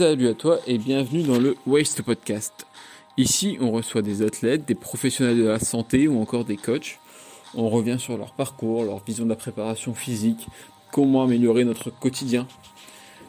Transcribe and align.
Salut 0.00 0.28
à 0.28 0.34
toi 0.34 0.60
et 0.66 0.78
bienvenue 0.78 1.24
dans 1.24 1.38
le 1.38 1.56
Waste 1.66 2.00
Podcast. 2.00 2.66
Ici, 3.18 3.58
on 3.60 3.70
reçoit 3.70 4.00
des 4.00 4.22
athlètes, 4.22 4.64
des 4.64 4.74
professionnels 4.74 5.36
de 5.36 5.46
la 5.46 5.58
santé 5.58 6.08
ou 6.08 6.18
encore 6.22 6.46
des 6.46 6.56
coachs. 6.56 6.98
On 7.54 7.68
revient 7.68 7.98
sur 7.98 8.16
leur 8.16 8.32
parcours, 8.32 8.84
leur 8.84 9.04
vision 9.04 9.24
de 9.24 9.28
la 9.28 9.36
préparation 9.36 9.92
physique, 9.92 10.46
comment 10.90 11.24
améliorer 11.24 11.64
notre 11.64 11.90
quotidien. 11.90 12.48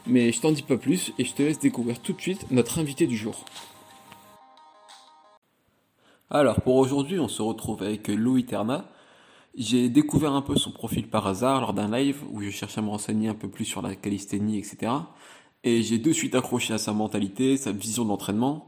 Mais 0.08 0.32
je 0.32 0.40
t'en 0.40 0.54
dis 0.54 0.62
pas 0.62 0.78
plus 0.78 1.12
et 1.20 1.26
je 1.26 1.34
te 1.34 1.44
laisse 1.44 1.60
découvrir 1.60 2.00
tout 2.00 2.14
de 2.14 2.22
suite 2.22 2.50
notre 2.52 2.80
invité 2.80 3.06
du 3.06 3.18
jour. 3.18 3.44
Alors 6.30 6.62
pour 6.62 6.78
aujourd'hui, 6.78 7.20
on 7.20 7.28
se 7.28 7.42
retrouve 7.42 7.84
avec 7.84 8.08
Louis 8.08 8.46
Terna. 8.46 8.86
J'ai 9.58 9.90
découvert 9.90 10.32
un 10.32 10.42
peu 10.42 10.56
son 10.56 10.72
profil 10.72 11.10
par 11.10 11.28
hasard 11.28 11.60
lors 11.60 11.74
d'un 11.74 11.92
live 11.92 12.24
où 12.32 12.42
je 12.42 12.50
cherchais 12.50 12.80
à 12.80 12.82
me 12.82 12.88
renseigner 12.88 13.28
un 13.28 13.36
peu 13.36 13.50
plus 13.50 13.66
sur 13.66 13.82
la 13.82 13.94
calisthénie, 13.94 14.58
etc. 14.58 14.94
Et 15.64 15.84
j'ai 15.84 15.98
de 15.98 16.12
suite 16.12 16.36
accroché 16.36 16.74
à 16.74 16.78
sa 16.78 16.94
mentalité, 16.94 17.58
sa 17.58 17.72
vision 17.72 18.04
de 18.04 18.10
l'entraînement. 18.10 18.68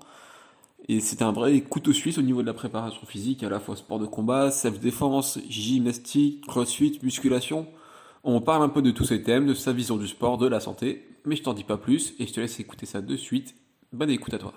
Et 0.88 1.00
c'était 1.00 1.24
un 1.24 1.32
vrai 1.32 1.62
couteau 1.62 1.94
suisse 1.94 2.18
au 2.18 2.22
niveau 2.22 2.42
de 2.42 2.48
la 2.48 2.54
préparation 2.54 3.06
physique, 3.08 3.42
à 3.44 3.50
la 3.50 3.60
fois 3.60 3.76
sport 3.76 4.00
de 4.00 4.06
combat, 4.06 4.52
self-défense, 4.52 5.40
gymnastique, 5.50 6.46
crossfit, 6.46 7.00
musculation. 7.02 7.68
On 8.24 8.42
parle 8.42 8.64
un 8.64 8.70
peu 8.70 8.82
de 8.82 8.92
tous 8.92 9.06
ces 9.06 9.24
thèmes, 9.24 9.48
de 9.48 9.54
sa 9.54 9.74
vision 9.74 9.98
du 9.98 10.08
sport, 10.08 10.38
de 10.38 10.48
la 10.48 10.60
santé, 10.60 11.08
mais 11.26 11.36
je 11.36 11.44
t'en 11.44 11.54
dis 11.54 11.64
pas 11.64 11.78
plus 11.78 12.14
et 12.20 12.28
je 12.28 12.34
te 12.34 12.42
laisse 12.42 12.60
écouter 12.60 12.86
ça 12.86 13.02
de 13.02 13.16
suite. 13.16 13.56
Bonne 13.92 14.10
écoute 14.10 14.34
à 14.34 14.38
toi. 14.38 14.54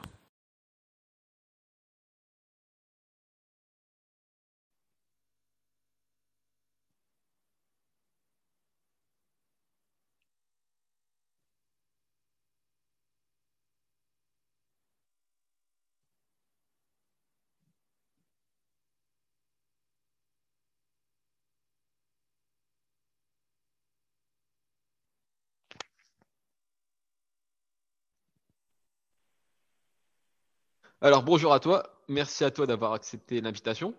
Alors 31.02 31.22
bonjour 31.22 31.52
à 31.52 31.60
toi, 31.60 31.82
merci 32.08 32.42
à 32.42 32.50
toi 32.50 32.66
d'avoir 32.66 32.94
accepté 32.94 33.42
l'invitation. 33.42 33.94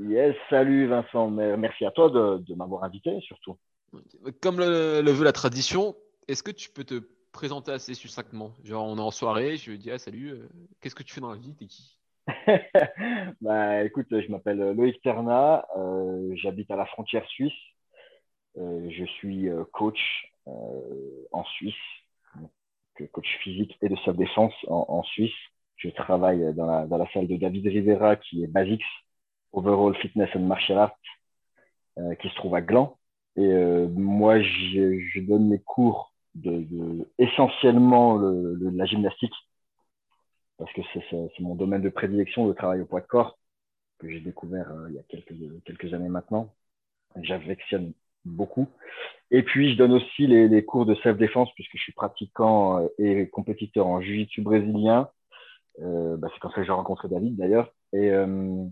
Yes, 0.00 0.34
salut 0.48 0.86
Vincent, 0.86 1.28
merci 1.28 1.84
à 1.84 1.90
toi 1.90 2.08
de, 2.08 2.54
m'avoir 2.54 2.84
invité 2.84 3.20
surtout. 3.20 3.58
Comme 4.40 4.58
le, 4.58 5.10
veut 5.10 5.24
la 5.24 5.32
tradition, 5.32 5.94
est-ce 6.26 6.42
que 6.42 6.50
tu 6.50 6.70
peux 6.70 6.84
te 6.84 7.02
présenter 7.32 7.70
assez 7.70 7.92
succinctement? 7.92 8.54
Genre 8.64 8.82
on 8.82 8.96
est 8.96 9.02
en 9.02 9.10
soirée, 9.10 9.58
je 9.58 9.72
dis 9.72 9.90
ah 9.90 9.98
salut, 9.98 10.30
euh, 10.30 10.48
qu'est-ce 10.80 10.94
que 10.94 11.02
tu 11.02 11.12
fais 11.12 11.20
dans 11.20 11.30
la 11.30 11.38
vie, 11.38 11.54
t'es 11.54 11.66
qui? 11.66 11.98
Bah 13.42 13.84
écoute, 13.84 14.06
je 14.10 14.30
m'appelle 14.30 14.72
Loïc 14.72 15.02
Terna, 15.02 15.66
euh, 15.76 16.32
j'habite 16.36 16.70
à 16.70 16.76
la 16.76 16.86
frontière 16.86 17.26
suisse, 17.28 17.52
euh, 18.56 18.88
je 18.88 19.04
suis 19.04 19.50
coach 19.72 20.32
en 20.46 21.44
Suisse 21.44 21.74
coach 23.12 23.26
physique 23.42 23.76
et 23.82 23.88
de 23.88 23.96
self-défense 24.04 24.54
en, 24.68 25.02
Suisse. 25.02 25.32
Je 25.76 25.88
travaille 25.90 26.54
dans 26.54 26.66
la, 26.66 27.12
salle 27.12 27.26
de 27.26 27.36
David 27.36 27.66
Rivera, 27.66 28.16
qui 28.16 28.44
est 28.44 28.46
Basics, 28.46 28.84
Overall 29.52 29.94
Fitness 29.96 30.30
and 30.34 30.40
Martial 30.40 30.78
Arts, 30.78 30.98
euh, 31.98 32.14
qui 32.16 32.28
se 32.28 32.34
trouve 32.36 32.54
à 32.54 32.60
Gland. 32.60 32.98
Et 33.36 33.44
euh, 33.44 33.88
moi, 33.88 34.40
je, 34.40 35.20
donne 35.20 35.48
mes 35.48 35.58
cours 35.58 36.12
de, 36.34 36.62
de 36.62 37.08
essentiellement 37.18 38.16
le, 38.16 38.70
la 38.70 38.86
gymnastique, 38.86 39.34
parce 40.58 40.72
que 40.72 40.82
c'est 40.92 41.40
mon 41.40 41.54
domaine 41.54 41.82
de 41.82 41.88
prédilection, 41.88 42.46
le 42.46 42.54
travail 42.54 42.80
au 42.80 42.86
poids 42.86 43.00
de 43.00 43.06
corps, 43.06 43.38
que 43.98 44.08
j'ai 44.08 44.20
découvert 44.20 44.70
euh, 44.70 44.88
il 44.90 44.96
y 44.96 44.98
a 44.98 45.02
quelques, 45.02 45.34
quelques 45.64 45.94
années 45.94 46.08
maintenant. 46.08 46.52
J'affectionne 47.20 47.92
beaucoup. 48.24 48.68
Et 49.30 49.42
puis, 49.42 49.72
je 49.72 49.78
donne 49.78 49.92
aussi 49.92 50.26
les, 50.26 50.48
les 50.48 50.64
cours 50.64 50.86
de 50.86 50.94
self-défense 50.96 51.48
puisque 51.54 51.76
je 51.76 51.82
suis 51.82 51.92
pratiquant 51.92 52.78
euh, 52.78 52.88
et 52.98 53.28
compétiteur 53.28 53.86
en 53.86 54.00
jiu-jitsu 54.00 54.42
brésilien. 54.42 55.08
Euh, 55.80 56.16
bah, 56.16 56.28
c'est 56.32 56.40
comme 56.40 56.50
ça 56.50 56.56
que 56.60 56.64
j'ai 56.64 56.72
rencontré 56.72 57.08
David 57.08 57.36
d'ailleurs. 57.36 57.72
Et, 57.92 58.10
euh, 58.10 58.64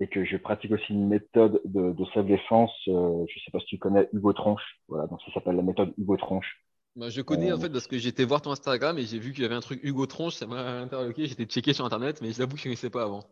et 0.00 0.06
que 0.06 0.24
je 0.24 0.36
pratique 0.38 0.72
aussi 0.72 0.92
une 0.94 1.08
méthode 1.08 1.60
de, 1.64 1.92
de 1.92 2.04
self-défense. 2.14 2.72
Euh, 2.88 3.24
je 3.28 3.38
sais 3.40 3.50
pas 3.52 3.60
si 3.60 3.66
tu 3.66 3.78
connais 3.78 4.08
Hugo 4.12 4.32
Tronche. 4.32 4.62
Voilà, 4.88 5.06
donc 5.06 5.20
ça 5.22 5.32
s'appelle 5.32 5.56
la 5.56 5.62
méthode 5.62 5.92
Hugo 5.98 6.16
Tronche. 6.16 6.64
Bah, 6.96 7.08
je 7.08 7.20
connais 7.20 7.52
en 7.52 7.58
fait 7.58 7.70
parce 7.70 7.86
que 7.86 7.98
j'étais 7.98 8.24
voir 8.24 8.42
ton 8.42 8.50
Instagram 8.50 8.98
et 8.98 9.02
j'ai 9.02 9.18
vu 9.18 9.32
qu'il 9.32 9.42
y 9.42 9.46
avait 9.46 9.54
un 9.54 9.60
truc 9.60 9.80
Hugo 9.84 10.06
Tronche, 10.06 10.34
ça 10.34 10.46
m'a 10.46 10.80
interloqué, 10.80 11.26
j'étais 11.26 11.44
checké 11.44 11.72
sur 11.72 11.84
internet, 11.84 12.20
mais 12.20 12.32
j'avoue 12.32 12.54
que 12.54 12.56
je 12.56 12.62
ne 12.62 12.70
connaissais 12.70 12.90
pas 12.90 13.04
avant. 13.04 13.22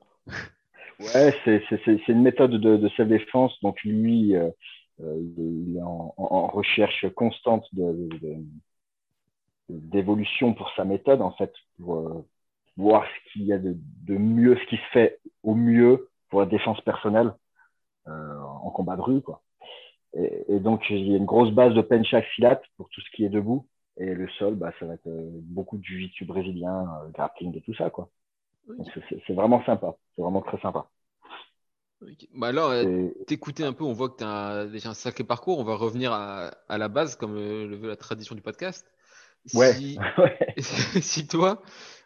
ouais, 1.00 1.34
c'est 1.44 2.08
une 2.08 2.22
méthode 2.22 2.52
de, 2.52 2.76
de 2.76 2.88
self-défense. 2.90 3.58
Donc 3.62 3.82
lui, 3.82 4.34
il 5.00 5.76
est 5.76 5.82
en, 5.82 6.46
recherche 6.48 7.06
constante 7.14 7.66
d'évolution 9.68 10.54
pour 10.54 10.70
sa 10.76 10.84
méthode, 10.84 11.22
en 11.22 11.30
fait, 11.32 11.52
pour 11.76 11.96
euh, 11.96 12.26
voir 12.76 13.04
ce 13.04 13.32
qu'il 13.32 13.44
y 13.44 13.52
a 13.52 13.58
de, 13.58 13.76
mieux, 14.08 14.56
ce 14.56 14.66
qui 14.66 14.76
se 14.76 14.90
fait 14.92 15.20
au 15.42 15.54
mieux 15.54 16.08
pour 16.30 16.40
la 16.40 16.46
défense 16.46 16.80
personnelle 16.82 17.32
euh, 18.08 18.40
en 18.40 18.70
combat 18.70 18.96
de 18.96 19.02
rue, 19.02 19.22
quoi. 19.22 19.42
Et, 20.14 20.58
donc, 20.58 20.88
il 20.88 21.06
y 21.06 21.14
a 21.14 21.18
une 21.18 21.26
grosse 21.26 21.52
base 21.52 21.74
de 21.74 21.82
penchak 21.82 22.24
silat 22.34 22.60
pour 22.76 22.88
tout 22.88 23.00
ce 23.02 23.10
qui 23.14 23.24
est 23.24 23.28
debout. 23.28 23.66
Et 23.98 24.14
le 24.14 24.26
sol, 24.30 24.54
bah, 24.54 24.72
ça 24.80 24.86
va 24.86 24.94
être 24.94 25.08
beaucoup 25.42 25.76
de 25.76 25.84
jiu-jitsu 25.84 26.24
brésilien, 26.24 26.86
grappling 27.12 27.56
et 27.56 27.60
tout 27.60 27.74
ça, 27.74 27.90
quoi. 27.90 28.08
C'est 29.26 29.34
vraiment 29.34 29.62
sympa. 29.64 29.94
C'est 30.16 30.22
vraiment 30.22 30.40
très 30.40 30.58
sympa. 30.60 30.88
Bah 32.34 32.48
alors, 32.48 32.70
euh, 32.70 33.08
t'écouter 33.26 33.64
un 33.64 33.72
peu, 33.72 33.84
on 33.84 33.92
voit 33.92 34.08
que 34.08 34.18
tu 34.18 34.24
as 34.24 34.66
déjà 34.66 34.90
un 34.90 34.94
sacré 34.94 35.24
parcours. 35.24 35.58
On 35.58 35.64
va 35.64 35.74
revenir 35.74 36.12
à, 36.12 36.52
la 36.68 36.88
base, 36.88 37.16
comme 37.16 37.34
le, 37.34 37.74
veut 37.74 37.88
la 37.88 37.96
tradition 37.96 38.34
du 38.34 38.42
podcast. 38.42 38.86
Ouais. 39.54 39.72
Si, 40.58 41.26
toi, 41.26 41.62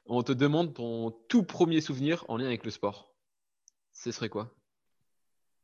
on 0.07 0.23
te 0.23 0.33
demande 0.33 0.75
ton 0.75 1.11
tout 1.29 1.43
premier 1.43 1.81
souvenir 1.81 2.25
en 2.29 2.37
lien 2.37 2.47
avec 2.47 2.65
le 2.65 2.71
sport, 2.71 3.13
ce 3.93 4.11
serait 4.11 4.29
quoi? 4.29 4.51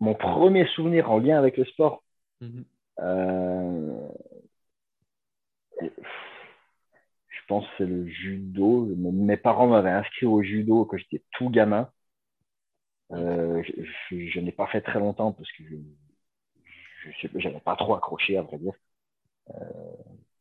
Mon 0.00 0.14
premier 0.14 0.66
souvenir 0.74 1.10
en 1.10 1.18
lien 1.18 1.38
avec 1.38 1.56
le 1.56 1.64
sport? 1.64 2.04
Mmh 2.40 2.62
euh, 3.00 4.08
Je 5.80 7.40
pense 7.48 7.64
que 7.64 7.70
c'est 7.78 7.86
le 7.86 8.06
judo. 8.06 8.86
Mes 8.96 9.36
parents 9.36 9.68
m'avaient 9.68 9.90
inscrit 9.90 10.26
au 10.26 10.42
judo 10.42 10.84
quand 10.84 10.98
j'étais 10.98 11.24
tout 11.32 11.48
gamin. 11.48 11.90
Euh, 13.12 13.62
je, 14.10 14.40
n'ai 14.40 14.52
pas 14.52 14.66
fait 14.66 14.82
très 14.82 14.98
longtemps 14.98 15.32
parce 15.32 15.50
que 15.52 15.64
je 17.04 17.48
n'avais 17.48 17.60
pas 17.60 17.76
trop 17.76 17.94
accroché, 17.94 18.36
à 18.36 18.42
vrai 18.42 18.58
dire. 18.58 18.74
Euh, 19.50 19.54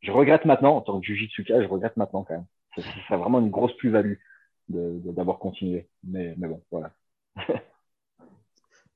je 0.00 0.12
regrette 0.12 0.44
maintenant, 0.44 0.76
en 0.76 0.80
tant 0.80 1.00
que 1.00 1.06
Jujitsuka, 1.06 1.62
je 1.62 1.68
regrette 1.68 1.96
maintenant 1.96 2.24
quand 2.24 2.34
même. 2.34 2.46
Ce 2.76 2.82
serait 2.82 3.16
vraiment 3.16 3.40
une 3.40 3.50
grosse 3.50 3.76
plus-value 3.76 4.14
d'avoir 4.68 5.38
continué. 5.38 5.88
Mais, 6.04 6.34
mais 6.36 6.48
bon, 6.48 6.62
voilà. 6.70 6.92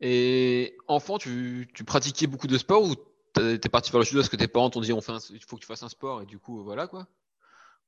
Et 0.01 0.77
enfant, 0.89 1.17
tu, 1.17 1.69
tu, 1.75 1.85
pratiquais 1.85 2.27
beaucoup 2.27 2.49
de 2.49 2.59
sport 2.59 2.83
ou 2.83 2.95
t'es 3.35 3.69
parti 3.69 3.91
faire 3.91 4.01
le 4.01 4.05
judo 4.05 4.19
parce 4.19 4.29
que 4.29 4.37
tes 4.37 4.49
parents 4.49 4.69
t'ont 4.69 4.81
dit 4.81 4.93
on 4.93 5.01
fait 5.01 5.13
il 5.31 5.39
faut 5.39 5.57
que 5.57 5.63
tu 5.63 5.67
fasses 5.67 5.85
un 5.85 5.89
sport 5.89 6.21
et 6.21 6.27
du 6.27 6.39
coup 6.39 6.63
voilà 6.65 6.87
quoi 6.89 7.07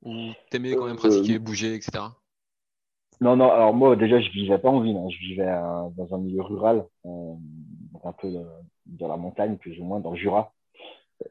Ou 0.02 0.32
t'aimais 0.48 0.74
quand 0.74 0.86
même 0.86 0.96
pratiquer, 0.96 1.34
euh, 1.34 1.38
bouger, 1.40 1.74
etc. 1.74 2.04
Non, 3.24 3.36
non, 3.36 3.50
alors 3.50 3.72
moi, 3.72 3.96
déjà, 3.96 4.20
je 4.20 4.28
vivais 4.28 4.58
pas 4.58 4.68
en 4.68 4.80
ville. 4.80 4.98
Hein. 4.98 5.08
Je 5.08 5.18
vivais 5.18 5.48
euh, 5.48 5.88
dans 5.96 6.14
un 6.14 6.18
milieu 6.18 6.42
rural, 6.42 6.84
euh, 7.06 7.34
un 8.04 8.12
peu 8.12 8.28
dans 8.84 9.08
la 9.08 9.16
montagne, 9.16 9.56
plus 9.56 9.80
ou 9.80 9.84
moins, 9.84 9.98
dans 9.98 10.10
le 10.10 10.18
Jura. 10.18 10.52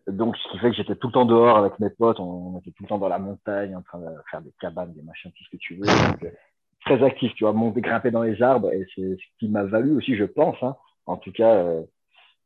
Donc, 0.07 0.35
ce 0.37 0.51
qui 0.51 0.57
fait 0.57 0.71
que 0.71 0.75
j'étais 0.75 0.95
tout 0.95 1.05
le 1.07 1.13
temps 1.13 1.25
dehors 1.25 1.55
avec 1.55 1.77
mes 1.77 1.91
potes. 1.91 2.19
On, 2.19 2.57
était 2.57 2.71
tout 2.71 2.81
le 2.81 2.89
temps 2.89 2.97
dans 2.97 3.09
la 3.09 3.19
montagne, 3.19 3.75
en 3.75 3.83
train 3.83 3.99
de 3.99 4.07
faire 4.31 4.41
des 4.41 4.51
cabanes, 4.59 4.91
des 4.93 5.03
machins, 5.03 5.31
tout 5.37 5.43
ce 5.43 5.51
que 5.51 5.57
tu 5.57 5.75
veux. 5.75 5.87
Euh, 5.87 6.31
très 6.83 7.03
actif, 7.03 7.31
tu 7.35 7.43
vois, 7.43 7.53
monter, 7.53 7.81
grimper 7.81 8.09
dans 8.09 8.23
les 8.23 8.41
arbres. 8.41 8.73
Et 8.73 8.87
c'est 8.95 9.15
ce 9.15 9.37
qui 9.37 9.47
m'a 9.47 9.63
valu 9.63 9.95
aussi, 9.95 10.15
je 10.15 10.25
pense, 10.25 10.57
hein, 10.63 10.75
en 11.05 11.17
tout 11.17 11.31
cas, 11.31 11.63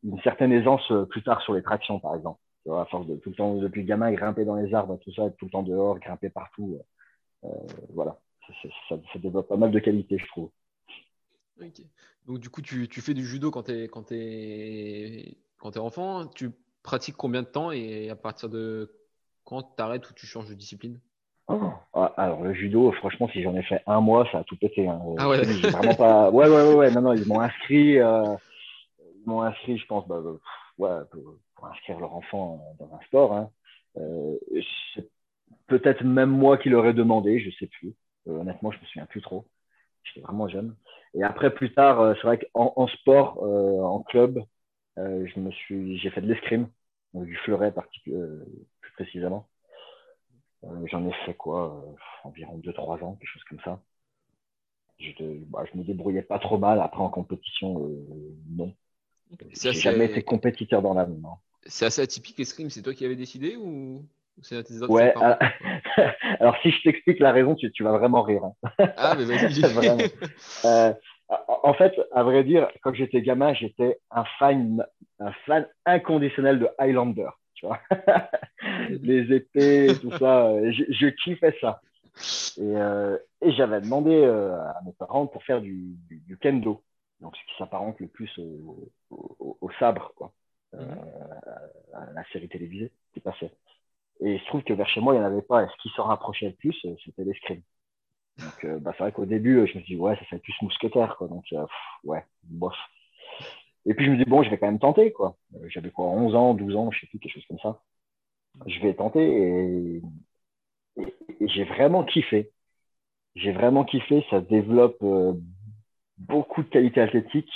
une 0.03 0.19
certaine 0.23 0.51
aisance 0.51 0.91
plus 1.09 1.23
tard 1.23 1.41
sur 1.41 1.53
les 1.53 1.63
tractions, 1.63 2.01
par 2.01 2.15
exemple. 2.15 2.41
Tu 2.63 2.69
vois, 2.69 2.81
à 2.81 2.85
force 2.85 3.07
de 3.07 3.15
tout 3.15 3.29
le 3.29 3.35
temps, 3.35 3.55
depuis 3.55 3.83
le 3.83 3.87
gamin, 3.87 4.11
grimper 4.11 4.43
dans 4.43 4.55
les 4.55 4.73
arbres, 4.73 4.97
tout 4.97 5.13
ça, 5.13 5.29
tout 5.39 5.45
le 5.45 5.51
temps 5.51 5.63
dehors, 5.63 5.97
grimper 5.99 6.29
partout. 6.29 6.77
voilà 7.93 8.17
ça, 8.89 8.97
développe 9.15 9.47
pas 9.47 9.57
mal 9.57 9.71
de 9.71 9.79
qualité, 9.79 10.17
je 10.17 10.27
trouve. 10.27 10.49
Donc, 12.25 12.39
du 12.39 12.49
coup, 12.49 12.61
tu, 12.61 12.87
tu 12.87 13.01
fais 13.01 13.13
du 13.13 13.25
judo 13.25 13.51
quand 13.51 13.63
tu 13.63 13.71
es, 13.71 13.87
quand 13.87 14.11
es, 14.11 15.37
quand 15.57 15.75
es 15.75 15.79
enfant. 15.79 16.27
Tu 16.27 16.51
pratiques 16.83 17.15
combien 17.17 17.41
de 17.41 17.47
temps 17.47 17.71
et 17.71 18.09
à 18.09 18.15
partir 18.15 18.49
de 18.49 18.91
quand 19.43 19.63
tu 19.63 19.81
arrêtes 19.81 20.09
ou 20.09 20.13
tu 20.13 20.27
changes 20.27 20.49
de 20.49 20.53
discipline? 20.53 20.99
Oh, 21.47 21.71
ah, 21.93 22.13
Alors, 22.17 22.43
le 22.43 22.53
judo, 22.53 22.91
franchement, 22.91 23.29
si 23.29 23.41
j'en 23.41 23.55
ai 23.55 23.63
fait 23.63 23.81
un 23.87 24.01
mois, 24.01 24.27
ça 24.31 24.39
a 24.39 24.43
tout 24.43 24.57
pété. 24.57 24.87
Hein. 24.87 25.01
Ah 25.17 25.29
ouais. 25.29 25.41
vraiment 25.41 25.95
pas... 25.95 26.29
ouais, 26.29 26.49
ouais, 26.49 26.73
ouais, 26.73 26.91
Non, 26.91 27.01
non, 27.01 27.13
ils 27.13 27.25
m'ont 27.25 27.39
inscrit, 27.39 27.97
euh... 27.99 28.35
ils 28.99 29.25
m'ont 29.25 29.41
inscrit, 29.41 29.77
je 29.77 29.85
pense, 29.85 30.05
bah, 30.07 30.21
ouais, 30.77 30.99
pour, 31.11 31.67
inscrire 31.67 31.99
leur 31.99 32.13
enfant 32.13 32.61
dans 32.79 32.93
un 32.93 32.99
sport. 33.07 33.33
Hein. 33.33 33.49
Euh, 33.97 34.35
peut-être 35.67 36.03
même 36.03 36.29
moi 36.29 36.57
qui 36.57 36.69
l'aurais 36.69 36.93
demandé, 36.93 37.39
je 37.39 37.49
sais 37.57 37.67
plus. 37.67 37.93
Euh, 38.27 38.39
honnêtement, 38.39 38.71
je 38.71 38.79
me 38.79 38.85
souviens 38.85 39.05
plus 39.05 39.21
trop. 39.21 39.47
J'étais 40.03 40.21
vraiment 40.21 40.47
jeune. 40.47 40.75
Et 41.13 41.23
après, 41.23 41.53
plus 41.53 41.73
tard, 41.73 41.99
euh, 41.99 42.13
c'est 42.15 42.27
vrai 42.27 42.39
qu'en 42.39 42.73
en 42.75 42.87
sport, 42.87 43.43
euh, 43.43 43.81
en 43.81 44.01
club, 44.01 44.43
je 44.97 45.39
me 45.39 45.51
suis, 45.51 45.99
j'ai 45.99 46.09
fait 46.09 46.21
de 46.21 46.27
l'escrime, 46.27 46.69
du 47.13 47.35
fleuret 47.37 47.71
plus 48.01 48.93
précisément. 48.93 49.47
J'en 50.85 51.07
ai 51.07 51.13
fait 51.25 51.35
quoi 51.35 51.85
Environ 52.23 52.57
2-3 52.57 53.03
ans, 53.03 53.15
quelque 53.15 53.29
chose 53.29 53.43
comme 53.43 53.59
ça. 53.59 53.79
Je, 54.97 55.11
bah, 55.45 55.65
je 55.71 55.77
me 55.77 55.83
débrouillais 55.83 56.23
pas 56.23 56.39
trop 56.39 56.57
mal. 56.57 56.81
Après, 56.81 57.01
en 57.01 57.09
compétition, 57.09 57.91
non. 58.49 58.73
J'ai 59.51 59.73
jamais 59.73 60.05
été 60.05 60.23
compétiteur 60.23 60.81
dans 60.81 60.95
l'âme. 60.95 61.21
C'est 61.67 61.85
assez 61.85 62.01
atypique 62.01 62.39
l'escrime. 62.39 62.71
C'est 62.71 62.81
toi 62.81 62.95
qui 62.95 63.05
avais 63.05 63.15
décidé 63.15 63.55
ou? 63.55 64.03
Ouais, 64.89 65.13
alors, 66.39 66.55
si 66.61 66.71
je 66.71 66.83
t'explique 66.83 67.19
la 67.19 67.31
raison, 67.31 67.55
tu, 67.55 67.83
vas 67.83 67.97
vraiment 67.97 68.21
rire. 68.21 68.43
Hein. 68.43 68.73
Ah, 68.97 69.15
mais 69.17 69.25
vas-y. 69.25 69.63
euh, 70.65 70.93
en 71.47 71.73
fait, 71.73 71.93
à 72.13 72.23
vrai 72.23 72.43
dire, 72.43 72.69
quand 72.81 72.93
j'étais 72.93 73.21
gamin, 73.21 73.53
j'étais 73.53 73.99
un 74.11 74.23
fan, 74.39 74.85
un 75.19 75.31
fan 75.45 75.67
inconditionnel 75.85 76.59
de 76.59 76.69
Highlander. 76.77 77.29
Tu 77.55 77.65
vois 77.65 77.79
Les 78.89 79.35
épées, 79.35 79.87
tout 79.99 80.11
ça, 80.17 80.51
je, 80.71 80.83
je 80.89 81.07
kiffais 81.07 81.55
ça. 81.59 81.81
Et, 82.57 82.75
euh, 82.75 83.17
et 83.41 83.51
j'avais 83.51 83.81
demandé 83.81 84.11
euh, 84.11 84.59
à 84.59 84.81
mes 84.85 84.93
parents 84.93 85.27
pour 85.27 85.43
faire 85.43 85.61
du, 85.61 85.95
du, 86.09 86.37
kendo, 86.37 86.83
donc 87.21 87.35
ce 87.35 87.41
qui 87.41 87.57
s'apparente 87.57 87.99
le 87.99 88.07
plus 88.07 88.31
au, 88.39 88.89
au, 89.09 89.69
sabre, 89.79 90.11
quoi, 90.15 90.33
euh, 90.73 90.83
mhm. 90.83 90.97
à 91.93 92.13
la 92.13 92.23
série 92.31 92.49
télévisée 92.49 92.91
qui 93.13 93.19
passait. 93.19 93.51
Et 94.21 94.33
il 94.35 94.39
se 94.39 94.45
trouve 94.45 94.63
que 94.63 94.73
vers 94.73 94.87
chez 94.89 95.01
moi, 95.01 95.13
il 95.13 95.19
n'y 95.19 95.23
en 95.23 95.27
avait 95.27 95.41
pas. 95.41 95.63
Et 95.63 95.67
ce 95.67 95.81
qui 95.81 95.89
se 95.89 96.01
rapprochait 96.01 96.47
le 96.47 96.55
plus, 96.55 96.75
euh, 96.85 96.95
c'était 97.05 97.23
l'escrime. 97.23 97.61
Donc, 98.37 98.65
euh, 98.65 98.79
bah, 98.79 98.91
c'est 98.93 99.03
vrai 99.03 99.11
qu'au 99.11 99.25
début, 99.25 99.59
euh, 99.59 99.65
je 99.65 99.77
me 99.77 99.83
suis 99.83 99.95
dit, 99.95 100.01
ouais, 100.01 100.15
ça 100.15 100.25
fait 100.25 100.39
plus 100.39 100.55
mousquetaire, 100.61 101.15
quoi. 101.17 101.27
Donc, 101.27 101.45
ouais, 102.03 102.23
bof. 102.43 102.75
Et 103.85 103.93
puis, 103.93 104.05
je 104.05 104.11
me 104.11 104.17
dis, 104.17 104.25
bon, 104.25 104.43
je 104.43 104.49
vais 104.49 104.57
quand 104.57 104.67
même 104.67 104.79
tenter, 104.79 105.11
quoi. 105.11 105.37
J'avais 105.67 105.91
quoi, 105.91 106.07
11 106.07 106.35
ans, 106.35 106.53
12 106.53 106.75
ans, 106.75 106.91
je 106.91 106.99
sais 106.99 107.07
plus, 107.07 107.19
quelque 107.19 107.33
chose 107.33 107.45
comme 107.47 107.59
ça. 107.59 107.81
Je 108.65 108.79
vais 108.81 108.93
tenter 108.95 109.21
et, 109.21 110.01
j'ai 111.41 111.63
vraiment 111.63 112.03
kiffé. 112.03 112.51
J'ai 113.35 113.51
vraiment 113.51 113.85
kiffé. 113.85 114.25
Ça 114.31 114.41
développe 114.41 115.03
beaucoup 116.17 116.63
de 116.63 116.69
qualités 116.69 117.01
athlétiques, 117.01 117.53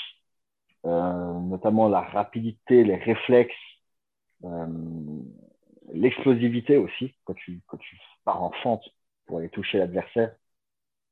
notamment 0.84 1.90
la 1.90 2.02
rapidité, 2.02 2.84
les 2.84 2.96
réflexes 2.96 3.56
l'explosivité 5.94 6.78
aussi, 6.78 7.16
quand 7.26 7.34
tu, 7.34 7.62
quand 7.68 7.78
tu 7.78 7.98
pars 8.24 8.42
en 8.42 8.52
fente 8.64 8.84
pour 9.26 9.40
aller 9.40 9.50
toucher 9.50 9.78
l'adversaire, 9.78 10.36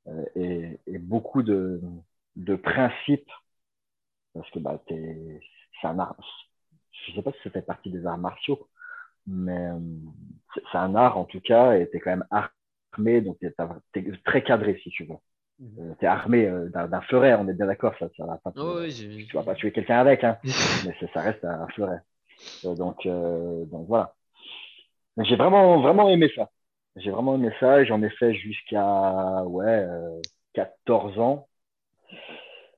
euh, 0.08 0.26
et, 0.36 0.80
et, 0.88 0.98
beaucoup 0.98 1.44
de, 1.44 1.82
de 2.36 2.56
principes, 2.56 3.30
parce 4.34 4.50
que 4.52 4.60
bah, 4.60 4.82
es, 4.88 5.40
c'est 5.82 5.88
un 5.88 6.00
art, 6.00 6.16
je 6.92 7.14
sais 7.14 7.22
pas 7.22 7.32
si 7.34 7.40
ça 7.44 7.50
fait 7.52 7.62
partie 7.62 7.92
des 7.92 8.06
arts 8.06 8.18
martiaux, 8.18 8.68
mais 9.28 9.68
euh, 9.68 9.80
c'est 10.72 10.78
un 10.78 10.96
art 10.96 11.18
en 11.18 11.26
tout 11.26 11.42
cas, 11.42 11.74
et 11.74 11.90
tu 11.90 11.98
es 11.98 12.00
quand 12.00 12.12
même 12.12 12.28
armé, 12.32 13.22
donc 13.22 13.38
tu 13.40 13.48
es, 13.48 14.12
très 14.26 14.44
cadré 14.44 14.80
si 14.84 14.90
tu 14.90 15.06
veux. 15.06 15.16
Mhm. 15.60 15.76
Euh, 15.80 15.94
tu 16.00 16.06
es 16.06 16.08
armé 16.08 16.46
euh, 16.48 16.70
d'un 16.70 17.02
fleuret, 17.02 17.36
on 17.36 17.48
est 17.48 17.54
bien 17.54 17.68
d'accord, 17.68 17.94
ça, 18.00 18.08
ça 18.16 18.26
va 18.26 18.38
pas. 18.38 18.54
Oh, 18.56 18.86
tu 18.88 19.36
vas 19.36 19.44
pas 19.44 19.56
tuer 19.56 19.72
quelqu'un 19.72 20.00
avec, 20.00 20.24
hein, 20.24 20.38
mais 20.86 20.96
ça 21.14 21.22
reste 21.22 21.44
un 21.44 21.68
fleuret. 21.68 22.00
donc, 22.64 23.06
donc 23.06 23.88
voilà 23.88 24.16
j'ai 25.24 25.36
vraiment, 25.36 25.82
vraiment 25.82 26.10
aimé 26.10 26.32
ça. 26.36 26.50
J'ai 26.96 27.12
vraiment 27.12 27.36
aimé 27.36 27.52
ça 27.60 27.84
j'en 27.86 28.02
ai 28.04 28.10
fait 28.12 28.34
jusqu'à 28.34 29.44
ouais, 29.46 29.86
14 30.54 31.18
euh, 31.18 31.22
ans, 31.22 31.48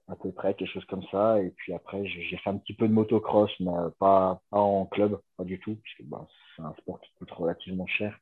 à 0.07 0.15
peu 0.15 0.31
près, 0.31 0.53
quelque 0.53 0.71
chose 0.71 0.85
comme 0.85 1.03
ça. 1.11 1.41
Et 1.41 1.51
puis 1.51 1.73
après, 1.73 2.05
j'ai 2.07 2.37
fait 2.37 2.49
un 2.49 2.57
petit 2.57 2.73
peu 2.73 2.87
de 2.87 2.93
motocross, 2.93 3.51
mais 3.59 3.71
pas, 3.99 4.41
pas 4.49 4.59
en 4.59 4.85
club, 4.85 5.19
pas 5.37 5.43
du 5.43 5.59
tout, 5.59 5.75
puisque 5.75 6.03
bah, 6.09 6.27
c'est 6.55 6.63
un 6.63 6.73
sport 6.75 6.99
qui 7.01 7.11
coûte 7.17 7.31
relativement 7.31 7.87
cher. 7.87 8.17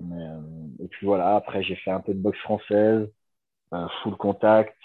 Euh, 0.00 0.40
et 0.80 0.88
puis 0.88 1.06
voilà, 1.06 1.36
après, 1.36 1.62
j'ai 1.62 1.76
fait 1.76 1.90
un 1.90 2.00
peu 2.00 2.14
de 2.14 2.18
boxe 2.20 2.38
française, 2.40 3.08
euh, 3.74 3.88
full 4.02 4.16
contact. 4.16 4.76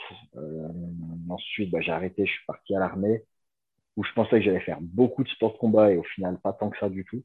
ensuite, 1.30 1.72
bah, 1.72 1.82
j'ai 1.82 1.92
arrêté, 1.92 2.26
je 2.26 2.32
suis 2.32 2.46
parti 2.46 2.76
à 2.76 2.80
l'armée, 2.80 3.24
où 3.98 4.04
je 4.04 4.14
pensais 4.14 4.40
que 4.40 4.42
j'allais 4.42 4.62
faire 4.62 4.80
beaucoup 4.82 5.24
de 5.24 5.30
sport 5.30 5.54
de 5.54 5.58
combat 5.60 5.92
et 5.92 5.98
au 5.98 6.04
final, 6.04 6.40
pas 6.40 6.54
tant 6.54 6.70
que 6.70 6.80
ça 6.80 6.90
du 6.90 7.06
tout. 7.06 7.24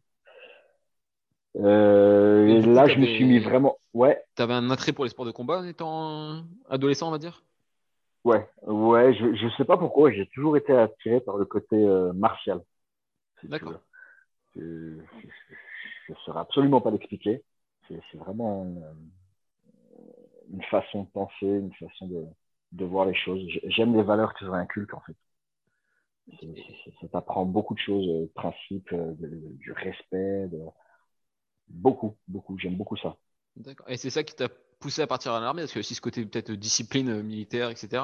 Euh, 1.59 2.61
là, 2.67 2.87
je 2.87 2.99
me 2.99 3.07
suis 3.07 3.25
mis 3.25 3.39
vraiment. 3.39 3.79
Ouais. 3.95 4.23
Tu 4.37 4.43
avais 4.43 4.55
un 4.55 4.71
attrait 4.71 4.93
pour 4.93 5.05
les 5.05 5.11
sports 5.11 5.25
de 5.25 5.31
combat 5.31 5.61
en 5.61 5.65
étant 5.65 6.45
adolescent, 6.69 7.09
on 7.09 7.13
va 7.13 7.19
dire? 7.19 7.43
Ouais, 8.25 8.47
ouais. 8.67 9.15
Je, 9.15 9.35
je 9.35 9.49
sais 9.57 9.65
pas 9.65 9.79
pourquoi. 9.79 10.11
J'ai 10.13 10.27
toujours 10.29 10.57
été 10.57 10.73
attiré 10.73 11.21
par 11.21 11.37
le 11.37 11.45
côté 11.45 11.77
euh, 11.77 12.13
martial. 12.13 12.61
D'accord. 13.45 13.81
Je 14.55 14.61
ne 14.61 16.15
saurais 16.25 16.41
absolument 16.41 16.81
pas 16.81 16.91
l'expliquer. 16.91 17.43
C'est 17.89 18.19
vraiment 18.19 18.65
une, 20.51 20.63
façon 20.71 21.05
de 21.05 21.09
penser, 21.09 21.47
une 21.47 21.73
façon 21.75 22.09
de, 22.09 22.25
de 22.73 22.85
voir 22.85 23.07
les 23.07 23.15
choses. 23.15 23.41
J'aime 23.65 23.97
les 23.97 24.03
valeurs 24.03 24.35
que 24.35 24.45
ça 24.45 24.53
inculque, 24.53 24.93
en 24.93 25.01
fait. 25.01 25.17
Ça 27.01 27.09
t'apprend 27.13 27.45
beaucoup 27.45 27.75
de 27.75 27.79
choses, 27.79 28.09
euh, 28.09 28.27
principes, 28.35 28.93
du 28.93 29.71
respect, 29.73 30.49
de, 30.49 30.59
Beaucoup, 31.69 32.17
beaucoup. 32.29 32.59
J'aime 32.59 32.77
beaucoup 32.77 32.97
ça. 32.97 33.17
D'accord. 33.57 33.89
Et 33.89 33.97
c'est 33.97 34.11
ça 34.11 34.23
qui 34.23 34.35
t'a 34.35 34.49
poussé 34.81 35.03
à 35.03 35.07
partir 35.07 35.33
à 35.33 35.41
l'armée 35.41 35.63
Parce 35.63 35.73
qu'il 35.73 35.79
y 35.79 35.81
a 35.81 35.87
aussi 35.87 35.95
ce 35.95 36.01
côté 36.01 36.25
peut-être 36.25 36.53
discipline 36.53 37.09
euh, 37.09 37.23
militaire, 37.23 37.71
etc. 37.71 38.03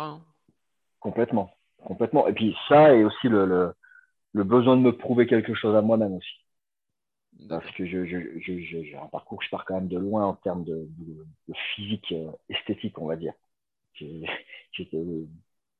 Complètement. 1.01 1.51
Complètement. 1.85 2.27
Et 2.29 2.33
puis 2.33 2.57
ça, 2.69 2.95
et 2.95 3.05
aussi 3.05 3.29
le, 3.29 3.75
le, 4.33 4.45
besoin 4.45 4.77
de 4.77 4.83
me 4.83 4.97
prouver 4.97 5.27
quelque 5.27 5.55
chose 5.55 5.75
à 5.75 5.83
moi-même 5.83 6.15
aussi. 6.15 6.33
Parce 7.49 7.69
que 7.73 7.85
j'ai 7.87 8.07
je, 8.07 8.61
je, 8.61 8.97
un 8.97 9.07
parcours, 9.07 9.43
je 9.43 9.51
pars 9.51 9.65
quand 9.65 9.75
même 9.75 9.89
de 9.89 9.99
loin 9.99 10.27
en 10.27 10.35
termes 10.35 10.65
de, 10.65 10.89
physique 11.75 12.13
euh, 12.13 12.31
esthétique, 12.49 12.99
on 12.99 13.07
va 13.07 13.17
dire. 13.17 13.35
J'étais 14.73 15.03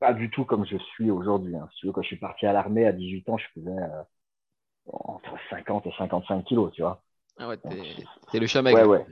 pas 0.01 0.13
du 0.13 0.31
tout 0.31 0.45
comme 0.45 0.67
je 0.67 0.77
suis 0.77 1.11
aujourd'hui. 1.11 1.55
Hein. 1.55 1.69
Si 1.73 1.81
tu 1.81 1.87
veux, 1.87 1.93
quand 1.93 2.03
je 2.03 2.09
suis 2.09 2.17
parti 2.17 2.47
à 2.47 2.53
l'armée 2.53 2.87
à 2.87 2.93
18 2.93 3.29
ans, 3.29 3.39
je 3.39 3.47
faisais 3.55 3.71
euh, 3.71 4.03
entre 4.87 5.37
50 5.51 5.87
et 5.87 5.93
55 5.97 6.45
kilos, 6.45 6.73
tu 6.73 6.83
vois. 6.83 7.03
Ah 7.39 7.49
ouais, 7.49 7.57
t'es 8.31 8.39
le 8.39 8.47
chameg. 8.47 8.75
Ouais, 8.75 8.85
ouais. 8.85 9.05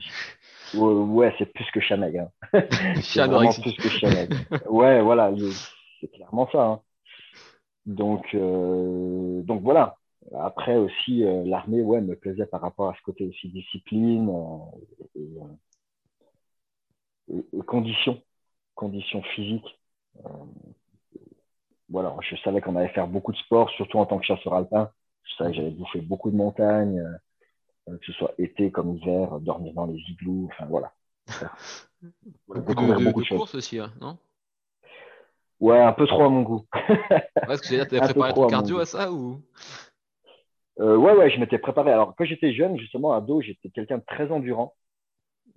Ouais, 0.74 1.34
c'est 1.38 1.52
plus 1.52 1.68
que 1.72 1.80
chameg. 1.80 2.16
Hein. 2.16 2.30
c'est 3.02 3.26
vraiment 3.26 3.52
plus 3.52 3.74
que 3.74 3.88
chameg. 3.88 4.32
ouais, 4.68 5.00
voilà, 5.02 5.32
c'est 6.00 6.08
clairement 6.08 6.48
ça. 6.52 6.64
Hein. 6.64 6.80
Donc, 7.86 8.26
euh, 8.34 9.42
donc 9.42 9.62
voilà. 9.62 9.96
Après 10.38 10.76
aussi, 10.76 11.24
euh, 11.24 11.44
l'armée, 11.44 11.82
ouais, 11.82 12.00
me 12.00 12.14
plaisait 12.14 12.46
par 12.46 12.60
rapport 12.60 12.90
à 12.90 12.94
ce 12.94 13.02
côté 13.02 13.26
aussi 13.26 13.48
discipline 13.48 14.28
euh, 15.16 15.20
et, 17.28 17.58
et, 17.58 17.62
conditions, 17.62 18.22
conditions 18.74 19.22
physiques. 19.34 19.80
voilà, 21.88 22.14
je 22.20 22.36
savais 22.36 22.60
qu'on 22.60 22.76
allait 22.76 22.90
faire 22.90 23.08
beaucoup 23.08 23.32
de 23.32 23.38
sport, 23.38 23.70
surtout 23.70 23.98
en 23.98 24.06
tant 24.06 24.18
que 24.18 24.26
chasseur 24.26 24.54
alpin. 24.54 24.90
Je 25.24 25.34
savais 25.34 25.50
que 25.50 25.56
j'allais 25.56 25.70
bouffer 25.70 26.00
beaucoup 26.00 26.30
de 26.30 26.36
montagnes 26.36 27.02
que 27.98 28.06
ce 28.06 28.12
soit 28.12 28.34
été 28.38 28.70
comme 28.70 28.96
hiver, 28.96 29.40
dormir 29.40 29.74
dans 29.74 29.86
les 29.86 29.98
igloos, 30.08 30.48
enfin 30.52 30.66
voilà. 30.66 30.92
beaucoup 32.48 32.86
de, 32.86 33.04
beaucoup 33.04 33.22
de, 33.22 33.28
courses 33.28 33.54
aussi, 33.54 33.78
hein, 33.78 33.92
non? 34.00 34.18
Ouais, 35.60 35.78
un 35.78 35.92
peu 35.92 36.06
trop 36.06 36.24
à 36.24 36.28
mon 36.28 36.42
goût. 36.42 36.66
Est-ce 36.72 37.62
que 37.62 37.84
tu 37.84 37.96
as 37.96 38.00
préparé 38.00 38.32
ton 38.32 38.46
cardio 38.46 38.78
à, 38.78 38.86
ça 38.86 39.12
ou? 39.12 39.42
Euh, 40.80 40.96
Ouais, 40.96 41.12
ouais, 41.12 41.30
je 41.30 41.38
m'étais 41.38 41.58
préparé. 41.58 41.92
Alors, 41.92 42.14
quand 42.16 42.24
j'étais 42.24 42.54
jeune, 42.54 42.78
justement, 42.78 43.12
à 43.12 43.20
dos, 43.20 43.42
j'étais 43.42 43.68
quelqu'un 43.68 43.98
de 43.98 44.04
très 44.06 44.30
endurant. 44.32 44.74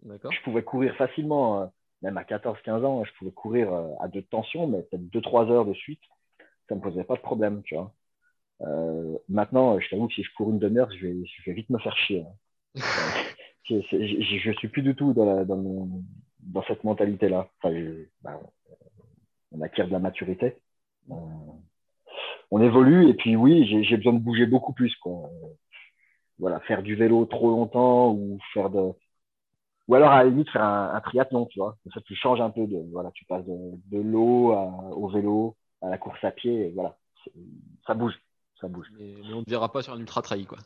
Je 0.05 0.43
pouvais 0.43 0.63
courir 0.63 0.93
facilement, 0.97 1.61
euh, 1.61 1.65
même 2.01 2.17
à 2.17 2.23
14-15 2.23 2.83
ans, 2.83 3.05
je 3.05 3.11
pouvais 3.17 3.31
courir 3.31 3.71
à 4.01 4.09
deux 4.09 4.23
tensions, 4.23 4.67
mais 4.67 4.81
peut-être 4.83 5.09
2-3 5.09 5.49
heures 5.49 5.65
de 5.65 5.73
suite. 5.73 6.01
Ça 6.67 6.75
ne 6.75 6.81
me 6.81 6.83
posait 6.83 7.05
pas 7.05 7.15
de 7.15 7.21
problème, 7.21 7.63
tu 7.63 7.75
vois. 7.75 7.93
Euh, 8.65 9.17
maintenant, 9.29 9.79
je 9.79 9.89
t'avoue 9.89 10.08
que 10.08 10.13
si 10.13 10.24
je 10.24 10.34
cours 10.36 10.51
une 10.51 10.60
demi-heure, 10.60 10.89
je 10.91 11.08
vais, 11.08 11.15
je 11.25 11.43
vais 11.46 11.53
vite 11.53 11.70
me 11.70 11.79
faire 11.79 11.98
chier. 11.98 12.25
Hein. 12.25 12.82
je, 13.70 13.79
je, 13.91 14.51
suis 14.53 14.67
plus 14.67 14.82
du 14.82 14.96
tout 14.96 15.13
dans, 15.13 15.46
dans, 15.46 15.89
dans 16.39 16.63
cette 16.63 16.84
mentalité-là. 16.84 17.50
Enfin, 17.62 17.75
bah, 18.22 18.39
on 19.51 19.62
acquiert 19.62 19.88
de 19.88 19.93
la 19.93 20.00
maturité. 20.00 20.58
On, 21.10 22.62
évolue 22.62 23.10
et 23.10 23.13
puis 23.15 23.36
oui, 23.36 23.65
j'ai 23.84 23.98
besoin 23.98 24.13
de 24.13 24.20
bouger 24.20 24.46
beaucoup 24.46 24.74
plus. 24.74 24.96
Quoi. 24.98 25.29
Voilà, 26.39 26.60
faire 26.62 26.84
du 26.84 26.96
vélo 26.96 27.25
trop 27.25 27.50
longtemps 27.50 28.12
ou 28.12 28.39
faire 28.53 28.70
de, 28.70 28.93
ou 29.88 29.96
alors 29.96 30.12
à 30.12 30.24
la 30.24 30.29
limite 30.29 30.50
faire 30.50 30.63
un, 30.63 31.01
triathlon, 31.01 31.46
tu 31.48 31.60
vois. 31.60 31.75
ça, 31.93 32.01
tu 32.01 32.15
changes 32.15 32.41
un 32.41 32.50
peu 32.50 32.65
de, 32.67 32.79
voilà, 32.91 33.12
tu 33.12 33.25
passes 33.25 33.46
de, 33.46 33.58
de 33.91 34.01
l'eau 34.01 34.53
au 34.53 35.10
vélo, 35.10 35.55
à 35.82 35.89
la 35.89 35.98
course 35.98 36.24
à 36.24 36.32
pied, 36.32 36.67
et 36.67 36.72
voilà, 36.72 36.98
ça 37.86 37.93
bouge. 37.93 38.13
Mais, 38.98 39.15
on 39.33 39.39
ne 39.39 39.50
verra 39.50 39.72
pas 39.72 39.81
sur 39.81 39.93
un 39.93 40.00
ultra 40.00 40.22
trail, 40.22 40.45
quoi. 40.45 40.60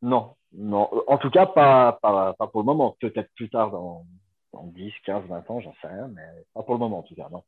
Non, 0.00 0.36
Non, 0.52 0.88
en 1.06 1.18
tout 1.18 1.30
cas, 1.30 1.46
pas, 1.46 1.92
pas, 2.00 2.32
pas 2.34 2.46
pour 2.46 2.60
le 2.60 2.66
moment. 2.66 2.96
Peut-être 3.00 3.32
plus 3.34 3.50
tard, 3.50 3.70
dans, 3.70 4.06
dans 4.52 4.64
10, 4.68 4.92
15, 5.04 5.26
20 5.26 5.50
ans, 5.50 5.60
j'en 5.60 5.74
sais 5.80 5.88
rien, 5.88 6.08
mais 6.08 6.26
pas 6.54 6.62
pour 6.62 6.74
le 6.74 6.78
moment, 6.78 7.00
en 7.00 7.02
tout 7.02 7.14
cas, 7.14 7.28
non. 7.30 7.42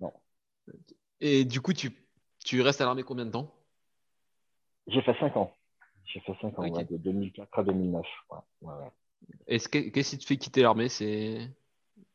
non. 0.00 0.12
Et 1.20 1.44
du 1.44 1.60
coup, 1.60 1.72
tu, 1.72 1.92
tu 2.44 2.62
restes 2.62 2.80
à 2.80 2.84
l'armée 2.84 3.02
combien 3.02 3.26
de 3.26 3.30
temps? 3.30 3.52
J'ai 4.86 5.02
fait 5.02 5.18
5 5.18 5.36
ans. 5.36 5.52
J'ai 6.06 6.20
fait 6.20 6.34
5 6.40 6.58
ans, 6.58 6.68
ouais, 6.68 6.84
de 6.84 6.96
2004 6.96 7.58
à 7.58 7.62
2009. 7.62 8.06
Ouais, 8.30 8.38
ouais, 8.62 8.74
ouais. 8.74 8.90
Est-ce 9.46 9.68
que- 9.68 9.90
Qu'est-ce 9.90 10.10
qui 10.10 10.18
te 10.18 10.24
fait 10.24 10.36
quitter 10.36 10.62
l'armée? 10.62 10.88
C'est 10.88 11.50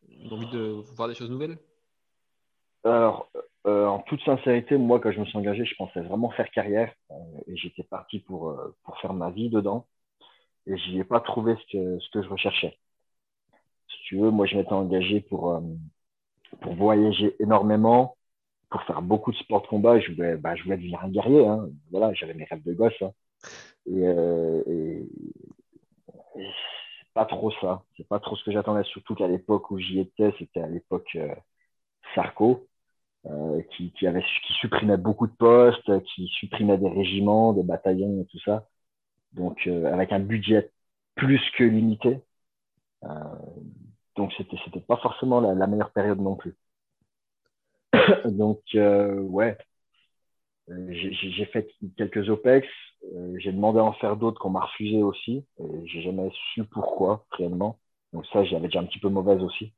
une 0.09 0.33
envie 0.33 0.49
de 0.49 0.81
voir 0.95 1.07
des 1.07 1.15
choses 1.15 1.29
nouvelles? 1.29 1.57
Alors, 2.83 3.29
euh, 3.65 3.87
en 3.87 3.99
toute 3.99 4.21
sincérité, 4.23 4.77
moi, 4.77 4.99
quand 4.99 5.11
je 5.11 5.19
me 5.19 5.25
suis 5.25 5.37
engagé, 5.37 5.65
je 5.65 5.75
pensais 5.75 6.01
vraiment 6.01 6.29
faire 6.31 6.49
carrière 6.51 6.93
euh, 7.11 7.15
et 7.47 7.57
j'étais 7.57 7.83
parti 7.83 8.19
pour, 8.19 8.49
euh, 8.49 8.75
pour 8.83 8.97
faire 8.99 9.13
ma 9.13 9.31
vie 9.31 9.49
dedans 9.49 9.87
et 10.67 10.77
j'y 10.77 10.99
ai 10.99 11.03
pas 11.03 11.19
trouvé 11.19 11.55
ce 11.55 11.71
que, 11.71 11.99
ce 11.99 12.09
que 12.11 12.23
je 12.23 12.29
recherchais. 12.29 12.77
Si 13.89 13.97
tu 14.05 14.17
veux, 14.17 14.31
moi, 14.31 14.45
je 14.45 14.55
m'étais 14.57 14.73
engagé 14.73 15.21
pour, 15.21 15.61
pour 16.61 16.75
voyager 16.75 17.35
énormément, 17.39 18.17
pour 18.69 18.81
faire 18.83 19.01
beaucoup 19.01 19.31
de 19.31 19.37
sport 19.37 19.61
de 19.61 19.67
combat. 19.67 19.99
Je 19.99 20.11
voulais, 20.13 20.37
bah, 20.37 20.55
je 20.55 20.63
voulais 20.63 20.77
devenir 20.77 21.03
un 21.03 21.09
guerrier. 21.09 21.45
Hein. 21.47 21.69
Voilà, 21.91 22.13
j'avais 22.13 22.33
mes 22.33 22.45
rêves 22.45 22.63
de 22.63 22.73
gosse. 22.73 23.01
hein. 23.01 23.11
Et, 23.87 23.99
et, 24.01 25.07
et 26.37 26.47
c'est 27.01 27.13
pas 27.13 27.25
trop 27.25 27.51
ça. 27.61 27.83
C'est 27.97 28.07
pas 28.07 28.19
trop 28.19 28.35
ce 28.35 28.43
que 28.43 28.51
j'attendais, 28.51 28.83
surtout 28.85 29.15
qu'à 29.15 29.27
l'époque 29.27 29.69
où 29.71 29.79
j'y 29.79 29.99
étais, 29.99 30.33
c'était 30.39 30.61
à 30.61 30.67
l'époque 30.67 31.17
Sarko 32.15 32.67
euh, 33.27 33.61
qui, 33.71 33.91
qui, 33.93 34.07
avait, 34.07 34.23
qui 34.45 34.53
supprimait 34.53 34.97
beaucoup 34.97 35.27
de 35.27 35.33
postes, 35.35 36.03
qui 36.05 36.27
supprimait 36.39 36.77
des 36.77 36.89
régiments, 36.89 37.53
des 37.53 37.63
bataillons 37.63 38.21
et 38.21 38.25
tout 38.25 38.39
ça. 38.39 38.67
Donc, 39.33 39.67
euh, 39.67 39.91
avec 39.93 40.11
un 40.13 40.19
budget 40.19 40.71
plus 41.15 41.41
que 41.57 41.63
limité. 41.63 42.21
Euh, 43.03 43.09
donc, 44.17 44.33
c'était, 44.37 44.57
c'était 44.65 44.81
pas 44.81 44.97
forcément 44.97 45.39
la, 45.41 45.67
meilleure 45.67 45.91
période 45.93 46.19
non 46.21 46.35
plus. 46.35 46.55
donc, 48.25 48.61
euh, 48.75 49.19
ouais, 49.21 49.57
Euh, 50.69 50.87
j'ai, 50.91 51.13
j'ai 51.13 51.45
fait 51.45 51.67
quelques 51.97 52.29
OPEX. 52.29 52.67
J'ai 53.37 53.51
demandé 53.51 53.79
à 53.79 53.83
en 53.83 53.93
faire 53.93 54.17
d'autres 54.17 54.39
qu'on 54.41 54.49
m'a 54.49 54.61
refusé 54.65 55.01
aussi. 55.03 55.45
Et 55.59 55.87
j'ai 55.87 56.01
jamais 56.01 56.29
su 56.53 56.63
pourquoi, 56.65 57.25
réellement. 57.31 57.79
Donc, 58.13 58.25
ça, 58.27 58.43
j'avais 58.45 58.67
déjà 58.67 58.79
un 58.79 58.85
petit 58.85 58.99
peu 58.99 59.09
mauvaise 59.09 59.41
aussi. 59.43 59.73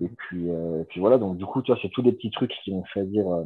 Et 0.00 0.08
puis, 0.08 0.50
euh, 0.50 0.84
puis 0.88 1.00
voilà, 1.00 1.18
donc 1.18 1.36
du 1.36 1.44
coup, 1.44 1.62
tu 1.62 1.70
vois, 1.72 1.80
c'est 1.82 1.90
tous 1.90 2.02
des 2.02 2.12
petits 2.12 2.30
trucs 2.30 2.52
qui 2.64 2.72
m'ont 2.72 2.84
fait 2.86 3.04
dire, 3.04 3.26
euh, 3.28 3.44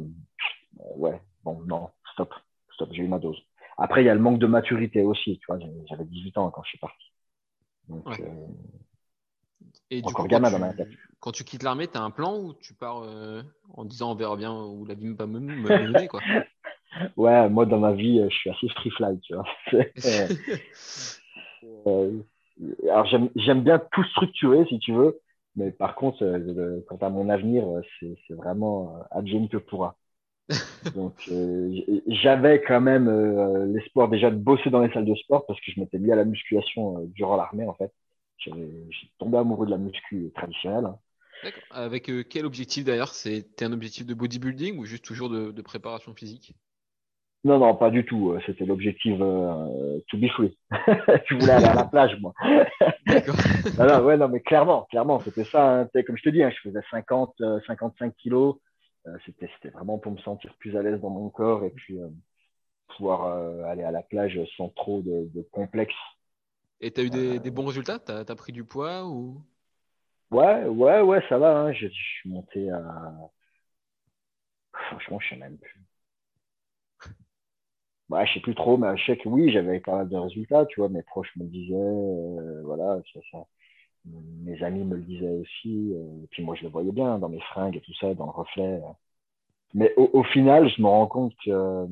euh, 0.81 0.97
ouais, 0.97 1.21
bon, 1.43 1.61
non, 1.67 1.89
stop, 2.13 2.33
stop, 2.73 2.89
j'ai 2.93 3.03
eu 3.03 3.07
ma 3.07 3.19
dose. 3.19 3.37
Après, 3.77 4.03
il 4.03 4.07
y 4.07 4.09
a 4.09 4.15
le 4.15 4.21
manque 4.21 4.39
de 4.39 4.47
maturité 4.47 5.01
aussi, 5.03 5.39
tu 5.39 5.45
vois, 5.47 5.59
j'avais- 5.59 5.85
j'avais 5.89 6.05
18 6.05 6.37
ans 6.37 6.51
quand 6.51 6.63
je 6.63 6.69
suis 6.69 6.79
parti. 6.79 7.13
Donc, 7.89 8.05
Ouais. 8.05 8.17
euh, 8.21 8.25
Et 9.89 10.01
Encore 10.03 10.27
coup, 10.27 10.31
gamin 10.31 10.51
dans 10.51 10.59
ma 10.59 10.73
tête. 10.73 10.89
quand 11.19 11.31
tu 11.31 11.43
quittes 11.43 11.63
l'armée, 11.63 11.87
tu 11.87 11.97
as 11.97 12.01
un 12.01 12.11
plan 12.11 12.37
ou 12.37 12.53
tu 12.53 12.73
pars 12.73 13.03
euh, 13.03 13.41
en 13.73 13.85
disant 13.85 14.11
on 14.11 14.15
verra 14.15 14.35
bien 14.35 14.53
où 14.53 14.85
la 14.85 14.93
vie 14.95 15.13
va 15.13 15.25
me, 15.27 15.39
me 15.39 15.71
mener 15.71 16.07
quoi? 16.07 16.21
Ouais, 17.17 17.49
moi, 17.49 17.65
dans 17.65 17.79
ma 17.79 17.91
vie, 17.93 18.21
je 18.29 18.35
suis 18.35 18.49
assez 18.49 18.69
free 18.69 18.89
fly, 18.91 19.19
tu 19.21 19.33
vois. 19.35 19.45
Alors, 22.89 23.05
j'aime 23.35 23.61
bien 23.63 23.79
tout 23.91 24.03
structurer, 24.05 24.65
si 24.67 24.79
tu 24.79 24.93
veux, 24.93 25.19
mais 25.57 25.71
par 25.71 25.95
contre, 25.95 26.23
euh, 26.23 26.81
quant 26.87 26.97
à 26.97 27.09
mon 27.09 27.29
avenir, 27.29 27.67
euh, 27.67 27.81
c'est, 27.99 28.15
c'est 28.27 28.35
vraiment 28.35 28.95
euh, 28.95 29.03
advienne 29.11 29.49
que 29.49 29.57
pourra. 29.57 29.97
Donc, 30.95 31.29
j'avais 32.07 32.61
quand 32.61 32.79
même 32.79 33.09
l'espoir 33.73 34.07
déjà 34.07 34.31
de 34.31 34.37
bosser 34.37 34.69
dans 34.69 34.79
les 34.79 34.93
salles 34.93 35.05
de 35.05 35.15
sport 35.15 35.45
parce 35.45 35.59
que 35.59 35.71
je 35.71 35.79
m'étais 35.81 35.99
mis 35.99 36.13
à 36.13 36.15
la 36.15 36.23
musculation 36.23 37.03
durant 37.13 37.35
l'armée, 37.35 37.67
en 37.67 37.73
fait. 37.73 37.91
J'ai 38.37 38.53
tombé 39.17 39.37
amoureux 39.37 39.65
de 39.65 39.71
la 39.71 39.77
muscu 39.77 40.31
traditionnelle. 40.33 40.85
hein. 40.85 40.97
D'accord. 41.43 41.63
Avec 41.71 42.09
quel 42.29 42.45
objectif 42.45 42.85
d'ailleurs? 42.85 43.13
C'était 43.13 43.65
un 43.65 43.73
objectif 43.73 44.05
de 44.05 44.13
bodybuilding 44.13 44.77
ou 44.79 44.85
juste 44.85 45.03
toujours 45.03 45.29
de, 45.29 45.51
de 45.51 45.61
préparation 45.61 46.15
physique? 46.15 46.55
Non, 47.47 47.59
non, 47.59 47.75
pas 47.75 47.89
du 47.89 48.03
tout. 48.03 48.31
Euh, 48.31 48.41
C'était 48.45 48.65
l'objectif 48.65 49.15
euh, 49.21 49.99
to 50.09 50.17
be 50.17 50.27
free. 50.27 50.57
je 51.29 51.35
voulais 51.35 51.51
aller 51.53 51.65
à 51.65 51.75
la 51.75 51.85
plage, 51.85 52.19
moi. 52.19 52.33
D'accord. 53.05 53.35
Non, 53.79 53.87
non, 53.87 54.05
ouais, 54.05 54.17
non, 54.17 54.27
mais 54.27 54.41
clairement, 54.41 54.83
clairement, 54.89 55.21
c'était 55.21 55.45
ça. 55.45 55.79
hein. 55.79 55.89
Comme 56.05 56.17
je 56.17 56.23
te 56.23 56.29
dis, 56.29 56.43
hein, 56.43 56.49
je 56.49 56.69
faisais 56.69 56.81
50, 56.91 57.35
euh, 57.39 57.61
55 57.65 58.13
kilos. 58.17 58.57
Euh, 59.07 59.11
c'était, 59.25 59.49
c'était 59.55 59.69
vraiment 59.69 59.97
pour 59.97 60.11
me 60.11 60.17
sentir 60.17 60.53
plus 60.59 60.75
à 60.75 60.81
l'aise 60.81 60.99
dans 60.99 61.09
mon 61.09 61.29
corps 61.29 61.63
et 61.63 61.69
puis 61.69 61.97
euh, 61.97 62.09
pouvoir 62.97 63.23
euh, 63.27 63.63
aller 63.63 63.83
à 63.83 63.91
la 63.91 64.01
plage 64.01 64.37
sans 64.57 64.67
trop 64.67 65.01
de, 65.01 65.29
de 65.33 65.41
complexe. 65.53 65.95
Et 66.81 66.91
tu 66.91 66.99
as 66.99 67.03
eu 67.05 67.09
des, 67.09 67.39
des 67.39 67.51
bons 67.51 67.65
résultats? 67.65 67.97
Tu 67.97 68.11
as, 68.11 68.35
pris 68.35 68.51
du 68.51 68.65
poids 68.65 69.05
ou? 69.05 69.41
Ouais, 70.31 70.65
ouais, 70.65 70.99
ouais, 70.99 71.23
ça 71.29 71.37
va. 71.37 71.59
Hein. 71.59 71.71
Je, 71.71 71.87
je 71.87 71.93
suis 72.19 72.29
monté 72.29 72.69
à. 72.69 72.81
Franchement, 74.89 75.19
je 75.21 75.29
sais 75.29 75.37
même 75.37 75.57
plus. 75.57 75.86
Ouais, 78.09 78.25
je 78.25 78.33
sais 78.35 78.39
plus 78.39 78.55
trop, 78.55 78.77
mais 78.77 78.95
je 78.97 79.05
sais 79.05 79.17
que 79.17 79.27
oui, 79.27 79.51
j'avais 79.51 79.79
pas 79.81 79.97
mal 79.97 80.09
de 80.09 80.15
résultats, 80.17 80.65
tu 80.65 80.79
vois. 80.79 80.89
Mes 80.89 81.03
proches 81.03 81.35
me 81.35 81.45
disaient, 81.45 81.75
euh, 81.75 82.61
voilà, 82.63 83.01
ça, 83.13 83.19
ça. 83.31 83.45
Mes 84.05 84.63
amis 84.63 84.83
me 84.85 84.95
le 84.95 85.03
disaient 85.03 85.29
aussi. 85.29 85.93
euh, 85.93 86.23
et 86.23 86.27
puis 86.31 86.43
moi, 86.43 86.55
je 86.55 86.63
le 86.63 86.69
voyais 86.69 86.91
bien 86.91 87.19
dans 87.19 87.29
mes 87.29 87.41
fringues 87.41 87.75
et 87.77 87.81
tout 87.81 87.93
ça, 87.95 88.13
dans 88.13 88.25
le 88.25 88.31
reflet. 88.31 88.81
Mais 89.73 89.93
au, 89.97 90.23
final, 90.23 90.69
je 90.69 90.81
me 90.81 90.87
rends 90.87 91.07
compte 91.07 91.33
que, 91.45 91.87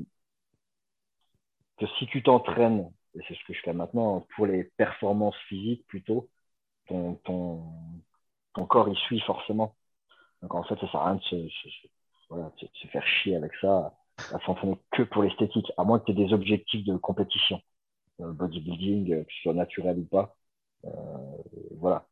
si 1.99 2.05
tu 2.07 2.23
t'entraînes, 2.23 2.91
et 3.15 3.19
c'est 3.27 3.35
ce 3.35 3.43
que 3.45 3.53
je 3.53 3.61
fais 3.61 3.73
maintenant, 3.73 4.25
pour 4.35 4.45
les 4.47 4.65
performances 4.77 5.37
physiques 5.47 5.85
plutôt, 5.87 6.29
ton, 6.87 7.15
ton, 7.25 7.63
ton 8.53 8.65
corps 8.65 8.89
il 8.89 8.97
suit 8.97 9.19
forcément. 9.21 9.75
Donc 10.41 10.55
en 10.55 10.63
fait, 10.63 10.75
ça 10.79 10.91
sert 10.91 11.01
à 11.01 11.11
rien 11.11 11.19
voilà, 12.29 12.51
de 12.61 12.67
se 12.73 12.87
faire 12.87 13.05
chier 13.07 13.35
avec 13.35 13.51
ça, 13.61 13.93
à 14.33 14.39
s'entraîner 14.45 14.77
que 14.91 15.03
pour 15.03 15.23
l'esthétique, 15.23 15.71
à 15.77 15.83
moins 15.83 15.99
que 15.99 16.05
tu 16.05 16.11
aies 16.11 16.25
des 16.25 16.33
objectifs 16.33 16.85
de 16.85 16.97
compétition, 16.97 17.61
euh, 18.21 18.31
bodybuilding, 18.31 19.13
euh, 19.13 19.23
que 19.23 19.31
ce 19.33 19.41
soit 19.41 19.53
naturel 19.53 19.99
ou 19.99 20.05
pas. 20.05 20.35
Euh, 20.85 20.89
voilà. 21.77 22.07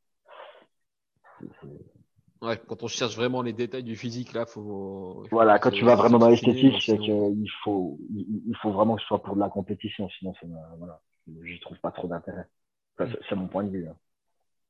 Ouais, 2.41 2.59
quand 2.67 2.83
on 2.83 2.87
cherche 2.87 3.15
vraiment 3.15 3.41
les 3.41 3.53
détails 3.53 3.83
du 3.83 3.95
physique, 3.95 4.33
là, 4.33 4.45
faut. 4.45 5.25
Voilà, 5.31 5.59
quand 5.59 5.71
tu 5.71 5.85
vas 5.85 5.95
vraiment 5.95 6.19
dans 6.19 6.29
l'esthétique, 6.29 6.81
c'est 6.81 6.97
qu'il 6.97 7.49
faut, 7.63 7.97
il, 8.13 8.55
faut 8.61 8.71
vraiment 8.71 8.95
que 8.95 9.01
ce 9.01 9.07
soit 9.07 9.23
pour 9.23 9.35
de 9.35 9.39
la 9.39 9.49
compétition, 9.49 10.09
sinon 10.09 10.33
voilà, 10.77 11.01
j'y 11.43 11.59
trouve 11.61 11.79
pas 11.79 11.91
trop 11.91 12.07
d'intérêt. 12.07 12.47
Enfin, 12.97 13.11
c'est 13.27 13.35
mon 13.35 13.47
point 13.47 13.63
de 13.63 13.69
vue. 13.69 13.87
hein. 13.87 13.95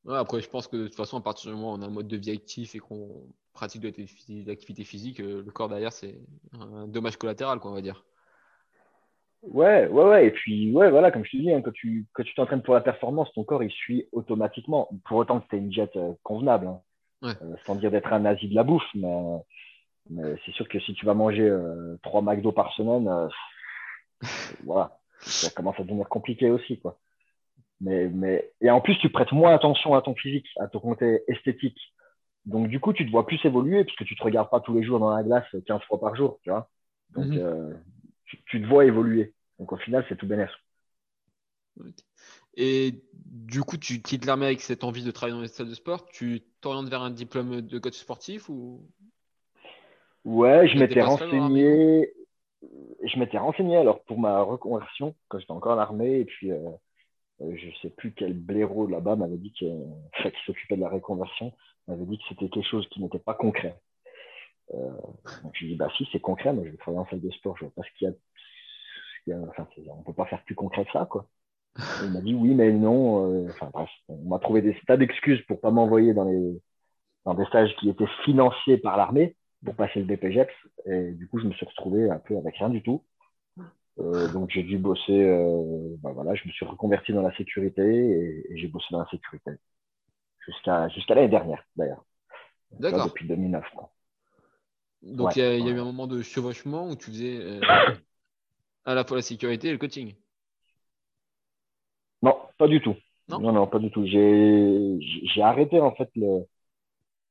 Ouais, 0.05 0.17
après, 0.17 0.41
je 0.41 0.50
pense 0.50 0.67
que 0.67 0.75
de 0.75 0.88
toute 0.88 0.95
façon, 0.95 1.17
à 1.17 1.22
partir 1.22 1.50
du 1.50 1.55
moment 1.55 1.74
où 1.74 1.77
on 1.77 1.81
a 1.81 1.86
un 1.86 1.89
mode 1.89 2.07
de 2.07 2.17
vie 2.17 2.31
actif 2.31 2.75
et 2.75 2.79
qu'on 2.79 3.10
pratique 3.53 3.81
de 3.81 3.93
l'activité 4.45 4.83
physique, 4.83 5.19
euh, 5.22 5.41
le 5.45 5.51
corps 5.51 5.69
derrière, 5.69 5.93
c'est 5.93 6.19
un 6.60 6.88
dommage 6.88 7.17
collatéral, 7.17 7.60
quoi, 7.60 7.72
on 7.72 7.75
va 7.75 7.81
dire. 7.81 8.03
Ouais, 9.43 9.88
ouais, 9.88 10.03
ouais. 10.05 10.27
Et 10.27 10.31
puis, 10.31 10.72
ouais, 10.72 10.89
voilà, 10.89 11.12
comme 11.12 11.24
je 11.24 11.31
te 11.31 11.38
dis, 11.38 11.51
hein, 11.51 11.62
quand 11.62 11.72
tu 11.74 12.05
quand 12.13 12.24
tu 12.24 12.33
t'entraînes 12.36 12.63
pour 12.63 12.74
la 12.74 12.81
performance, 12.81 13.31
ton 13.33 13.43
corps, 13.43 13.63
il 13.63 13.72
suit 13.72 14.07
automatiquement. 14.12 14.89
Pour 15.05 15.17
autant 15.17 15.39
que 15.39 15.48
tu 15.50 15.55
aies 15.55 15.60
une 15.60 15.69
diète 15.69 15.95
euh, 15.95 16.13
convenable. 16.24 16.67
hein. 16.67 16.81
Ouais. 17.22 17.33
Euh, 17.41 17.55
sans 17.65 17.75
dire 17.75 17.91
d'être 17.91 18.12
un 18.12 18.19
nazi 18.19 18.50
de 18.50 18.55
la 18.55 18.63
bouffe, 18.63 18.83
mais, 18.95 19.38
mais 20.10 20.36
c'est 20.45 20.51
sûr 20.51 20.67
que 20.67 20.79
si 20.81 20.93
tu 20.93 21.05
vas 21.05 21.13
manger 21.13 21.48
euh, 21.48 21.98
trois 22.03 22.22
McDo 22.22 22.51
par 22.51 22.74
semaine, 22.74 23.10
voilà, 24.65 25.00
ça 25.19 25.50
commence 25.51 25.79
à 25.79 25.83
devenir 25.83 26.10
compliqué 26.10 26.50
aussi, 26.50 26.79
quoi. 26.79 27.00
Mais, 27.83 28.07
mais, 28.09 28.51
et 28.61 28.71
en 28.71 28.81
plus, 28.81 28.97
tu 28.99 29.09
prêtes 29.11 29.33
moins 29.33 29.53
attention 29.55 29.95
à 29.95 30.01
ton 30.01 30.15
physique, 30.15 30.47
à 30.59 30.67
ton 30.69 30.79
côté 30.79 31.23
esthétique. 31.27 31.79
Donc, 32.45 32.69
du 32.69 32.79
coup, 32.79 32.93
tu 32.93 33.05
te 33.05 33.11
vois 33.11 33.27
plus 33.27 33.43
évoluer 33.45 33.83
parce 33.85 33.97
que 33.97 34.05
tu 34.05 34.15
te 34.15 34.23
regardes 34.23 34.49
pas 34.51 34.61
tous 34.61 34.75
les 34.75 34.83
jours 34.83 34.99
dans 34.99 35.15
la 35.15 35.23
glace 35.23 35.45
15 35.67 35.83
fois 35.83 35.99
par 35.99 36.15
jour, 36.15 36.39
tu 36.43 36.51
vois. 36.51 36.69
Donc, 37.11 37.35
Mhm. 37.35 37.37
euh, 37.37 37.73
tu, 38.25 38.43
tu 38.45 38.61
te 38.61 38.67
vois 38.67 38.85
évoluer. 38.85 39.33
Donc, 39.59 39.73
au 39.73 39.77
final, 39.77 40.05
c'est 40.09 40.17
tout 40.17 40.27
bénéfice. 40.27 40.55
Et 42.55 43.03
du 43.15 43.61
coup, 43.61 43.77
tu 43.77 44.01
quittes 44.01 44.25
l'armée 44.25 44.45
avec 44.45 44.61
cette 44.61 44.83
envie 44.83 45.03
de 45.03 45.11
travailler 45.11 45.35
dans 45.35 45.41
les 45.41 45.47
salles 45.47 45.69
de 45.69 45.73
sport. 45.75 46.05
Tu 46.07 46.43
t'orientes 46.61 46.89
vers 46.89 47.01
un 47.01 47.11
diplôme 47.11 47.61
de 47.61 47.79
coach 47.79 47.95
sportif 47.95 48.49
ou? 48.49 48.81
Ouais, 50.25 50.67
je 50.67 50.77
m'étais 50.77 51.01
renseigné. 51.01 52.13
Je 53.03 53.19
m'étais 53.19 53.37
renseigné 53.37 53.75
alors 53.77 54.03
pour 54.05 54.19
ma 54.19 54.41
reconversion 54.41 55.15
quand 55.27 55.39
j'étais 55.39 55.51
encore 55.51 55.73
à 55.73 55.75
l'armée 55.75 56.19
et 56.19 56.25
puis 56.25 56.51
euh, 56.51 56.57
je 57.55 57.69
sais 57.81 57.89
plus 57.89 58.13
quel 58.13 58.33
blaireau 58.33 58.88
là-bas 58.88 59.15
m'avait 59.15 59.38
dit 59.38 59.53
que 59.59 59.65
enfin, 60.17 60.29
qui 60.31 60.43
s'occupait 60.45 60.75
de 60.75 60.81
la 60.81 60.89
reconversion 60.89 61.53
m'avait 61.88 62.05
dit 62.05 62.17
que 62.17 62.23
c'était 62.29 62.50
quelque 62.50 62.67
chose 62.67 62.88
qui 62.89 63.01
n'était 63.01 63.19
pas 63.19 63.33
concret. 63.33 63.79
Euh, 64.73 64.91
je 65.53 65.65
lui 65.65 65.71
dit 65.73 65.75
bah 65.75 65.89
si 65.97 66.07
c'est 66.12 66.19
concret, 66.19 66.53
mais 66.53 66.65
je 66.65 66.71
vais 66.71 66.77
travailler 66.77 67.03
en 67.05 67.09
salle 67.09 67.21
de 67.21 67.29
sport, 67.31 67.57
je 67.57 67.65
vois 67.65 67.73
pas 67.75 67.83
ce 67.83 67.97
qu'il 67.97 68.07
y 68.07 68.12
a. 68.12 68.13
qu'il 69.73 69.83
y 69.83 69.89
on 69.89 70.03
peut 70.03 70.13
pas 70.13 70.25
faire 70.25 70.43
plus 70.45 70.55
concret 70.55 70.85
que 70.85 70.91
ça 70.91 71.05
quoi. 71.09 71.27
Il 72.03 72.12
m'a 72.12 72.21
dit 72.21 72.35
oui 72.35 72.53
mais 72.55 72.71
non. 72.71 73.31
euh, 73.47 73.47
on 74.09 74.29
m'a 74.29 74.39
trouvé 74.39 74.62
des 74.62 74.77
tas 74.88 74.97
d'excuses 74.97 75.41
pour 75.47 75.59
pas 75.59 75.71
m'envoyer 75.71 76.13
dans 76.13 76.25
des 77.33 77.45
stages 77.45 77.75
qui 77.77 77.89
étaient 77.89 78.07
financés 78.25 78.77
par 78.77 78.97
l'armée 78.97 79.35
pour 79.65 79.75
passer 79.75 80.00
le 80.01 80.05
BPGEPS. 80.05 80.53
Et 80.85 81.12
du 81.13 81.27
coup, 81.27 81.39
je 81.39 81.47
me 81.47 81.53
suis 81.53 81.65
retrouvé 81.65 82.09
un 82.09 82.19
peu 82.19 82.38
avec 82.38 82.55
rien 82.57 82.69
du 82.69 82.81
tout. 82.83 83.03
Donc 83.97 84.50
j'ai 84.50 84.63
dû 84.63 84.77
bosser, 84.77 85.25
bah, 86.00 86.12
voilà, 86.13 86.35
je 86.35 86.47
me 86.47 86.51
suis 86.51 86.65
reconverti 86.65 87.13
dans 87.13 87.21
la 87.21 87.35
sécurité 87.38 87.83
et, 87.83 88.57
j'ai 88.57 88.67
bossé 88.67 88.88
dans 88.91 89.00
la 89.00 89.09
sécurité 89.09 89.51
jusqu'à 90.45 90.89
jusqu'à 90.89 91.15
l'année 91.15 91.29
dernière 91.29 91.63
d'ailleurs. 91.75 92.03
D'accord. 92.71 93.07
Depuis 93.07 93.27
2009. 93.27 93.63
Donc 95.03 95.35
il 95.35 95.39
y, 95.39 95.45
a 95.45 95.57
eu 95.57 95.79
un 95.79 95.85
moment 95.85 96.07
de 96.07 96.21
chevauchement 96.21 96.89
où 96.89 96.95
tu 96.95 97.12
faisais 97.12 97.59
à 98.85 98.95
la 98.95 99.03
fois 99.03 99.17
la 99.17 99.23
sécurité 99.23 99.67
et 99.67 99.71
le 99.71 99.77
coaching? 99.77 100.15
Non, 102.21 102.38
pas 102.57 102.67
du 102.67 102.81
tout. 102.81 102.95
Non, 103.29 103.39
non, 103.51 103.67
pas 103.67 103.79
du 103.79 103.91
tout. 103.91 104.05
J'ai 104.05 105.41
arrêté 105.41 105.79
en 105.79 105.93
fait 105.95 106.09
le, 106.15 106.45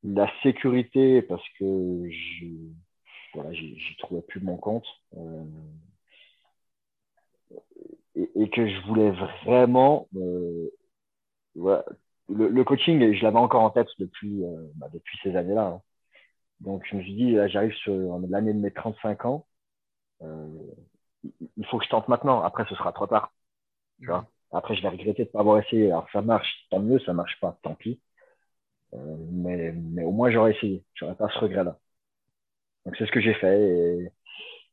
la 0.02 0.30
sécurité 0.42 1.22
parce 1.22 1.44
que 1.58 2.08
je 2.10 2.46
voilà, 3.34 3.52
j'y 3.52 3.96
trouvais 3.98 4.20
plus 4.22 4.40
mon 4.40 4.56
compte. 4.56 4.86
Euh, 5.16 5.44
et, 8.42 8.50
que 8.50 8.68
je 8.68 8.80
voulais 8.86 9.10
vraiment 9.44 10.08
euh, 10.16 10.70
le, 12.28 12.62
coaching, 12.64 13.12
je 13.12 13.22
l'avais 13.22 13.38
encore 13.38 13.62
en 13.62 13.70
tête 13.70 13.88
depuis, 13.98 14.44
euh, 14.44 14.68
bah, 14.76 14.88
depuis 14.92 15.18
ces 15.22 15.36
années-là. 15.36 15.66
Hein. 15.66 15.82
Donc, 16.60 16.84
je 16.90 16.96
me 16.96 17.02
suis 17.02 17.14
dit, 17.14 17.36
j'arrive 17.48 17.74
sur 17.74 18.18
l'année 18.28 18.52
de 18.54 18.58
mes 18.58 18.70
35 18.72 19.24
ans. 19.26 19.46
il 20.22 21.66
faut 21.66 21.78
que 21.78 21.84
je 21.84 21.90
tente 21.90 22.08
maintenant. 22.08 22.42
Après, 22.42 22.64
ce 22.68 22.74
sera 22.76 22.92
trop 22.92 23.06
tard. 23.06 23.32
Tu 24.00 24.06
vois 24.06 24.26
après, 24.52 24.76
je 24.76 24.82
vais 24.82 24.88
regretter 24.88 25.24
de 25.24 25.28
ne 25.28 25.32
pas 25.32 25.40
avoir 25.40 25.58
essayé. 25.58 25.86
Alors, 25.86 26.08
ça 26.12 26.22
marche, 26.22 26.66
tant 26.70 26.80
mieux, 26.80 26.98
ça 27.00 27.12
marche 27.14 27.38
pas, 27.40 27.58
tant 27.62 27.74
pis. 27.74 28.00
Euh, 28.94 29.16
mais, 29.30 29.72
mais, 29.72 30.04
au 30.04 30.12
moins, 30.12 30.30
j'aurais 30.30 30.52
essayé. 30.54 30.84
J'aurais 30.94 31.16
pas 31.16 31.28
ce 31.30 31.38
regret-là. 31.38 31.78
Donc, 32.84 32.96
c'est 32.98 33.06
ce 33.06 33.12
que 33.12 33.20
j'ai 33.20 33.34
fait. 33.34 33.60
Et, 33.60 34.12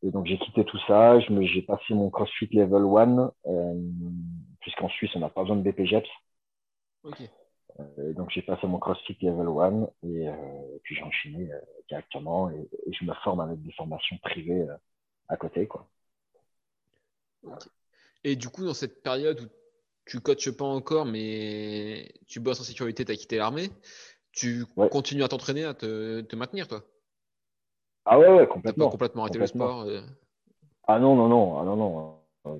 et 0.02 0.12
donc, 0.12 0.26
j'ai 0.26 0.38
quitté 0.38 0.64
tout 0.64 0.80
ça. 0.88 1.20
J'ai 1.20 1.62
passé 1.62 1.94
mon 1.94 2.10
CrossFit 2.10 2.50
Level 2.54 2.84
1, 2.98 3.34
euh, 3.48 3.74
puisqu'en 4.62 4.90
Suisse, 4.90 5.12
on 5.16 5.20
n'a 5.20 5.30
pas 5.30 5.42
besoin 5.42 5.58
de 5.58 5.70
BPGEPS. 5.70 6.10
Ok. 7.04 7.22
Euh, 7.80 8.14
donc, 8.14 8.30
j'ai 8.30 8.42
passé 8.42 8.66
mon 8.68 8.80
CrossFit 8.80 9.18
Level 9.22 9.48
1 9.48 9.88
et, 10.04 10.30
euh, 10.30 10.34
puis 10.84 10.96
j'ai 10.96 11.04
enchaîné 11.04 11.50
directement 11.88 12.50
et, 12.50 12.70
et, 12.86 12.94
je 12.94 13.06
me 13.06 13.14
forme 13.24 13.42
avec 13.42 13.62
des 13.62 13.72
formations 13.74 14.18
privées 14.20 14.66
à 15.28 15.38
côté. 15.38 15.68
Quoi. 15.68 15.88
Et 18.24 18.36
du 18.36 18.50
coup, 18.50 18.66
dans 18.66 18.74
cette 18.74 19.02
période 19.02 19.42
où 19.42 19.48
tu 20.06 20.20
coaches 20.20 20.52
pas 20.52 20.66
encore, 20.66 21.06
mais 21.06 22.12
tu 22.28 22.40
bosses 22.40 22.60
en 22.60 22.64
sécurité, 22.64 23.06
tu 23.06 23.12
as 23.12 23.16
quitté 23.16 23.38
l'armée, 23.38 23.70
tu 24.32 24.66
continues 24.92 25.24
à 25.24 25.28
t'entraîner, 25.28 25.66
à 25.66 25.74
te, 25.74 26.36
maintenir, 26.36 26.68
toi? 26.68 26.84
Ah 28.12 28.20
ouais, 28.20 28.28
ouais 28.28 28.48
complètement. 28.48 28.86
pas 28.86 28.92
complètement 28.92 29.24
arrêté 29.24 29.40
le 29.40 29.48
sport 29.48 29.82
euh? 29.82 30.02
Ah 30.88 31.00
non, 31.00 31.16
non, 31.16 31.28
non. 31.28 31.60
Ah 31.60 31.64
non, 31.64 31.76
non. 31.76 32.60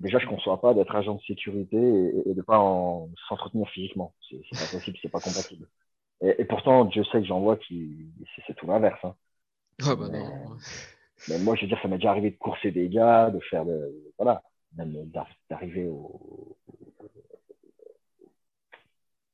déjà, 0.00 0.18
je 0.18 0.24
ne 0.24 0.30
conçois 0.30 0.60
pas 0.60 0.72
d'être 0.72 0.94
agent 0.94 1.16
de 1.16 1.20
sécurité 1.22 1.76
et, 1.76 2.32
de 2.32 2.38
ne 2.38 2.42
pas 2.42 2.58
s'entretenir 3.28 3.68
physiquement. 3.68 4.14
C'est 4.30 4.38
pas 4.52 4.78
possible, 4.78 4.96
c'est 5.02 5.10
pas 5.10 5.20
compatible. 5.20 5.68
Et, 6.22 6.44
pourtant, 6.46 6.90
je 6.90 7.02
sais 7.02 7.20
que 7.20 7.26
j'en 7.26 7.40
vois 7.40 7.56
qui. 7.56 8.10
C'est 8.46 8.54
tout 8.54 8.66
l'inverse. 8.66 9.04
Hein. 9.04 9.14
Ah 9.84 9.94
bah 9.94 10.08
non. 10.08 10.56
Mais 11.28 11.38
moi, 11.38 11.54
je 11.54 11.62
veux 11.62 11.68
dire, 11.68 11.78
ça 11.82 11.88
m'est 11.88 11.96
déjà 11.96 12.10
arrivé 12.10 12.30
de 12.30 12.36
courser 12.36 12.70
des 12.70 12.88
gars, 12.88 13.30
de 13.30 13.40
faire 13.40 13.66
de. 13.66 13.92
Voilà 14.16 14.42
même 14.76 15.10
d'arriver 15.48 15.88
au, 15.88 16.56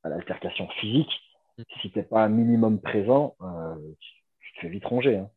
à 0.03 0.09
l'altercation 0.09 0.67
physique, 0.79 1.11
mm. 1.57 1.63
si 1.81 1.91
tu 1.91 1.97
n'es 1.97 2.03
pas 2.03 2.23
un 2.23 2.29
minimum 2.29 2.79
présent, 2.79 3.35
euh, 3.41 3.75
tu, 3.99 4.22
te 4.53 4.61
fais 4.61 4.69
vite 4.69 4.85
ronger. 4.85 5.17
Hein. 5.17 5.29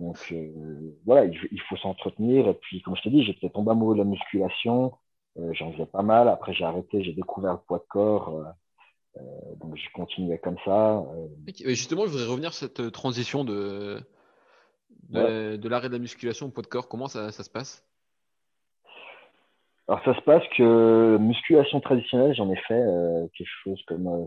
Donc 0.00 0.16
euh, 0.32 0.96
voilà, 1.06 1.24
il, 1.24 1.60
faut 1.68 1.76
s'entretenir. 1.76 2.48
Et 2.48 2.54
puis, 2.54 2.82
comme 2.82 2.96
je 2.96 3.02
t'ai 3.02 3.10
dit, 3.10 3.24
j'étais 3.24 3.50
tombé 3.50 3.70
amoureux 3.70 3.94
de 3.94 4.00
la 4.00 4.04
musculation. 4.04 4.92
Euh, 5.38 5.52
j'en 5.52 5.72
faisais 5.72 5.86
pas 5.86 6.02
mal. 6.02 6.28
Après, 6.28 6.52
j'ai 6.52 6.64
arrêté, 6.64 7.02
j'ai 7.02 7.12
découvert 7.12 7.52
le 7.52 7.58
poids 7.58 7.78
de 7.78 7.86
corps. 7.88 8.44
donc, 9.60 9.76
je 9.76 9.92
continuais 9.94 10.38
comme 10.38 10.58
ça. 10.64 11.04
Justement, 11.46 12.06
je 12.06 12.10
voudrais 12.12 12.26
revenir 12.26 12.52
sur 12.52 12.68
cette 12.68 12.92
transition 12.92 13.44
de, 13.44 14.00
de, 15.10 15.68
l'arrêt 15.68 15.88
de 15.88 15.94
la 15.94 15.98
musculation 15.98 16.46
au 16.46 16.50
poids 16.50 16.62
de 16.62 16.68
corps. 16.68 16.88
Comment 16.88 17.08
ça 17.08 17.30
se 17.30 17.50
passe? 17.50 17.84
Alors 19.88 20.02
ça 20.04 20.14
se 20.14 20.20
passe 20.22 20.42
que 20.56 21.18
musculation 21.18 21.80
traditionnelle, 21.80 22.34
j'en 22.34 22.50
ai 22.50 22.56
fait 22.56 22.80
euh, 22.80 23.26
quelque 23.36 23.50
chose 23.64 23.82
comme 23.86 24.26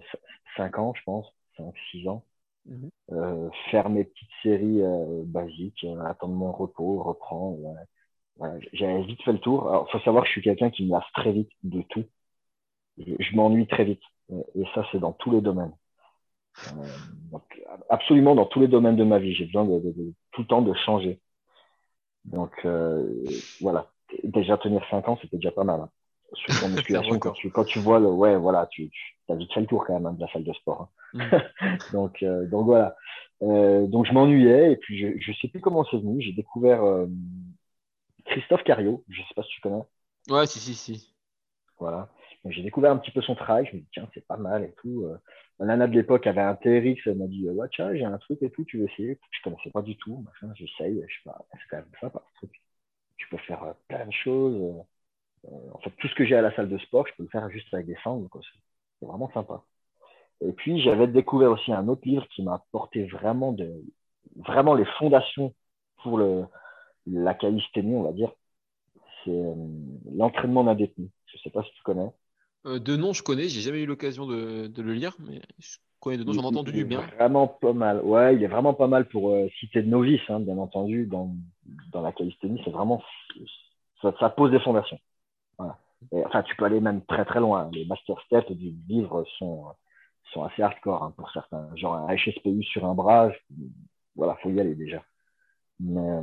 5 0.57 0.77
euh, 0.77 0.81
ans, 0.81 0.93
je 0.95 1.01
pense, 1.03 1.25
5-6 1.57 2.09
ans. 2.09 2.23
Mhm. 2.65 2.89
euh, 3.11 3.49
faire 3.69 3.89
mes 3.89 4.03
petites 4.03 4.29
séries 4.41 4.81
euh, 4.81 5.23
basiques, 5.25 5.83
euh, 5.83 6.03
attendre 6.05 6.33
mon 6.33 6.51
repos, 6.51 7.03
reprendre. 7.03 7.57
Voilà. 8.37 8.59
J'avais 8.73 9.03
vite 9.03 9.21
fait 9.23 9.33
le 9.33 9.39
tour. 9.39 9.69
Alors, 9.69 9.89
faut 9.91 9.99
savoir 9.99 10.23
que 10.23 10.27
je 10.27 10.33
suis 10.33 10.41
quelqu'un 10.41 10.69
qui 10.69 10.85
me 10.85 10.91
lasse 10.91 11.09
très 11.13 11.31
vite 11.31 11.51
de 11.63 11.81
tout. 11.83 12.05
Je, 12.97 13.13
je 13.19 13.35
m'ennuie 13.35 13.67
très 13.67 13.85
vite. 13.85 14.01
Et 14.55 14.63
ça, 14.73 14.85
c'est 14.91 14.99
dans 14.99 15.13
tous 15.13 15.31
les 15.31 15.41
domaines. 15.41 15.73
donc, 17.31 17.43
absolument 17.89 18.35
dans 18.35 18.45
tous 18.45 18.59
les 18.59 18.67
domaines 18.67 18.95
de 18.95 19.03
ma 19.03 19.19
vie. 19.19 19.35
J'ai 19.35 19.45
besoin 19.45 19.65
de, 19.65 19.79
de, 19.79 19.91
de, 19.91 20.13
tout 20.31 20.41
le 20.41 20.47
temps 20.47 20.61
de 20.61 20.73
changer. 20.73 21.19
Donc, 22.25 22.65
voilà 23.61 23.91
déjà 24.23 24.57
tenir 24.57 24.83
5 24.89 25.07
ans, 25.07 25.17
c'était 25.21 25.37
déjà 25.37 25.51
pas 25.51 25.63
mal. 25.63 25.81
Hein. 25.81 25.89
Sur 26.33 26.59
ton 26.59 26.69
musculation, 26.75 27.19
quand, 27.19 27.31
tu, 27.31 27.49
quand 27.49 27.65
tu 27.65 27.79
vois 27.79 27.99
le, 27.99 28.07
ouais, 28.07 28.35
voilà, 28.37 28.67
tu, 28.67 28.89
tu 28.89 29.14
as 29.31 29.35
vite 29.35 29.53
fait 29.53 29.61
le 29.61 29.67
tour 29.67 29.85
quand 29.85 29.93
même 29.93 30.05
hein, 30.05 30.13
de 30.13 30.21
la 30.21 30.31
salle 30.31 30.43
de 30.43 30.53
sport. 30.53 30.89
Hein. 31.13 31.29
Mm. 31.63 31.71
donc, 31.93 32.23
euh, 32.23 32.47
donc 32.47 32.65
voilà. 32.65 32.95
Euh, 33.41 33.87
donc 33.87 34.05
je 34.05 34.13
m'ennuyais 34.13 34.71
et 34.71 34.77
puis 34.77 34.97
je, 34.97 35.19
je 35.19 35.37
sais 35.39 35.47
plus 35.47 35.61
comment 35.61 35.85
c'est 35.85 35.97
venu. 35.97 36.21
J'ai 36.21 36.33
découvert 36.33 36.83
euh, 36.83 37.07
Christophe 38.25 38.63
Cario. 38.63 39.03
Je 39.09 39.21
sais 39.21 39.33
pas 39.35 39.43
si 39.43 39.49
tu 39.49 39.61
connais. 39.61 39.83
Ouais, 40.29 40.45
si, 40.47 40.59
si, 40.59 40.73
si. 40.73 41.13
Voilà. 41.79 42.09
J'ai 42.47 42.61
découvert 42.61 42.91
un 42.91 42.97
petit 42.97 43.11
peu 43.11 43.21
son 43.21 43.35
travail. 43.35 43.67
Je 43.71 43.75
me 43.75 43.81
dis, 43.81 43.87
tiens, 43.91 44.07
c'est 44.13 44.25
pas 44.27 44.37
mal 44.37 44.63
et 44.63 44.73
tout. 44.81 45.05
Euh, 45.05 45.17
nana 45.65 45.87
de 45.87 45.93
l'époque 45.93 46.27
avait 46.27 46.41
un 46.41 46.55
TRX. 46.55 47.01
Elle 47.07 47.17
m'a 47.17 47.27
dit, 47.27 47.49
ouais, 47.49 47.67
tiens, 47.71 47.93
j'ai 47.95 48.05
un 48.05 48.17
truc 48.19 48.41
et 48.43 48.51
tout, 48.51 48.63
tu 48.65 48.77
veux 48.77 48.85
essayer? 48.85 49.19
Je 49.31 49.41
connaissais 49.43 49.71
pas 49.71 49.81
du 49.81 49.97
tout. 49.97 50.23
J'essaye. 50.53 51.03
Je 51.07 51.13
sais 51.15 51.21
pas, 51.25 51.43
c'est 51.51 51.67
quand 51.69 51.77
même 51.77 51.85
sympa 51.99 52.21
ce 52.33 52.37
truc 52.37 52.61
tu 53.17 53.27
peux 53.29 53.37
faire 53.43 53.63
euh, 53.63 53.73
plein 53.87 54.05
de 54.05 54.11
choses. 54.11 54.85
Euh, 55.45 55.71
en 55.73 55.79
fait, 55.79 55.91
tout 55.99 56.07
ce 56.07 56.15
que 56.15 56.25
j'ai 56.25 56.35
à 56.35 56.41
la 56.41 56.55
salle 56.55 56.69
de 56.69 56.77
sport, 56.79 57.07
je 57.07 57.13
peux 57.17 57.23
le 57.23 57.29
faire 57.29 57.49
juste 57.49 57.73
avec 57.73 57.85
des 57.87 57.97
sangles. 58.03 58.27
C'est 58.99 59.05
vraiment 59.05 59.31
sympa. 59.33 59.63
Et 60.41 60.51
puis, 60.51 60.81
j'avais 60.81 61.07
découvert 61.07 61.51
aussi 61.51 61.71
un 61.71 61.87
autre 61.87 62.01
livre 62.05 62.27
qui 62.35 62.43
m'a 62.43 62.55
apporté 62.55 63.05
vraiment, 63.05 63.51
de, 63.53 63.71
vraiment 64.35 64.73
les 64.73 64.85
fondations 64.97 65.53
pour 66.03 66.17
le, 66.17 66.45
la 67.07 67.33
calisthénie, 67.33 67.95
on 67.95 68.03
va 68.03 68.11
dire. 68.11 68.31
C'est 69.23 69.31
euh, 69.31 69.53
l'entraînement 70.13 70.63
d'un 70.63 70.75
détenu. 70.75 71.09
Je 71.27 71.37
ne 71.37 71.41
sais 71.41 71.49
pas 71.49 71.63
si 71.63 71.71
tu 71.73 71.83
connais. 71.83 72.11
de 72.65 72.95
nom, 72.95 73.13
je 73.13 73.23
connais. 73.23 73.47
J'ai 73.47 73.61
jamais 73.61 73.81
eu 73.81 73.85
l'occasion 73.85 74.27
de, 74.27 74.67
de, 74.67 74.81
le 74.81 74.93
lire, 74.93 75.15
mais 75.19 75.41
je 75.59 75.77
connais 75.99 76.17
de 76.17 76.23
nom. 76.23 76.33
J'en 76.33 76.43
ai 76.43 76.47
entendu 76.47 76.73
du 76.73 76.85
bien. 76.85 77.01
Vraiment 77.17 77.47
pas 77.47 77.73
mal. 77.73 78.01
Ouais, 78.03 78.35
il 78.35 78.43
est 78.43 78.47
vraiment 78.47 78.73
pas 78.73 78.87
mal 78.87 79.07
pour 79.07 79.35
citer 79.59 79.81
de 79.81 79.89
novice, 79.89 80.21
hein, 80.29 80.41
bien 80.41 80.57
entendu, 80.57 81.05
dans, 81.05 81.33
dans 81.91 82.01
la 82.01 82.11
calisthénie, 82.11 82.61
c'est 82.65 82.71
vraiment 82.71 83.01
ça, 84.19 84.29
pose 84.29 84.51
des 84.51 84.59
fondations. 84.59 84.99
Enfin, 86.25 86.43
tu 86.43 86.55
peux 86.55 86.65
aller 86.65 86.79
même 86.81 87.03
très 87.05 87.25
très 87.25 87.39
loin. 87.39 87.69
Les 87.73 87.85
master 87.85 88.19
steps 88.25 88.51
du 88.51 88.73
livre 88.87 89.25
sont, 89.37 89.65
sont 90.33 90.43
assez 90.43 90.61
hardcore 90.61 91.03
hein, 91.03 91.13
pour 91.17 91.31
certains. 91.31 91.69
Genre 91.75 91.95
un 91.95 92.15
HSPU 92.15 92.63
sur 92.63 92.85
un 92.85 92.95
bras, 92.95 93.31
voilà, 94.15 94.35
faut 94.41 94.49
y 94.49 94.59
aller 94.59 94.75
déjà. 94.75 95.03
Mais, 95.79 96.21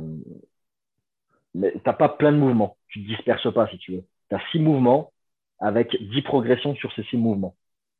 mais 1.53 1.73
t'as 1.83 1.93
pas 1.93 2.09
plein 2.09 2.31
de 2.31 2.37
mouvements. 2.37 2.77
Tu 2.87 3.03
te 3.03 3.07
disperses 3.07 3.51
pas 3.53 3.67
si 3.69 3.77
tu 3.77 3.93
veux. 3.93 4.05
Tu 4.29 4.35
as 4.35 4.41
six 4.51 4.59
mouvements 4.59 5.11
avec 5.59 5.95
dix 6.11 6.21
progressions 6.21 6.75
sur 6.75 6.91
ces 6.93 7.03
six 7.03 7.17
mouvements. 7.17 7.55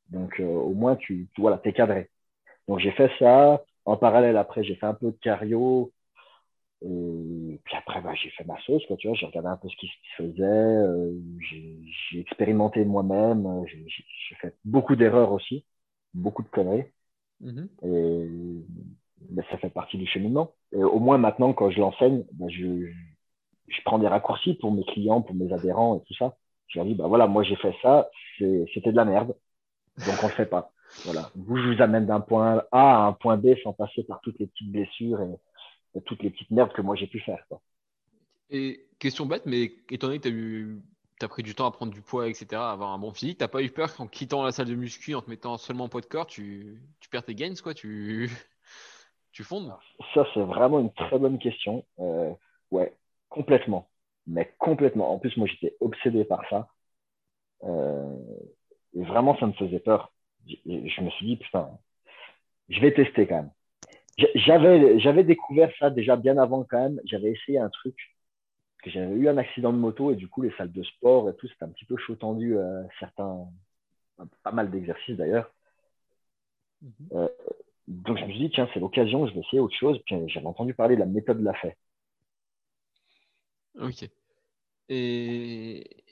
Donc 0.09 0.39
euh, 0.39 0.45
au 0.45 0.73
moins 0.73 0.95
tu, 0.95 1.29
voilà, 1.38 1.57
t'es 1.57 1.73
cadré. 1.73 2.09
Donc 2.67 2.79
j'ai 2.79 2.91
fait 2.91 3.12
ça. 3.19 3.63
En 3.86 3.97
parallèle, 3.97 4.38
après, 4.38 4.63
j'ai 4.63 4.75
fait 4.75 4.86
un 4.86 4.93
peu 4.93 5.07
de 5.12 5.17
cardio, 5.21 5.91
et 6.86 7.62
puis 7.63 7.76
après, 7.78 8.02
bah, 8.02 8.13
j'ai 8.13 8.30
fait 8.32 8.43
ma 8.43 8.60
sauce, 8.62 8.86
quoi, 8.88 8.98
tu 8.98 9.08
vois, 9.08 9.15
j'ai 9.15 9.26
regardé 9.26 9.48
un 9.48 9.56
peu 9.56 9.69
ce 9.69 9.78
qui 9.78 9.88
se 9.88 10.24
faisait, 10.24 10.43
euh, 10.43 11.13
j'ai 11.39 12.19
expérimenté 12.19 12.84
moi-même, 12.84 13.46
euh, 13.46 13.65
j'ai 13.65 14.36
fait 14.41 14.56
beaucoup 14.65 14.98
d'erreurs 14.98 15.32
aussi, 15.32 15.65
beaucoup 16.13 16.43
de 16.43 16.50
conneries. 16.50 16.84
Mm-hmm. 17.41 17.67
Et 17.84 18.28
bah, 19.30 19.43
ça 19.50 19.58
fait 19.58 19.69
partie 19.69 19.98
du 19.98 20.06
cheminement. 20.08 20.56
Et 20.74 20.84
au 20.84 21.00
moins 21.00 21.17
maintenant, 21.17 21.54
quand 21.54 21.69
je 21.69 21.80
l'enseigne, 21.80 22.26
bah, 22.34 22.48
je, 22.50 22.91
je 23.67 23.82
prends 23.86 24.00
des 24.00 24.08
raccourcis 24.08 24.56
pour 24.56 24.74
mes 24.74 24.84
clients, 24.84 25.22
pour 25.22 25.36
mes 25.36 25.54
adhérents 25.54 25.98
et 25.98 26.04
tout 26.06 26.15
ça. 26.15 26.36
Je 26.67 26.80
leur 26.80 26.86
dis, 26.86 26.96
bah 26.96 27.08
voilà, 27.08 27.28
moi 27.28 27.43
j'ai 27.43 27.56
fait 27.58 27.76
ça, 27.82 28.10
c'était 28.38 28.91
de 28.91 28.96
la 28.96 29.06
merde, 29.06 29.36
donc 30.06 30.15
on 30.22 30.28
le 30.28 30.34
fait 30.34 30.48
pas. 30.48 30.72
Voilà. 31.06 31.30
Vous, 31.36 31.58
je 31.58 31.74
vous 31.74 31.82
amène 31.82 32.08
d'un 32.08 32.19
point 32.19 32.63
A 32.72 33.04
à 33.04 33.08
un 33.08 33.13
point 33.13 33.38
B 33.38 33.56
sans 33.63 33.74
passer 33.74 34.04
par 34.04 34.19
toutes 34.22 34.39
les 34.39 34.48
petites 34.48 34.72
blessures 34.72 35.22
et, 35.22 35.36
toutes 36.01 36.23
les 36.23 36.29
petites 36.29 36.51
merdes 36.51 36.73
que 36.73 36.82
moi 36.82 36.95
j'ai 36.95 37.08
pu 37.08 37.19
faire. 37.19 37.45
Quoi. 37.47 37.62
Et 38.49 38.86
question 38.99 39.25
bête, 39.25 39.45
mais 39.45 39.71
étant 39.89 40.08
donné 40.08 40.19
que 40.19 40.27
tu 40.27 40.29
as, 40.29 40.38
eu, 40.38 40.82
as 41.21 41.27
pris 41.27 41.43
du 41.43 41.56
temps 41.56 41.65
à 41.65 41.71
prendre 41.71 41.93
du 41.93 42.01
poids, 42.01 42.27
etc., 42.27 42.47
à 42.53 42.71
avoir 42.71 42.91
un 42.91 42.99
bon 42.99 43.12
physique, 43.12 43.39
t'as 43.39 43.47
pas 43.47 43.63
eu 43.63 43.69
peur 43.69 43.95
qu'en 43.95 44.08
quittant 44.08 44.43
la 44.43 44.51
salle 44.51 44.67
de 44.67 44.75
muscu, 44.75 45.15
en 45.15 45.21
te 45.21 45.29
mettant 45.29 45.58
seulement 45.58 45.86
en 45.86 45.89
poids 45.89 46.01
de 46.01 46.06
corps, 46.06 46.27
tu, 46.27 46.82
tu 46.99 47.10
perds 47.10 47.23
tes 47.23 47.36
gains, 47.36 47.56
quoi 47.62 47.73
Tu, 47.73 48.29
tu 49.32 49.43
fondes? 49.43 49.73
Ça, 50.13 50.25
c'est 50.34 50.41
vraiment 50.41 50.79
une 50.79 50.93
très 50.93 51.17
bonne 51.17 51.39
question. 51.39 51.86
Euh, 51.99 52.32
ouais. 52.71 52.95
complètement. 53.29 53.89
Mais 54.27 54.53
complètement. 54.60 55.12
En 55.12 55.19
plus, 55.19 55.36
moi, 55.36 55.47
j'étais 55.47 55.75
obsédé 55.82 56.23
par 56.23 56.47
ça. 56.49 56.69
Euh, 57.63 58.15
et 58.93 59.03
vraiment, 59.03 59.38
ça 59.38 59.47
me 59.47 59.53
faisait 59.53 59.79
peur. 59.79 60.13
Je 60.47 61.01
me 61.01 61.10
suis 61.12 61.25
dit, 61.25 61.38
putain, 61.38 61.69
je 62.69 62.79
vais 62.79 62.93
tester 62.93 63.27
quand 63.27 63.36
même. 63.36 63.51
J'avais, 64.17 64.99
j'avais 64.99 65.23
découvert 65.23 65.71
ça 65.80 65.89
déjà 65.89 66.15
bien 66.15 66.38
avant 66.38 66.63
quand 66.63 66.80
même. 66.80 66.99
J'avais 67.06 67.32
essayé 67.32 67.58
un 67.60 67.69
truc. 67.69 67.95
que 68.84 68.91
j'avais 68.91 69.15
eu 69.15 69.28
un 69.28 69.38
accident 69.38 69.73
de 69.73 69.78
moto 69.78 70.12
et 70.12 70.15
du 70.15 70.28
coup, 70.28 70.41
les 70.41 70.52
salles 70.58 70.71
de 70.71 70.84
sport 70.84 71.30
et 71.30 71.36
tout, 71.36 71.47
c'était 71.47 71.65
un 71.65 71.69
petit 71.69 71.86
peu 71.86 71.97
chaud 71.97 72.15
tendu. 72.15 72.58
Euh, 72.58 72.84
certains, 72.99 73.47
pas 74.43 74.52
mal 74.52 74.69
d'exercices 74.69 75.17
d'ailleurs. 75.17 75.52
Mhm. 76.82 76.91
Euh, 77.13 77.28
donc, 77.88 78.17
je 78.17 78.26
me 78.26 78.30
suis 78.30 78.39
dit, 78.39 78.52
tiens, 78.52 78.69
c'est 78.73 78.80
l'occasion, 78.80 79.28
je 79.28 79.34
vais 79.34 79.41
essayer 79.41 79.60
autre 79.60 79.76
chose. 79.76 79.99
Puis 80.06 80.15
j'avais 80.30 80.45
entendu 80.45 80.73
parler 80.73 80.95
de 80.95 81.02
la 81.02 81.06
méthode 81.08 81.39
de 81.39 81.45
la 81.45 81.54
fée. 81.56 81.76
Ok. 83.80 84.10
Et 84.89 86.04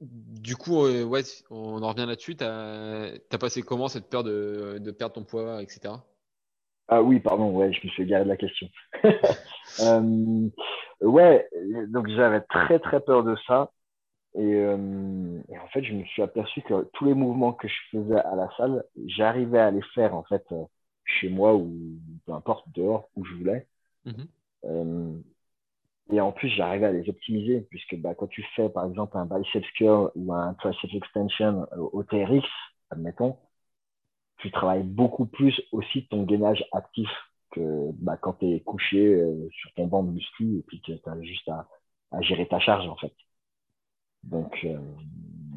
du 0.00 0.56
coup, 0.56 0.84
euh, 0.84 1.04
ouais, 1.04 1.22
on 1.50 1.82
en 1.82 1.88
revient 1.88 2.06
là-dessus. 2.06 2.36
Tu 2.36 2.44
as, 2.44 3.38
passé 3.40 3.62
comment 3.62 3.88
cette 3.88 4.08
peur 4.10 4.24
de, 4.24 4.78
de, 4.80 4.90
perdre 4.90 5.14
ton 5.14 5.24
poids, 5.24 5.62
etc. 5.62 5.94
Ah 6.88 7.02
oui, 7.02 7.18
pardon, 7.18 7.50
ouais, 7.50 7.72
je 7.72 7.84
me 7.84 7.90
suis 7.90 8.04
égaré 8.04 8.24
de 8.24 8.28
la 8.28 8.36
question. 8.36 8.68
euh, 9.80 10.48
ouais, 11.00 11.48
donc 11.88 12.08
j'avais 12.08 12.40
très 12.42 12.78
très 12.78 13.00
peur 13.00 13.24
de 13.24 13.36
ça. 13.46 13.70
Et, 14.34 14.54
euh, 14.54 15.40
et, 15.48 15.58
en 15.58 15.66
fait, 15.68 15.82
je 15.82 15.94
me 15.94 16.04
suis 16.04 16.22
aperçu 16.22 16.60
que 16.62 16.88
tous 16.92 17.06
les 17.06 17.14
mouvements 17.14 17.54
que 17.54 17.68
je 17.68 17.74
faisais 17.90 18.18
à 18.18 18.36
la 18.36 18.50
salle, 18.56 18.84
j'arrivais 19.06 19.58
à 19.58 19.70
les 19.70 19.82
faire 19.94 20.14
en 20.14 20.24
fait 20.24 20.44
euh, 20.52 20.64
chez 21.04 21.30
moi 21.30 21.54
ou 21.54 21.72
peu 22.26 22.32
importe 22.32 22.66
dehors 22.74 23.08
où 23.16 23.24
je 23.24 23.34
voulais. 23.34 23.66
Mhm. 24.04 24.26
euh, 24.64 25.18
et 26.12 26.20
en 26.20 26.30
plus, 26.30 26.48
j'arrivais 26.50 26.86
à 26.86 26.92
les 26.92 27.08
optimiser, 27.08 27.62
puisque 27.68 27.96
bah, 27.96 28.14
quand 28.14 28.28
tu 28.28 28.44
fais 28.54 28.68
par 28.68 28.86
exemple 28.86 29.16
un 29.18 29.26
bicep 29.26 29.64
curl 29.74 30.12
ou 30.14 30.32
un 30.32 30.54
tricep 30.54 30.94
extension 30.94 31.66
au 31.76 32.04
TRX, 32.04 32.46
admettons, 32.90 33.36
tu 34.38 34.50
travailles 34.50 34.82
beaucoup 34.82 35.26
plus 35.26 35.60
aussi 35.72 36.06
ton 36.08 36.24
gainage 36.24 36.64
actif 36.72 37.08
que 37.52 37.90
bah, 37.94 38.16
quand 38.16 38.34
tu 38.34 38.46
es 38.46 38.60
couché 38.60 39.14
euh, 39.14 39.48
sur 39.50 39.72
ton 39.74 39.86
banc 39.86 40.02
de 40.02 40.10
muscu 40.10 40.58
et 40.58 40.62
puis 40.66 40.80
que 40.80 40.92
tu 40.92 41.08
as 41.08 41.22
juste 41.22 41.48
à, 41.48 41.68
à, 42.12 42.20
gérer 42.22 42.46
ta 42.46 42.58
charge 42.60 42.86
en 42.88 42.96
fait. 42.96 43.12
Donc, 44.24 44.58
euh, 44.64 44.78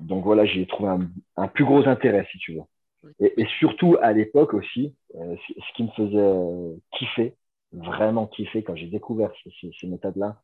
donc 0.08 0.24
voilà, 0.24 0.46
j'ai 0.46 0.65
trouvé 0.68 0.89
un, 0.89 1.10
un, 1.38 1.48
plus 1.48 1.65
gros 1.65 1.88
intérêt 1.88 2.28
si 2.32 2.38
tu 2.38 2.54
veux. 2.54 3.13
Et, 3.20 3.42
et 3.42 3.48
surtout 3.60 3.98
à 4.02 4.13
l'époque 4.13 4.54
aussi, 4.54 4.96
euh, 5.15 5.36
ce 5.48 5.74
qui 5.76 5.84
me 5.84 5.89
faisait 5.89 6.80
kiffer, 6.98 7.36
vraiment 7.72 8.28
kiffer 8.28 8.63
quand 8.63 8.76
j'ai 8.76 8.88
découvert 8.88 9.32
ces, 9.44 9.72
ces, 9.80 9.88
méthodes-là, 9.88 10.42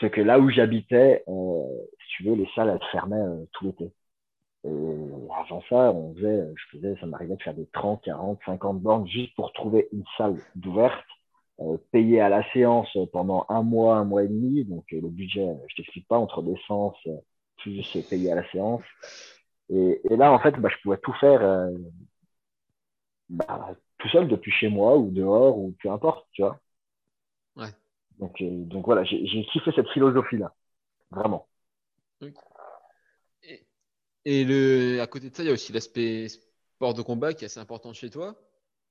c'est 0.00 0.10
que 0.10 0.20
là 0.20 0.38
où 0.38 0.50
j'habitais, 0.50 1.24
euh, 1.28 1.86
si 2.00 2.16
tu 2.16 2.24
veux, 2.24 2.34
les 2.34 2.48
salles 2.54 2.70
elles 2.70 2.88
fermaient 2.90 3.16
euh, 3.16 3.44
tout 3.52 3.66
l'été. 3.66 3.92
Et 4.64 4.68
avant 5.34 5.62
ça, 5.68 5.92
on 5.92 6.14
faisait, 6.14 6.48
je 6.54 6.76
faisais, 6.76 6.96
ça 7.00 7.06
m'arrivait 7.06 7.36
de 7.36 7.42
faire 7.42 7.54
des 7.54 7.66
30, 7.72 8.02
40, 8.04 8.40
50 8.44 8.80
bornes 8.80 9.08
juste 9.08 9.34
pour 9.34 9.52
trouver 9.52 9.88
une 9.92 10.04
salle 10.18 10.36
d'ouverte, 10.54 11.04
euh, 11.60 11.78
payer 11.92 12.20
à 12.20 12.28
la 12.28 12.42
séance 12.52 12.88
pendant 13.12 13.46
un 13.48 13.62
mois, 13.62 13.96
un 13.96 14.04
mois 14.04 14.24
et 14.24 14.28
demi. 14.28 14.64
Donc 14.64 14.84
le 14.92 15.08
budget, 15.08 15.46
je 15.68 15.76
t'explique 15.76 16.06
pas, 16.08 16.18
entre 16.18 16.42
l'essence, 16.42 16.96
plus 17.58 18.06
payer 18.08 18.32
à 18.32 18.34
la 18.34 18.50
séance. 18.50 18.82
Et, 19.70 20.00
et, 20.10 20.16
là, 20.16 20.32
en 20.32 20.38
fait, 20.40 20.52
bah, 20.58 20.68
je 20.68 20.82
pouvais 20.82 20.98
tout 20.98 21.12
faire 21.14 21.70
bah, 23.30 23.76
tout 23.98 24.08
seul 24.08 24.28
depuis 24.28 24.50
chez 24.50 24.68
moi 24.68 24.96
ou 24.98 25.10
dehors 25.10 25.56
ou 25.56 25.74
peu 25.80 25.90
importe, 25.90 26.26
tu 26.32 26.42
vois. 26.42 26.58
Ouais. 27.56 27.70
Donc, 28.18 28.40
euh, 28.42 28.64
donc 28.64 28.84
voilà, 28.84 29.04
j'ai 29.04 29.44
kiffé 29.52 29.70
cette 29.74 29.88
philosophie-là, 29.90 30.52
vraiment. 31.10 31.46
Et, 34.24 34.44
le, 34.44 35.00
à 35.00 35.06
côté 35.06 35.30
de 35.30 35.34
ça, 35.34 35.42
il 35.42 35.46
y 35.46 35.50
a 35.50 35.52
aussi 35.52 35.72
l'aspect 35.72 36.28
sport 36.76 36.94
de 36.94 37.02
combat 37.02 37.32
qui 37.32 37.44
est 37.44 37.46
assez 37.46 37.60
important 37.60 37.92
chez 37.92 38.10
toi. 38.10 38.34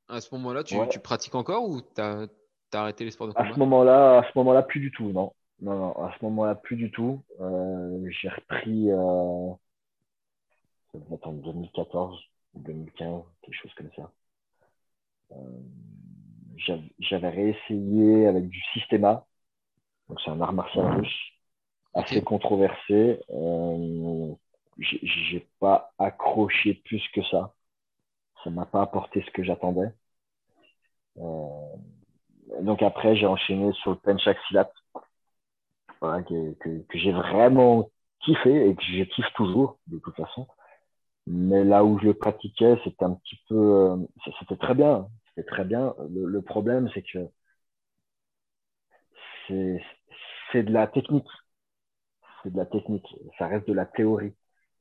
À 0.07 0.21
ce 0.21 0.33
moment-là, 0.35 0.63
tu, 0.63 0.75
tu, 0.89 0.99
pratiques 0.99 1.35
encore 1.35 1.69
ou 1.69 1.81
tu 1.81 2.01
as, 2.01 2.27
arrêté 2.73 3.05
les 3.05 3.11
sports 3.11 3.27
de 3.27 3.33
combat 3.33 3.47
À 3.47 3.53
ce 3.53 3.59
moment-là, 3.59 4.19
à 4.19 4.23
ce 4.23 4.37
moment-là, 4.37 4.63
plus 4.63 4.79
du 4.79 4.91
tout, 4.91 5.11
non. 5.11 5.33
Non, 5.61 5.77
non, 5.77 5.91
à 6.03 6.13
ce 6.17 6.25
moment-là, 6.25 6.55
plus 6.55 6.77
du 6.77 6.89
tout. 6.89 7.21
Euh, 7.41 8.09
j'ai 8.09 8.29
repris 8.29 8.91
euh, 8.91 8.97
en 11.21 11.33
2014, 11.33 12.19
2015, 12.55 13.23
quelque 13.41 13.55
chose 13.55 13.73
comme 13.75 13.89
ça. 13.95 14.11
Euh, 15.31 15.35
j'avais 16.99 17.29
réessayé 17.29 18.27
avec 18.27 18.47
du 18.49 18.61
systéma. 18.73 19.25
Donc, 20.07 20.19
c'est 20.23 20.31
un 20.31 20.41
art 20.41 20.53
martial 20.53 20.85
russe 20.97 21.31
assez 21.93 22.21
controversé. 22.23 23.19
Euh, 23.29 24.33
j'ai 24.79 25.47
pas 25.59 25.91
accroché 25.99 26.75
plus 26.85 27.03
que 27.13 27.23
ça. 27.23 27.53
Ça 28.43 28.49
m'a 28.49 28.65
pas 28.65 28.81
apporté 28.81 29.23
ce 29.25 29.31
que 29.31 29.43
j'attendais. 29.43 29.91
Euh, 31.17 31.75
donc 32.61 32.81
après, 32.81 33.15
j'ai 33.15 33.25
enchaîné 33.27 33.71
sur 33.73 33.91
le 33.91 33.97
penchak 33.97 34.37
silat, 34.47 34.71
voilà, 36.01 36.23
que, 36.23 36.53
que, 36.53 36.97
j'ai 36.97 37.11
vraiment 37.11 37.89
kiffé 38.21 38.69
et 38.69 38.75
que 38.75 38.83
je 38.83 39.03
kiffe 39.03 39.33
toujours 39.35 39.79
de 39.87 39.99
toute 39.99 40.15
façon. 40.15 40.47
Mais 41.27 41.63
là 41.63 41.83
où 41.85 41.99
je 41.99 42.05
le 42.05 42.13
pratiquais, 42.13 42.77
c'était 42.83 43.05
un 43.05 43.13
petit 43.15 43.39
peu, 43.49 43.55
euh, 43.55 43.97
c'était 44.39 44.57
très 44.57 44.75
bien, 44.75 45.07
c'était 45.29 45.47
très 45.49 45.65
bien. 45.65 45.95
Le, 46.09 46.41
problème, 46.41 46.89
c'est 46.93 47.03
que 47.03 47.29
c'est 50.51 50.63
de 50.63 50.71
la 50.71 50.87
technique, 50.87 51.27
c'est 52.43 52.51
de 52.51 52.57
la 52.57 52.65
technique. 52.65 53.05
Ça 53.37 53.47
reste 53.47 53.67
de 53.67 53.73
la 53.73 53.85
théorie. 53.85 54.33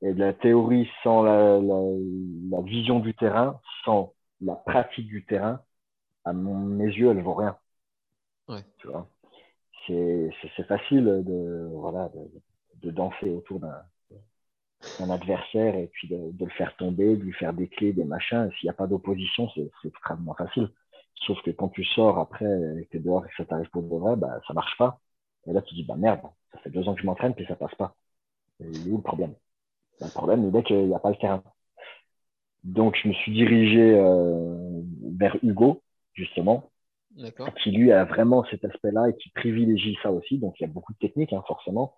Et 0.02 0.12
de 0.12 0.20
la 0.20 0.32
théorie 0.32 0.88
sans 1.02 1.22
la, 1.22 1.61
la, 1.61 2.62
vision 2.62 3.00
du 3.00 3.14
terrain, 3.14 3.61
sans 3.84 4.14
la 4.40 4.54
pratique 4.54 5.08
du 5.08 5.24
terrain, 5.24 5.61
à 6.24 6.32
mes 6.32 6.84
yeux, 6.84 7.11
elle 7.11 7.22
vaut 7.22 7.34
rien. 7.34 7.56
Ouais. 8.48 8.64
Tu 8.78 8.87
vois, 8.87 9.08
c'est 9.87 10.66
facile 10.68 11.04
de 11.04 11.68
voilà 11.72 12.11
de, 12.11 12.88
de 12.88 12.90
danser 12.90 13.30
autour 13.30 13.61
d'un 13.61 13.82
un 15.00 15.11
adversaire 15.11 15.74
et 15.74 15.88
puis 15.88 16.08
de, 16.08 16.32
le 16.38 16.50
faire 16.50 16.76
tomber, 16.76 17.16
de 17.16 17.22
lui 17.22 17.32
faire 17.32 17.52
des 17.52 17.68
clés, 17.68 17.92
des 17.92 18.04
machins. 18.04 18.50
S'il 18.58 18.66
n'y 18.66 18.70
a 18.70 18.74
pas 18.74 18.87
d'opposition, 18.87 19.48
c'est 19.54 19.70
extrêmement 19.84 20.34
facile. 20.34 20.70
Sauf 21.26 21.40
que 21.42 21.50
quand 21.50 21.68
tu 21.68 21.84
sors 21.84 22.18
après 22.18 22.46
et 22.80 22.87
que 22.87 22.98
dehors 22.98 23.26
et 23.26 23.28
que 23.28 23.34
ça 23.37 23.44
t'arrive 23.44 23.68
pour 23.70 23.82
de 23.82 23.88
vrai, 23.88 24.16
bah, 24.16 24.40
ça 24.46 24.54
marche 24.54 24.76
pas. 24.78 25.00
Et 25.46 25.52
là, 25.52 25.62
tu 25.62 25.74
dis, 25.74 25.84
bah 25.84 25.96
merde, 25.96 26.20
ça 26.52 26.58
fait 26.58 26.70
deux 26.70 26.87
ans 26.88 26.94
que 26.94 27.00
je 27.00 27.06
m'entraîne 27.06 27.34
puis 27.34 27.46
ça 27.46 27.56
passe 27.56 27.74
pas. 27.74 27.94
il 28.61 28.88
est 28.88 28.90
où 28.90 28.98
le 28.98 29.02
problème? 29.02 29.34
Le 30.00 30.08
problème, 30.11 30.48
il 30.48 30.56
est 30.56 30.62
qu'il 30.62 30.87
n'y 30.87 30.94
a 30.94 30.98
pas 30.98 31.11
le 31.11 31.16
terrain. 31.16 31.42
Donc, 32.64 32.96
je 33.02 33.08
me 33.08 33.12
suis 33.14 33.32
dirigé 33.32 33.94
euh, 33.96 34.82
vers 35.16 35.37
Hugo, 35.42 35.82
justement, 36.14 36.70
qui 37.62 37.70
lui 37.70 37.92
a 37.92 38.04
vraiment 38.04 38.44
cet 38.50 38.64
aspect-là 38.64 39.08
et 39.08 39.16
qui 39.16 39.30
privilégie 39.30 39.96
ça 40.02 40.11
aussi. 40.11 40.38
Donc, 40.38 40.54
il 40.58 40.62
y 40.62 40.66
a 40.66 40.68
beaucoup 40.68 40.92
de 40.92 40.98
techniques, 40.98 41.32
hein, 41.32 41.42
forcément, 41.46 41.94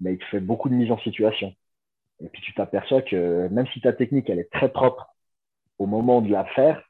mais 0.00 0.14
il 0.14 0.24
fait 0.24 0.40
beaucoup 0.40 0.68
de 0.68 0.74
mise 0.74 0.90
en 0.90 0.98
situation. 0.98 1.54
Et 2.20 2.28
puis 2.28 2.42
tu 2.42 2.54
t'aperçois 2.54 3.02
que 3.02 3.48
même 3.48 3.66
si 3.68 3.80
ta 3.80 3.92
technique 3.92 4.30
elle 4.30 4.38
est 4.38 4.50
très 4.52 4.70
propre 4.70 5.14
au 5.78 5.86
moment 5.86 6.22
de 6.22 6.30
la 6.30 6.44
faire, 6.44 6.82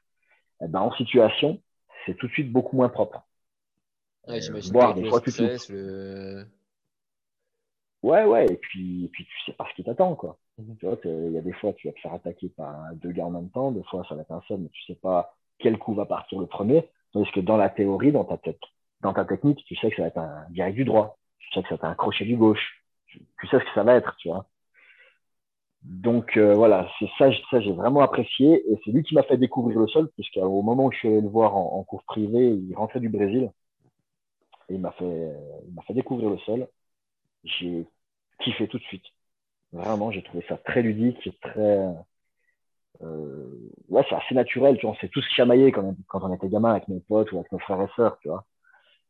eh 0.61 0.67
ben, 0.67 0.79
en 0.79 0.91
situation, 0.93 1.61
c'est 2.05 2.15
tout 2.15 2.27
de 2.27 2.31
suite 2.31 2.51
beaucoup 2.51 2.75
moins 2.77 2.89
propre. 2.89 3.23
Ouais, 4.27 4.39
j'imagine 4.41 4.71
des 4.93 5.09
fois, 5.09 5.21
le... 5.69 6.45
Ouais, 8.03 8.23
ouais, 8.23 8.45
et 8.45 8.57
puis, 8.57 9.05
et 9.05 9.07
puis 9.09 9.25
tu 9.25 9.45
sais 9.45 9.53
pas 9.53 9.67
ce 9.69 9.75
qui 9.75 9.83
t'attend, 9.83 10.15
quoi. 10.15 10.37
Mhm. 10.57 10.77
Tu 10.77 10.85
vois, 10.85 10.97
il 11.05 11.31
y 11.31 11.37
a 11.37 11.41
des 11.41 11.53
fois, 11.53 11.73
tu 11.73 11.87
vas 11.87 11.93
te 11.93 11.99
faire 11.99 12.13
attaquer 12.13 12.49
par 12.49 12.93
deux 12.95 13.11
gars 13.11 13.25
en 13.25 13.31
même 13.31 13.49
temps, 13.49 13.71
des 13.71 13.83
fois, 13.83 14.05
ça 14.07 14.15
va 14.15 14.21
être 14.21 14.31
un 14.31 14.41
seul, 14.47 14.59
mais 14.59 14.69
tu 14.69 14.83
sais 14.83 14.95
pas 14.95 15.35
quel 15.59 15.77
coup 15.77 15.93
va 15.93 16.05
partir 16.05 16.39
le 16.39 16.47
premier. 16.47 16.89
Tandis 17.13 17.31
que 17.31 17.39
dans 17.39 17.57
la 17.57 17.69
théorie, 17.69 18.11
dans 18.11 18.25
ta, 18.25 18.37
tête, 18.37 18.59
dans 19.01 19.13
ta 19.13 19.25
technique, 19.25 19.63
tu 19.65 19.75
sais 19.75 19.89
que 19.89 19.95
ça 19.97 20.03
va 20.03 20.07
être 20.09 20.17
un 20.17 20.45
direct 20.49 20.75
du 20.75 20.85
droit, 20.85 21.17
tu 21.39 21.49
sais 21.53 21.61
que 21.63 21.69
ça 21.69 21.75
va 21.75 21.77
être 21.77 21.91
un 21.91 21.95
crochet 21.95 22.25
du 22.25 22.37
gauche, 22.37 22.83
tu 23.07 23.47
sais 23.47 23.59
ce 23.59 23.63
que 23.65 23.73
ça 23.73 23.83
va 23.83 23.95
être, 23.95 24.15
tu 24.17 24.29
vois. 24.29 24.47
Donc 25.83 26.35
euh, 26.37 26.53
voilà, 26.55 26.89
c'est 26.99 27.07
ça, 27.17 27.29
ça 27.51 27.61
j'ai 27.61 27.71
vraiment 27.71 28.01
apprécié 28.01 28.63
et 28.71 28.79
c'est 28.83 28.91
lui 28.91 29.03
qui 29.03 29.13
m'a 29.13 29.23
fait 29.23 29.37
découvrir 29.37 29.79
le 29.79 29.87
sol 29.87 30.09
puisqu'au 30.15 30.61
moment 30.63 30.85
où 30.85 30.91
je 30.91 30.97
suis 30.97 31.07
allé 31.09 31.21
le 31.21 31.29
voir 31.29 31.55
en, 31.55 31.83
cours 31.83 32.03
privé, 32.03 32.49
il 32.49 32.75
rentrait 32.75 32.99
du 32.99 33.09
Brésil 33.09 33.51
et 34.69 34.75
il 34.75 34.81
m'a 34.81 34.91
fait, 34.93 35.31
il 35.67 35.73
m'a 35.73 35.83
fait 35.83 35.93
découvrir 35.93 36.29
le 36.31 36.39
sol. 36.39 36.67
J'ai 37.43 37.87
kiffé 38.39 38.67
tout 38.67 38.79
de 38.79 38.83
suite. 38.83 39.05
Vraiment, 39.75 40.09
j'ai 40.09 40.23
trouvé 40.23 40.43
ça 40.47 40.57
très 40.57 40.81
ludique, 40.81 41.29
très, 41.41 41.85
euh, 43.01 43.69
ouais, 43.89 44.03
c'est 44.09 44.15
assez 44.15 44.33
naturel, 44.33 44.77
tu 44.77 44.85
vois. 44.85 44.95
On 44.95 44.99
s'est 44.99 45.09
tous 45.09 45.25
chamaillés 45.35 45.71
quand, 45.73 45.95
on 46.13 46.33
était 46.33 46.47
gamin 46.47 46.71
avec 46.71 46.87
mes 46.87 47.01
potes 47.01 47.31
ou 47.33 47.39
avec 47.39 47.51
nos 47.51 47.59
frères 47.59 47.81
et 47.81 47.89
sœurs, 47.95 48.17
tu 48.19 48.29
vois. 48.29 48.45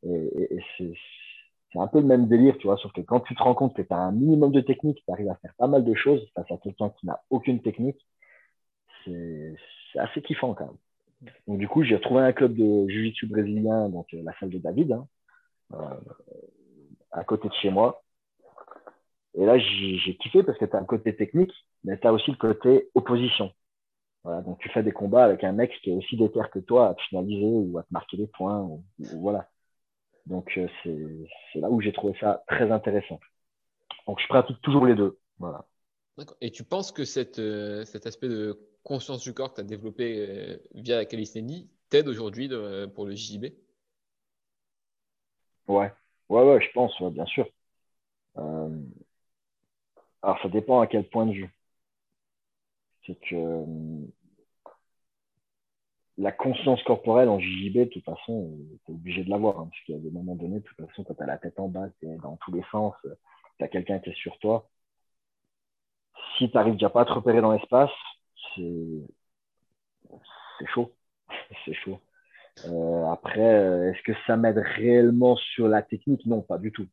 Et, 0.04 0.60
c'est 0.78 1.80
un 1.80 1.88
peu 1.88 2.00
le 2.00 2.08
même 2.08 2.28
délire, 2.28 2.58
tu 2.58 2.68
vois, 2.68 2.78
sauf 2.78 2.92
que 2.94 3.02
quand 3.02 3.20
tu 3.20 3.36
te 3.36 3.44
rends 3.44 3.54
compte 3.54 3.76
que 3.76 3.82
tu 3.82 3.94
as 3.94 3.98
un 3.98 4.12
minimum 4.12 4.52
de 4.52 4.62
technique, 4.62 5.04
tu 5.06 5.12
arrives 5.12 5.30
à 5.30 5.36
faire 5.36 5.54
pas 5.58 5.68
mal 5.68 5.84
de 5.84 5.94
choses 5.94 6.26
face 6.34 6.50
à 6.50 6.58
quelqu'un 6.58 6.90
qui 6.90 7.06
n'a 7.06 7.22
aucune 7.30 7.62
technique, 7.62 8.00
c'est 9.04 9.56
assez 9.98 10.22
kiffant 10.22 10.54
quand 10.54 10.66
même. 10.66 11.32
Donc 11.48 11.60
du 11.60 11.68
coup, 11.68 11.84
j'ai 11.84 11.96
retrouvé 11.96 12.22
un 12.22 12.34
club 12.34 12.56
de 12.56 12.88
jiu-jitsu 12.88 13.28
brésilien, 13.28 13.90
donc 13.90 14.08
euh, 14.14 14.22
la 14.24 14.34
salle 14.40 14.50
de 14.50 14.58
David. 14.58 14.94
Hein. 14.94 15.08
Euh, 15.74 16.00
à 17.12 17.24
côté 17.24 17.50
de 17.50 17.54
chez 17.54 17.70
moi. 17.70 18.05
Et 19.38 19.46
là, 19.46 19.58
j'ai 19.58 20.16
kiffé 20.18 20.44
parce 20.44 20.58
que 20.58 20.66
tu 20.66 20.76
as 20.76 20.80
un 20.80 20.86
côté 20.86 21.16
technique, 21.16 21.54
mais 21.84 22.00
tu 22.00 22.08
as 22.08 22.14
aussi 22.14 22.32
le 22.32 22.38
côté 22.38 22.90
opposition. 22.96 23.52
Voilà, 24.24 24.42
donc 24.42 24.58
tu 24.60 24.70
fais 24.70 24.82
des 24.82 24.92
combats 24.92 25.26
avec 25.26 25.44
un 25.44 25.52
mec 25.52 25.72
qui 25.84 25.92
est 25.92 25.94
aussi 25.94 26.18
déter 26.18 26.40
que 26.52 26.60
toi 26.60 26.90
à 26.90 26.94
te 26.96 27.02
finaliser 27.04 27.46
ou 27.46 27.78
à 27.78 27.84
te 27.84 27.90
marquer 27.92 28.18
des 28.18 28.28
points. 28.28 28.68
voilà. 28.98 29.50
Donc 30.26 30.58
euh, 30.58 30.68
c'est 31.54 31.60
là 31.60 31.70
où 31.70 31.82
j'ai 31.82 31.94
trouvé 31.94 32.18
ça 32.20 32.44
très 32.48 32.72
intéressant. 32.72 33.20
Donc 34.08 34.20
je 34.20 34.28
pratique 34.28 34.60
toujours 34.62 34.86
les 34.86 34.96
deux. 34.96 35.20
Voilà. 35.38 35.66
Et 36.42 36.50
tu 36.50 36.64
penses 36.64 36.92
que 36.92 37.06
cette, 37.06 37.40
euh, 37.40 37.86
cet 37.86 38.08
aspect 38.08 38.30
de 38.30 38.58
conscience 38.84 39.22
du 39.22 39.34
corps 39.34 39.52
que 39.52 39.56
tu 39.56 39.62
as 39.62 39.66
développé 39.66 40.26
euh, 40.28 40.58
via 40.74 40.98
la 40.98 41.06
calisthénie 41.06 41.70
t'aide 41.90 42.08
aujourd'hui 42.08 42.50
pour 42.96 43.06
le 43.06 43.14
JB 43.14 43.46
Ouais, 45.68 45.92
ouais, 46.30 46.44
ouais, 46.44 46.62
je 46.62 46.72
pense, 46.74 47.00
bien 47.14 47.26
sûr. 47.26 47.48
Alors 50.26 50.42
ça 50.42 50.50
dépend 50.50 50.82
à 50.82 50.88
quel 50.88 51.08
point 51.08 51.26
de 51.26 51.32
vue 51.32 51.56
c'est 53.06 53.16
que 53.22 53.36
euh, 53.36 53.66
la 56.18 56.32
conscience 56.32 56.82
corporelle 56.84 57.30
en 57.30 57.40
JJB, 57.40 57.78
de 57.78 57.84
toute 57.86 58.04
façon, 58.04 58.58
tu 58.86 58.92
es 58.92 58.96
obligé 58.96 59.24
de 59.24 59.30
l'avoir. 59.30 59.60
Hein, 59.60 59.70
parce 59.70 59.98
a 60.00 60.02
des 60.02 60.12
moments 60.12 60.36
donnés, 60.36 60.60
de 60.60 60.64
toute 60.64 60.78
façon, 60.88 61.04
quand 61.04 61.14
tu 61.14 61.24
as 61.24 61.28
la 61.28 61.38
tête 61.38 61.60
en 61.60 61.68
bas, 61.68 61.90
tu 62.00 62.08
es 62.08 62.16
dans 62.18 62.38
tous 62.38 62.52
les 62.54 62.64
sens, 62.72 62.96
tu 63.60 63.64
as 63.64 63.68
quelqu'un 63.68 64.00
qui 64.00 64.10
est 64.10 64.16
sur 64.16 64.38
toi. 64.40 64.68
Si 66.38 66.50
tu 66.50 66.56
n'arrives 66.58 66.74
déjà 66.74 66.90
pas 66.90 67.02
à 67.02 67.06
te 67.06 67.14
repérer 67.14 67.42
dans 67.42 67.54
l'espace, 67.54 67.92
c'est 68.56 69.06
chaud. 70.74 70.92
c'est 71.66 71.74
chaud. 71.74 72.00
Euh, 72.66 73.06
après, 73.08 73.42
euh, 73.42 73.92
est-ce 73.92 74.02
que 74.04 74.14
ça 74.28 74.38
m'aide 74.38 74.58
réellement 74.60 75.36
sur 75.38 75.68
la 75.68 75.82
technique? 75.84 76.26
Non, 76.26 76.42
pas 76.42 76.58
du 76.58 76.72
tout. 76.72 76.88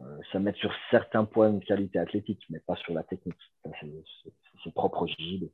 Euh, 0.00 0.18
ça 0.32 0.38
met 0.38 0.52
sur 0.54 0.72
certains 0.90 1.24
points 1.24 1.50
de 1.50 1.64
qualité 1.64 1.98
athlétique, 1.98 2.42
mais 2.48 2.60
pas 2.60 2.76
sur 2.76 2.94
la 2.94 3.02
technique. 3.02 3.36
C'est 4.64 4.74
propre 4.74 5.02
au 5.02 5.06
JJB. 5.06 5.50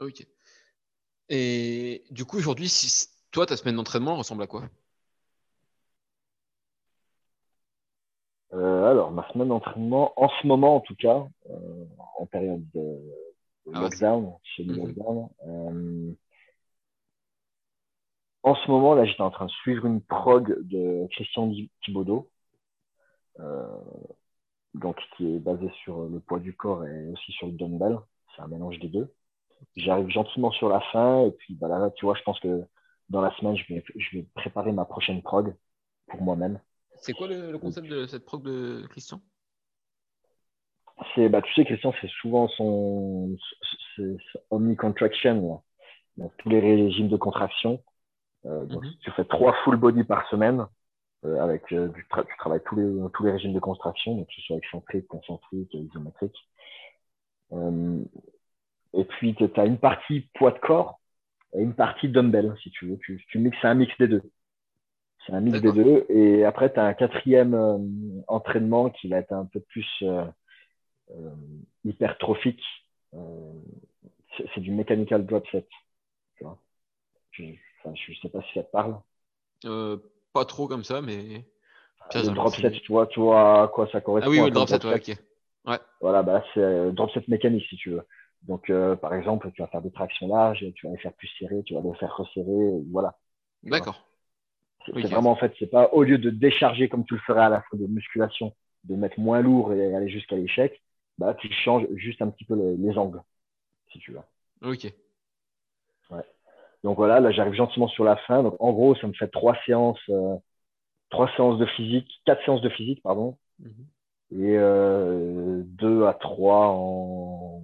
Ok. 0.00 0.26
Et 1.28 2.04
du 2.10 2.24
coup, 2.24 2.36
aujourd'hui, 2.36 2.68
si, 2.68 3.08
toi, 3.30 3.46
ta 3.46 3.56
semaine 3.56 3.76
d'entraînement 3.76 4.16
ressemble 4.16 4.42
à 4.42 4.46
quoi? 4.46 4.64
Euh, 8.52 8.90
Alors, 8.90 9.10
ma 9.12 9.26
semaine 9.32 9.48
d'entraînement, 9.48 10.12
en 10.16 10.28
ce 10.28 10.46
moment 10.46 10.76
en 10.76 10.80
tout 10.80 10.96
cas, 10.96 11.26
euh, 11.48 11.84
en 12.18 12.26
période 12.26 12.68
de, 12.74 12.98
ah 13.72 13.80
lockdown, 13.80 14.34
chez 14.42 14.64
le 14.64 14.74
mhm. 14.74 14.86
lockdown, 14.86 16.16
en 18.42 18.56
ce 18.56 18.70
moment, 18.70 18.94
là, 18.94 19.04
j'étais 19.04 19.22
en 19.22 19.30
train 19.30 19.46
de 19.46 19.50
suivre 19.50 19.86
une 19.86 20.00
prog 20.00 20.58
de 20.66 21.06
Christian 21.12 21.52
Thibaudot, 21.84 22.28
euh, 22.28 22.31
donc 24.74 24.96
qui 25.16 25.34
est 25.34 25.38
basé 25.38 25.70
sur 25.82 26.04
le 26.04 26.20
poids 26.20 26.38
du 26.38 26.54
corps 26.54 26.84
et 26.86 27.08
aussi 27.08 27.32
sur 27.32 27.46
le 27.46 27.52
dumbbell. 27.52 27.98
C'est 28.34 28.42
un 28.42 28.48
mélange 28.48 28.78
des 28.78 28.88
deux. 28.88 29.12
J'arrive 29.76 30.08
gentiment 30.08 30.50
sur 30.50 30.68
la 30.68 30.80
fin 30.92 31.24
et 31.26 31.30
puis 31.32 31.54
bah, 31.54 31.68
là, 31.68 31.90
tu 31.96 32.04
vois, 32.04 32.14
je 32.14 32.22
pense 32.22 32.40
que 32.40 32.64
dans 33.08 33.20
la 33.20 33.34
semaine, 33.36 33.56
je 33.56 33.74
vais, 33.74 33.84
je 33.96 34.16
vais 34.16 34.26
préparer 34.34 34.72
ma 34.72 34.84
prochaine 34.84 35.22
prog 35.22 35.54
pour 36.08 36.22
moi-même. 36.22 36.60
C'est 36.96 37.12
quoi 37.12 37.26
le, 37.26 37.58
concept 37.58 37.88
de 37.88 38.06
cette 38.06 38.24
prog 38.24 38.42
de 38.42 38.86
Christian? 38.88 39.20
C'est 41.14 41.28
bah, 41.28 41.42
tu 41.42 41.52
sais 41.54 41.64
Christian 41.64 41.92
c'est 42.00 42.10
souvent 42.20 42.48
son, 42.48 43.36
omni-contraction 44.50 45.62
tous 46.38 46.48
les 46.48 46.60
régimes 46.60 47.08
de 47.08 47.16
contraction 47.16 47.82
euh, 48.44 48.66
donc, 48.66 48.84
mhm. 48.84 48.92
tu 49.00 49.10
fais 49.12 49.24
trois 49.24 49.54
full 49.64 49.76
body 49.76 50.04
par 50.04 50.28
semaine 50.28 50.60
euh, 50.60 50.66
avec 51.24 51.72
euh, 51.72 51.88
du 51.88 52.04
tu 52.04 52.36
travailles 52.38 52.62
tous 52.64 52.76
les 52.76 53.10
tous 53.14 53.24
les 53.24 53.32
régimes 53.32 53.52
de 53.52 53.60
contraction, 53.60 54.16
donc 54.16 54.26
que 54.26 54.34
ce 54.34 54.40
soit 54.42 54.56
excentrique, 54.56 55.06
concentrique, 55.06 55.72
isométrique. 55.74 56.36
Euh, 57.52 58.02
et 58.94 59.04
puis 59.04 59.34
tu 59.34 59.48
as 59.56 59.64
une 59.64 59.78
partie 59.78 60.28
poids 60.34 60.50
de 60.50 60.58
corps 60.58 61.00
et 61.54 61.62
une 61.62 61.74
partie 61.74 62.08
dumbbell, 62.08 62.54
si 62.62 62.70
tu 62.70 62.88
veux. 62.88 62.98
Tu, 62.98 63.24
tu 63.28 63.38
mixes, 63.38 63.58
c'est 63.60 63.68
un 63.68 63.74
mix 63.74 63.92
des 63.98 64.08
deux. 64.08 64.22
C'est 65.26 65.32
un 65.32 65.40
mix 65.40 65.60
des 65.60 65.72
deux. 65.72 66.04
Et 66.08 66.44
après, 66.44 66.72
tu 66.72 66.80
as 66.80 66.84
un 66.84 66.94
quatrième 66.94 67.54
entraînement 68.26 68.90
qui 68.90 69.08
va 69.08 69.18
être 69.18 69.32
un 69.32 69.44
peu 69.44 69.60
plus 69.60 69.86
euh, 70.02 70.24
hypertrophique. 71.84 72.62
c'est 74.54 74.60
du 74.60 74.72
mechanical 74.72 75.24
drop 75.24 75.46
set. 75.52 75.68
Tu 76.36 76.44
vois 76.44 76.58
je, 77.32 77.44
ne 77.44 78.16
sais 78.20 78.28
pas 78.28 78.42
si 78.42 78.54
ça 78.54 78.64
te 78.64 78.70
parle. 78.70 78.98
Pas 80.32 80.44
trop 80.44 80.66
comme 80.66 80.84
ça, 80.84 81.02
mais. 81.02 81.44
le 82.14 82.30
drop 82.34 82.54
set, 82.54 82.72
tu 82.72 82.92
vois, 82.92 83.06
tu 83.06 83.20
vois 83.20 83.64
à 83.64 83.68
quoi 83.68 83.88
ça 83.90 84.00
correspond. 84.00 84.30
Ah 84.30 84.30
oui, 84.30 84.44
le 84.44 84.50
drop 84.50 84.68
set, 84.68 84.84
ouais, 84.84 84.94
ok. 84.94 85.16
Ouais. 85.66 85.78
Voilà, 86.00 86.22
bah, 86.22 86.42
c'est 86.52 86.60
euh, 86.60 86.90
drop 86.90 87.10
set 87.12 87.28
mécanique, 87.28 87.66
si 87.68 87.76
tu 87.76 87.90
veux. 87.90 88.02
Donc, 88.42 88.70
euh, 88.70 88.96
par 88.96 89.14
exemple, 89.14 89.50
tu 89.54 89.62
vas 89.62 89.68
faire 89.68 89.82
des 89.82 89.92
tractions 89.92 90.26
larges, 90.26 90.64
tu 90.74 90.86
vas 90.86 90.92
les 90.92 90.98
faire 90.98 91.12
plus 91.12 91.28
serrer, 91.38 91.62
tu 91.64 91.74
vas 91.74 91.80
les 91.80 91.94
faire 91.94 92.16
resserrer, 92.16 92.82
voilà. 92.90 93.16
D'accord. 93.62 94.04
C'est 94.84 95.02
vraiment, 95.02 95.30
en 95.30 95.36
fait, 95.36 95.52
c'est 95.58 95.70
pas 95.70 95.90
au 95.92 96.02
lieu 96.02 96.18
de 96.18 96.30
décharger 96.30 96.88
comme 96.88 97.04
tu 97.04 97.14
le 97.14 97.20
ferais 97.20 97.42
à 97.42 97.48
la 97.48 97.62
fois 97.62 97.78
de 97.78 97.86
musculation, 97.86 98.52
de 98.84 98.96
mettre 98.96 99.20
moins 99.20 99.40
lourd 99.40 99.72
et 99.72 99.94
aller 99.94 100.08
jusqu'à 100.08 100.34
l'échec, 100.34 100.82
bah, 101.18 101.34
tu 101.34 101.48
changes 101.52 101.86
juste 101.94 102.20
un 102.20 102.30
petit 102.30 102.44
peu 102.44 102.56
les, 102.56 102.76
les 102.76 102.98
angles, 102.98 103.22
si 103.92 104.00
tu 104.00 104.12
veux. 104.12 104.20
Ok. 104.62 104.92
Donc 106.84 106.96
voilà, 106.96 107.20
là 107.20 107.30
j'arrive 107.30 107.54
gentiment 107.54 107.88
sur 107.88 108.04
la 108.04 108.16
fin. 108.16 108.42
Donc 108.42 108.56
en 108.60 108.72
gros, 108.72 108.94
ça 108.96 109.06
me 109.06 109.12
fait 109.12 109.28
trois 109.28 109.56
séances, 109.66 110.00
euh, 110.08 110.36
trois 111.10 111.30
séances 111.36 111.58
de 111.58 111.66
physique, 111.66 112.10
quatre 112.24 112.44
séances 112.44 112.62
de 112.62 112.68
physique, 112.70 113.02
pardon, 113.02 113.38
mhm. 113.60 113.86
et 114.32 114.56
euh, 114.58 115.62
deux 115.64 116.06
à 116.06 116.14
trois 116.14 116.68
en, 116.68 117.62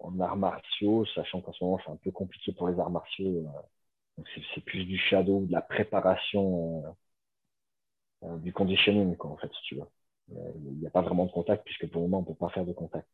en 0.00 0.20
arts 0.20 0.36
martiaux, 0.36 1.04
sachant 1.14 1.40
qu'en 1.40 1.52
ce 1.52 1.64
moment 1.64 1.80
c'est 1.84 1.92
un 1.92 1.96
peu 1.96 2.10
compliqué 2.10 2.52
pour 2.52 2.68
les 2.68 2.78
arts 2.80 2.90
martiaux. 2.90 3.26
Euh, 3.26 4.22
c'est 4.54 4.64
plus 4.64 4.84
du 4.84 4.98
shadow, 4.98 5.44
de 5.46 5.52
la 5.52 5.62
préparation, 5.62 6.82
euh, 8.24 8.36
du 8.38 8.52
conditioning, 8.52 9.16
quoi, 9.16 9.30
en 9.30 9.36
fait, 9.36 9.50
si 9.54 9.62
tu 9.62 9.74
veux. 9.76 9.86
Il 10.30 10.78
n'y 10.80 10.86
a 10.86 10.90
pas 10.90 11.02
vraiment 11.02 11.24
de 11.24 11.30
contact 11.30 11.64
puisque 11.64 11.88
pour 11.90 12.02
le 12.02 12.08
moment 12.08 12.18
on 12.18 12.24
peut 12.24 12.34
pas 12.38 12.50
faire 12.50 12.64
de 12.64 12.72
contact. 12.72 13.08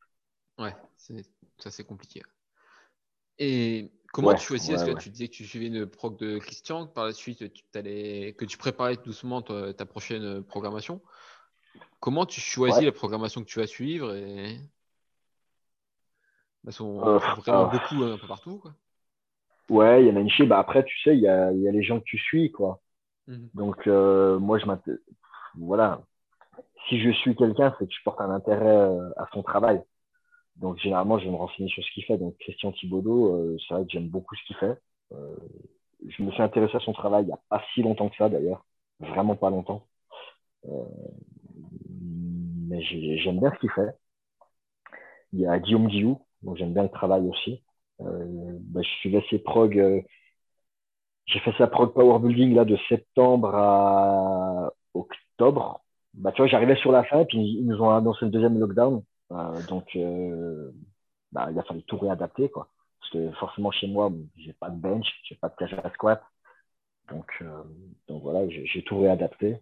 Ouais, 0.58 0.74
ça 0.96 1.70
c'est 1.70 1.84
compliqué. 1.84 2.22
Et 3.38 3.92
Comment 4.14 4.34
tu 4.34 4.46
choisis? 4.46 4.70
Est-ce 4.70 4.84
que 4.84 4.98
tu 4.98 5.10
disais 5.10 5.26
que 5.26 5.34
tu 5.34 5.44
suivais 5.44 5.66
une 5.66 5.86
prog 5.86 6.16
de 6.18 6.38
Christian, 6.38 6.86
par 6.86 7.04
la 7.04 7.12
suite 7.12 7.52
tu 7.52 7.64
allais, 7.74 8.32
que 8.38 8.44
tu 8.44 8.56
préparais 8.56 8.96
doucement 8.96 9.42
ta, 9.42 9.86
prochaine 9.86 10.42
programmation? 10.44 11.02
Comment 11.98 12.24
tu 12.24 12.40
choisis 12.40 12.84
la 12.84 12.92
programmation 12.92 13.40
que 13.42 13.48
tu 13.48 13.58
vas 13.58 13.66
suivre 13.66 14.14
et... 14.14 14.56
Parce 16.64 16.78
qu'on 16.78 17.06
euh, 17.06 17.18
vraiment 17.18 17.66
beaucoup 17.66 18.04
un 18.04 18.16
peu 18.16 18.26
partout. 18.26 18.58
Quoi. 18.58 18.72
Ouais, 19.68 20.02
il 20.02 20.08
y 20.08 20.10
en 20.10 20.16
a 20.16 20.20
une 20.20 20.30
chez. 20.30 20.46
Bah 20.46 20.58
après, 20.58 20.82
tu 20.84 20.98
sais, 21.02 21.14
il 21.14 21.20
y 21.20 21.28
a, 21.28 21.52
y 21.52 21.68
a, 21.68 21.72
les 21.72 21.82
gens 21.82 21.98
que 21.98 22.04
tu 22.04 22.16
suis. 22.16 22.50
quoi. 22.50 22.80
Mmh 23.26 23.48
Donc, 23.52 23.86
euh, 23.86 24.38
moi, 24.38 24.58
je 24.58 24.64
Voilà. 25.58 26.00
Si 26.88 27.00
je 27.00 27.10
suis 27.10 27.36
quelqu'un, 27.36 27.74
c'est 27.78 27.86
que 27.86 27.92
je 27.92 28.02
porte 28.02 28.20
un 28.20 28.30
intérêt 28.30 28.64
euh, 28.64 29.10
à 29.18 29.26
son 29.34 29.42
travail. 29.42 29.82
Donc, 30.56 30.78
généralement, 30.78 31.18
je 31.18 31.24
vais 31.24 31.30
me 31.30 31.36
renseigner 31.36 31.68
sur 31.68 31.84
ce 31.84 31.90
qu'il 31.92 32.04
fait. 32.04 32.18
Donc, 32.18 32.36
Christian 32.38 32.72
Thibaudot, 32.72 33.34
euh, 33.34 33.56
c'est 33.66 33.74
vrai 33.74 33.84
que 33.84 33.90
j'aime 33.90 34.08
beaucoup 34.08 34.36
ce 34.36 34.44
qu'il 34.46 34.56
fait. 34.56 34.78
Euh, 35.12 35.36
je 36.08 36.22
me 36.22 36.30
suis 36.32 36.42
intéressé 36.42 36.76
à 36.76 36.80
son 36.80 36.92
travail 36.92 37.24
il 37.24 37.26
n'y 37.28 37.32
a 37.32 37.40
pas 37.48 37.62
si 37.74 37.82
longtemps 37.82 38.08
que 38.08 38.16
ça, 38.16 38.28
d'ailleurs. 38.28 38.64
Vraiment 39.00 39.36
pas 39.36 39.50
longtemps. 39.50 39.86
Euh, 40.68 40.84
mais 42.68 42.82
j'aime 42.82 43.40
bien 43.40 43.52
ce 43.54 43.58
qu'il 43.60 43.70
fait. 43.70 43.94
Il 45.32 45.40
y 45.40 45.46
a 45.46 45.58
Guillaume 45.58 45.88
Guillou, 45.88 46.20
donc 46.42 46.56
j'aime 46.56 46.72
bien 46.72 46.84
le 46.84 46.88
travail 46.88 47.22
aussi. 47.28 47.62
Bah, 47.98 48.80
je 48.82 48.88
suis 49.00 49.10
laissé 49.10 49.38
prog. 49.38 49.72
j'ai 51.26 51.40
fait 51.40 51.52
sa 51.58 51.66
prog 51.66 51.92
power 51.94 52.18
building 52.20 52.54
là 52.54 52.64
de 52.64 52.76
septembre 52.88 53.54
à 53.54 54.72
octobre. 54.94 55.84
Bah, 56.14 56.32
tu 56.32 56.42
vois, 56.42 56.48
j'arrivais 56.48 56.76
sur 56.76 56.92
la 56.92 57.04
fin, 57.04 57.24
puis 57.24 57.38
ils 57.38 57.66
nous 57.66 57.80
ont 57.82 57.90
annoncé 57.90 58.24
le 58.24 58.30
deuxième 58.30 58.58
lockdown. 58.58 59.02
Euh, 59.32 59.62
donc, 59.68 59.96
euh, 59.96 60.70
bah, 61.32 61.48
il 61.50 61.58
a 61.58 61.62
fallu 61.64 61.82
tout 61.84 61.98
réadapter, 61.98 62.48
quoi. 62.50 62.68
Parce 63.00 63.12
que 63.12 63.32
forcément, 63.32 63.70
chez 63.70 63.88
moi, 63.88 64.10
j'ai 64.36 64.52
pas 64.54 64.70
de 64.70 64.76
bench, 64.76 65.06
j'ai 65.24 65.36
pas 65.36 65.48
de 65.48 65.56
cage 65.56 65.74
à 65.74 65.90
squat. 65.90 66.22
Donc, 67.10 67.26
euh, 67.42 67.62
donc 68.08 68.22
voilà, 68.22 68.48
j'ai 68.48 68.82
tout 68.84 68.98
réadapté. 68.98 69.58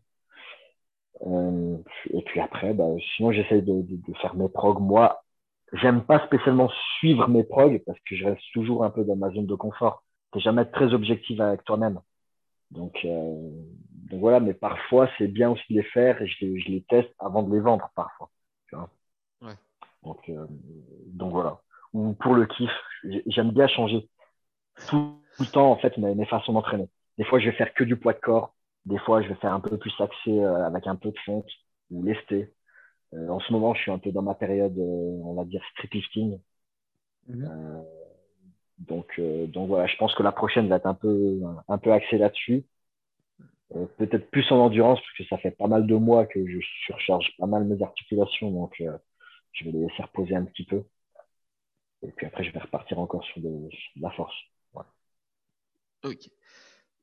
et 1.24 2.22
puis 2.26 2.40
après, 2.40 2.74
bah, 2.74 2.86
sinon, 3.16 3.32
j'essaye 3.32 3.62
de, 3.62 3.82
de, 3.82 4.14
faire 4.20 4.34
mes 4.34 4.48
progs. 4.48 4.80
Moi, 4.80 5.22
j'aime 5.74 6.04
pas 6.04 6.24
spécialement 6.26 6.70
suivre 6.98 7.28
mes 7.28 7.44
progs 7.44 7.82
parce 7.86 7.98
que 8.00 8.16
je 8.16 8.24
reste 8.26 8.42
toujours 8.52 8.84
un 8.84 8.90
peu 8.90 9.04
dans 9.04 9.16
ma 9.16 9.30
zone 9.30 9.46
de 9.46 9.54
confort. 9.54 10.04
T'es 10.32 10.40
jamais 10.40 10.64
très 10.66 10.92
objectif 10.94 11.40
avec 11.40 11.64
toi-même. 11.64 12.00
Donc, 12.70 13.06
donc 14.12 14.20
voilà, 14.20 14.40
mais 14.40 14.54
parfois, 14.54 15.08
c'est 15.18 15.28
bien 15.28 15.50
aussi 15.50 15.62
de 15.70 15.80
les 15.80 15.84
faire 15.84 16.20
et 16.22 16.26
je 16.26 16.36
je 16.58 16.70
les 16.70 16.82
teste 16.88 17.10
avant 17.18 17.42
de 17.42 17.54
les 17.54 17.60
vendre 17.60 17.90
parfois. 17.94 18.30
Donc, 20.02 20.28
euh, 20.28 20.46
donc 21.06 21.32
voilà. 21.32 21.60
Ou 21.92 22.12
pour 22.14 22.34
le 22.34 22.46
kiff, 22.46 22.70
j'aime 23.26 23.50
bien 23.50 23.68
changer 23.68 24.08
tout, 24.88 25.18
le 25.38 25.46
temps 25.46 25.70
en 25.70 25.76
fait 25.76 25.96
mes, 25.98 26.26
façons 26.26 26.52
d'entraîner. 26.52 26.88
Des 27.18 27.24
fois, 27.24 27.38
je 27.38 27.46
vais 27.46 27.56
faire 27.56 27.72
que 27.74 27.84
du 27.84 27.96
poids 27.96 28.14
de 28.14 28.20
corps. 28.20 28.54
Des 28.86 28.98
fois, 28.98 29.22
je 29.22 29.28
vais 29.28 29.34
faire 29.36 29.52
un 29.52 29.60
peu 29.60 29.78
plus 29.78 29.92
axé 30.00 30.30
euh, 30.30 30.66
avec 30.66 30.86
un 30.86 30.96
peu 30.96 31.10
de 31.10 31.18
fonte 31.24 31.48
ou 31.90 32.02
lesté. 32.02 32.52
Euh, 33.14 33.28
en 33.28 33.38
ce 33.40 33.52
moment, 33.52 33.74
je 33.74 33.82
suis 33.82 33.90
un 33.90 33.98
peu 33.98 34.10
dans 34.10 34.22
ma 34.22 34.34
période, 34.34 34.76
on 34.78 35.34
va 35.34 35.44
dire, 35.44 35.62
street 35.72 35.90
lifting. 35.92 36.40
Mhm. 37.28 37.84
donc, 38.78 39.20
donc 39.20 39.68
voilà, 39.68 39.86
je 39.86 39.96
pense 39.96 40.12
que 40.16 40.24
la 40.24 40.32
prochaine 40.32 40.66
va 40.66 40.76
être 40.76 40.86
un 40.86 40.94
peu, 40.94 41.40
un 41.68 41.78
peu 41.78 41.92
axée 41.92 42.18
là-dessus. 42.18 42.64
Peut-être 43.96 44.28
plus 44.30 44.50
en 44.50 44.56
endurance, 44.56 44.98
parce 44.98 45.16
que 45.16 45.24
ça 45.26 45.38
fait 45.38 45.52
pas 45.52 45.68
mal 45.68 45.86
de 45.86 45.94
mois 45.94 46.26
que 46.26 46.44
je 46.44 46.58
surcharge 46.84 47.32
pas 47.38 47.46
mal 47.46 47.64
mes 47.64 47.80
articulations. 47.80 48.50
Donc, 48.50 48.82
je 49.52 49.64
vais 49.64 49.72
les 49.72 49.86
laisser 49.86 50.02
reposer 50.02 50.34
un 50.34 50.44
petit 50.44 50.64
peu. 50.64 50.82
Et 52.02 52.10
puis 52.10 52.26
après, 52.26 52.44
je 52.44 52.50
vais 52.50 52.58
repartir 52.58 52.98
encore 52.98 53.24
sur 53.24 53.40
de, 53.40 53.68
la 53.96 54.10
force. 54.10 54.34
Ok. 56.04 56.30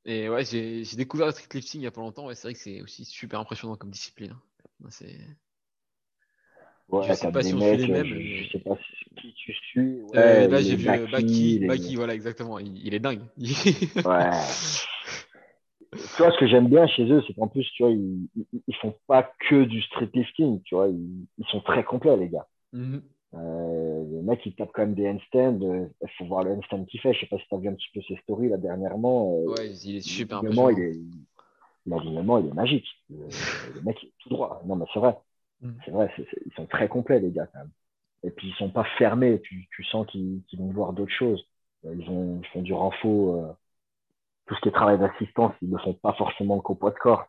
Et 0.06 0.28
ouais, 0.28 0.44
j'ai 0.44 0.84
découvert 0.96 1.28
le 1.28 1.32
street 1.32 1.48
lifting 1.54 1.80
il 1.80 1.84
n'y 1.84 1.88
a 1.88 1.92
pas 1.92 2.02
longtemps. 2.02 2.26
Ouais, 2.26 2.36
c'est 2.36 2.48
vrai 2.48 2.54
que 2.54 2.60
c'est 2.60 2.82
aussi 2.82 3.06
super 3.06 3.40
impressionnant 3.40 3.76
comme 3.76 3.92
discipline. 3.92 4.36
C'est. 4.90 5.18
Ouais, 6.90 7.08
je 7.08 7.14
sais 7.14 7.32
pas 7.32 7.44
si 7.44 7.54
on 7.54 7.60
suit 7.62 7.78
les 7.78 7.88
mêmes. 7.88 8.08
Je, 8.08 8.50
sais 8.52 8.60
pas 8.60 8.76
qui 9.18 9.34
tu 9.34 9.54
suis. 9.54 10.02
Euh, 10.16 10.48
là, 10.48 10.62
j'ai 10.62 10.76
vu 10.76 10.86
Baki, 10.86 11.60
Baki, 11.66 11.96
voilà, 11.96 12.14
exactement. 12.14 12.60
Il, 12.60 12.94
est 12.94 13.00
dingue. 13.00 13.22
ouais. 13.38 14.30
tu 15.92 16.22
vois, 16.22 16.32
ce 16.32 16.38
que 16.38 16.48
j'aime 16.48 16.68
bien 16.68 16.86
chez 16.88 17.10
eux, 17.12 17.24
c'est 17.26 17.34
qu'en 17.34 17.48
plus, 17.48 17.68
tu 17.76 17.84
vois, 17.84 17.92
ils, 17.92 18.28
ils, 18.68 18.76
font 18.76 18.94
pas 19.08 19.32
que 19.50 19.64
du 19.64 19.82
street 19.82 20.10
lifting, 20.14 20.62
tu 20.64 20.76
vois, 20.76 20.88
ils, 20.88 21.46
sont 21.50 21.62
très 21.62 21.84
complets, 21.84 22.16
les 22.18 22.30
gars. 22.30 22.48
Mm-hmm. 22.74 23.02
Euh, 23.36 24.04
le 24.12 24.22
mec, 24.22 24.42
il 24.46 24.56
tape 24.56 24.72
quand 24.74 24.82
même 24.82 24.96
des 24.96 25.08
handstands. 25.08 25.60
Euh, 25.62 25.88
il 26.02 26.10
faut 26.18 26.26
voir 26.26 26.44
le 26.44 26.52
handstand 26.52 26.86
qu'il 26.86 27.00
fait. 27.00 27.14
Je 27.14 27.22
sais 27.22 27.26
pas 27.28 27.38
si 27.38 27.48
tu 27.48 27.56
as 27.56 27.58
vu 27.60 27.68
un 27.70 27.74
petit 27.74 27.90
peu 27.94 28.02
ses 28.08 28.16
stories 28.18 28.50
là 28.50 28.58
dernièrement. 28.58 29.36
Euh, 29.36 29.52
ouais, 29.52 29.72
il 29.86 29.98
est 29.98 30.02
super 30.02 30.38
impressionnant. 30.38 30.70
Il 30.70 30.80
est, 30.80 30.96
il 31.86 32.50
est 32.50 32.54
magique. 32.54 32.88
Le, 33.10 33.28
mec 33.84 34.04
est 34.04 34.14
tout 34.20 34.30
droit. 34.30 34.62
Non, 34.66 34.76
mais 34.76 34.86
c'est 34.94 35.00
vrai. 35.00 35.16
Mm. 35.62 35.72
C'est 35.86 35.92
vrai, 35.92 36.12
ils 36.18 36.54
sont 36.54 36.66
très 36.66 36.88
complets, 36.88 37.20
les 37.20 37.32
gars, 37.32 37.48
quand 37.48 37.60
même. 37.60 37.72
Et 38.24 38.32
puis, 38.32 38.50
ils 38.50 38.56
sont 38.56 38.70
pas 38.70 38.86
fermés. 38.98 39.40
Tu, 39.42 39.68
tu 39.76 39.84
sens 39.86 40.06
qu'ils 40.08 40.44
vont 40.58 40.72
voir 40.72 40.94
d'autres 40.94 41.14
choses. 41.14 41.46
Ils, 41.84 42.10
ont, 42.10 42.40
ils 42.42 42.48
font 42.48 42.62
du 42.62 42.74
renfort. 42.74 43.56
Tout 44.50 44.56
ce 44.56 44.62
qui 44.62 44.68
est 44.68 44.74
travail 44.74 45.00
d'assistance, 45.00 45.54
ils 45.62 45.70
ne 45.70 45.78
font 45.78 45.94
pas 45.94 46.14
forcément 46.14 46.60
qu'au 46.60 46.76
poids 46.76 46.92
de 46.92 46.98
corps. 46.98 47.26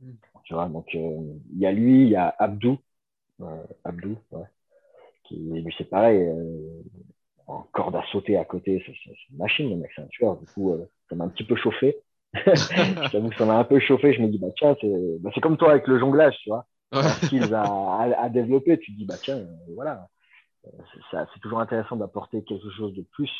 Mm. 0.00 0.10
Tu 0.44 0.54
vois, 0.54 0.68
donc, 0.68 0.92
il 0.92 1.40
y 1.56 1.64
a 1.64 1.72
lui, 1.72 2.02
il 2.02 2.08
y 2.10 2.16
a 2.16 2.34
Abdou. 2.38 2.78
Abdou, 3.84 4.18
ouais 4.32 4.44
qui, 5.24 5.36
lui, 5.36 5.74
c'est 5.78 5.88
pareil, 5.88 6.22
euh, 6.22 6.82
en 7.46 7.62
corde 7.72 7.96
à 7.96 8.02
sauter 8.10 8.36
à 8.36 8.44
côté, 8.44 8.82
c'est 8.86 8.92
une 9.30 9.36
machine, 9.36 9.70
le 9.70 9.76
mec, 9.76 9.90
c'est 9.94 10.02
un 10.02 10.06
tueur. 10.06 10.36
Du 10.36 10.46
coup, 10.46 10.72
euh, 10.72 10.88
ça 11.08 11.16
m'a 11.16 11.24
un 11.24 11.28
petit 11.28 11.44
peu 11.44 11.56
chauffé. 11.56 11.98
J'avoue 13.12 13.28
que 13.28 13.36
ça 13.36 13.44
m'a 13.44 13.58
un 13.58 13.64
peu 13.64 13.78
chauffé. 13.78 14.12
Je 14.14 14.22
me 14.22 14.28
dis, 14.28 14.38
bah 14.38 14.48
tiens, 14.56 14.74
c'est 14.80 15.18
bah, 15.20 15.30
comme 15.42 15.56
toi 15.56 15.70
avec 15.72 15.86
le 15.86 15.98
jonglage, 15.98 16.36
tu 16.42 16.50
vois. 16.50 16.66
Skills 17.24 17.54
à, 17.54 18.00
à, 18.18 18.28
développer, 18.28 18.78
tu 18.78 18.92
te 18.92 18.98
dis, 18.98 19.06
bah 19.06 19.16
tiens, 19.20 19.38
euh, 19.38 19.56
voilà. 19.74 20.08
C'est 21.10 21.40
toujours 21.40 21.60
intéressant 21.60 21.96
d'apporter 21.96 22.44
quelque 22.44 22.70
chose 22.70 22.94
de 22.94 23.02
plus 23.02 23.30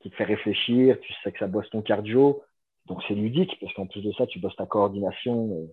qui 0.00 0.10
te 0.10 0.16
fait 0.16 0.24
réfléchir. 0.24 0.98
Tu 1.00 1.12
sais 1.22 1.32
que 1.32 1.38
ça 1.38 1.46
bosse 1.46 1.70
ton 1.70 1.82
cardio. 1.82 2.42
Donc 2.86 3.02
c'est 3.06 3.14
ludique 3.14 3.56
parce 3.60 3.72
qu'en 3.74 3.86
plus 3.86 4.02
de 4.02 4.12
ça, 4.12 4.26
tu 4.26 4.38
bosses 4.40 4.56
ta 4.56 4.66
coordination. 4.66 5.68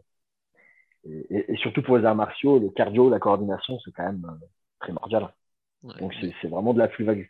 Et, 1.04 1.54
et, 1.54 1.58
surtout 1.58 1.82
pour 1.82 1.98
les 1.98 2.06
arts 2.06 2.16
martiaux, 2.16 2.60
le 2.60 2.70
cardio, 2.70 3.10
la 3.10 3.20
coordination, 3.20 3.80
c'est 3.84 3.92
quand 3.92 4.04
même 4.04 4.40
primordial. 4.80 5.34
Donc 5.84 6.14
c'est 6.42 6.48
vraiment 6.48 6.74
de 6.74 6.80
la 6.80 6.88
plus-value. 6.88 7.28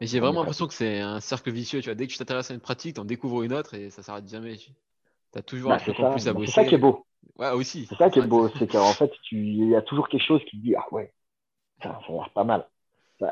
Mais 0.00 0.06
j'ai 0.06 0.20
vraiment 0.20 0.40
l'impression 0.40 0.66
que 0.66 0.74
c'est 0.74 1.00
un 1.00 1.20
cercle 1.20 1.50
vicieux. 1.50 1.80
Tu 1.80 1.86
vois, 1.86 1.94
dès 1.94 2.06
que 2.06 2.12
tu 2.12 2.18
t'intéresses 2.18 2.50
à 2.50 2.54
une 2.54 2.60
pratique, 2.60 2.94
tu 2.94 3.00
en 3.00 3.04
découvres 3.04 3.42
une 3.42 3.52
autre 3.52 3.74
et 3.74 3.90
ça 3.90 4.02
s'arrête 4.02 4.28
jamais. 4.28 4.56
Tu 4.56 4.72
as 5.34 5.42
toujours 5.42 5.70
bah, 5.70 5.76
un 5.76 5.78
truc 5.78 5.98
en 6.00 6.12
plus 6.12 6.28
à 6.28 6.32
bosser. 6.32 6.46
C'est 6.46 6.62
ça 6.62 6.64
qui 6.64 6.74
est 6.74 6.78
beau. 6.78 7.06
Ouais, 7.38 7.50
aussi. 7.50 7.86
C'est 7.86 7.96
ça 7.96 8.10
qui 8.10 8.18
est 8.18 8.26
beau. 8.26 8.48
C'est 8.58 8.70
qu'en 8.70 8.92
fait, 8.92 9.10
il 9.32 9.68
y 9.68 9.76
a 9.76 9.82
toujours 9.82 10.08
quelque 10.08 10.24
chose 10.24 10.42
qui 10.44 10.58
te 10.58 10.62
dit 10.62 10.74
Ah 10.76 10.86
ouais, 10.92 11.12
ça, 11.82 11.98
ça 12.06 12.12
a 12.12 12.12
l'air 12.12 12.30
pas 12.30 12.44
mal. 12.44 12.68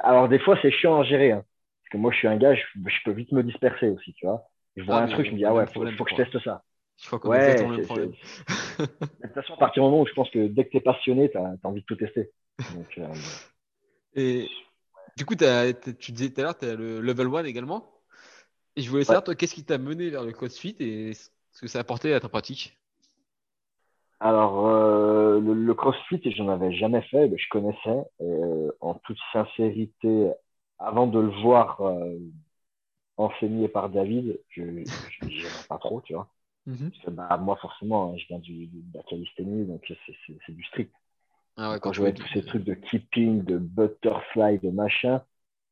Alors, 0.02 0.28
des 0.28 0.38
fois, 0.38 0.58
c'est 0.62 0.70
chiant 0.70 1.00
à 1.00 1.04
gérer. 1.04 1.32
Hein. 1.32 1.44
Que 1.94 1.98
moi, 1.98 2.10
je 2.10 2.16
suis 2.16 2.26
un 2.26 2.36
gars, 2.36 2.56
je, 2.56 2.62
peux 3.04 3.12
vite 3.12 3.30
me 3.30 3.44
disperser 3.44 3.88
aussi. 3.88 4.14
Tu 4.14 4.26
vois. 4.26 4.48
Je 4.74 4.82
vois 4.82 4.96
ah, 4.96 5.02
un 5.04 5.06
truc, 5.06 5.26
je 5.26 5.30
me 5.30 5.36
dis 5.36 5.44
Ah 5.44 5.54
ouais, 5.54 5.62
il 5.64 5.72
faut, 5.72 6.04
que 6.04 6.10
je 6.10 6.16
teste 6.16 6.42
ça. 6.42 6.64
Il 6.98 7.06
faut 7.06 7.28
ouais, 7.28 7.56
le 7.56 7.82
problème. 7.84 8.10
de 8.80 8.86
toute 8.86 9.32
façon, 9.32 9.54
à 9.54 9.58
partir 9.58 9.84
du 9.84 9.88
moment 9.88 10.02
où 10.02 10.06
je 10.08 10.12
pense 10.12 10.28
que 10.30 10.48
dès 10.48 10.64
que 10.64 10.70
tu 10.70 10.78
es 10.78 10.80
passionné, 10.80 11.30
tu 11.30 11.38
as, 11.38 11.54
envie 11.62 11.82
de 11.82 11.86
tout 11.86 11.94
tester. 11.94 12.32
Euh, 12.98 13.06
et 14.16 14.48
du 15.16 15.24
coup, 15.24 15.36
tu 15.36 16.10
disais 16.10 16.30
tout 16.30 16.40
à 16.40 16.42
l'heure, 16.42 16.58
tu 16.58 16.66
as 16.66 16.74
le 16.74 17.00
level 17.00 17.28
1 17.32 17.44
également. 17.44 17.88
Et 18.74 18.82
je 18.82 18.90
voulais 18.90 19.04
savoir, 19.04 19.22
toi, 19.22 19.36
qu'est-ce 19.36 19.54
qui 19.54 19.64
t'a 19.64 19.78
mené 19.78 20.10
vers 20.10 20.24
le 20.24 20.32
CrossFit 20.32 20.74
et 20.80 21.12
ce 21.14 21.60
que 21.60 21.68
ça 21.68 21.78
a 21.78 21.82
apporté 21.82 22.12
à 22.12 22.18
ta 22.18 22.28
pratique? 22.28 22.76
Alors, 24.18 24.66
euh, 24.66 25.38
le, 25.38 25.74
CrossFit, 25.74 26.20
j'en 26.32 26.48
avais 26.48 26.72
jamais 26.72 27.02
fait, 27.02 27.28
mais 27.28 27.38
je 27.38 27.48
connaissais. 27.50 28.04
Euh, 28.20 28.72
en 28.80 28.94
toute 28.94 29.18
sincérité, 29.32 30.32
avant 30.84 31.06
de 31.06 31.18
le 31.18 31.30
voir 31.42 31.80
enseigné 33.16 33.68
par 33.68 33.88
David, 33.90 34.40
je 34.50 34.62
ne 34.62 35.68
pas 35.68 35.78
trop, 35.78 36.00
tu 36.02 36.14
vois. 36.14 36.28
Mhm. 36.66 36.90
bah, 37.08 37.36
moi, 37.36 37.56
forcément, 37.56 38.12
hein, 38.12 38.16
je 38.16 38.26
viens 38.28 38.38
du, 38.38 38.66
de 38.66 38.96
la 38.96 39.02
calisthénie, 39.02 39.66
donc 39.66 39.82
c'est 39.86 40.52
du 40.52 40.64
strict. 40.64 40.94
Ah 41.56 41.78
quand, 41.78 41.92
je 41.92 42.00
voyais 42.00 42.14
tous 42.14 42.26
ces 42.32 42.44
trucs 42.44 42.64
de 42.64 42.74
keeping, 42.74 43.44
de 43.44 43.58
butterfly, 43.58 44.58
de 44.58 44.70
machin, 44.70 45.22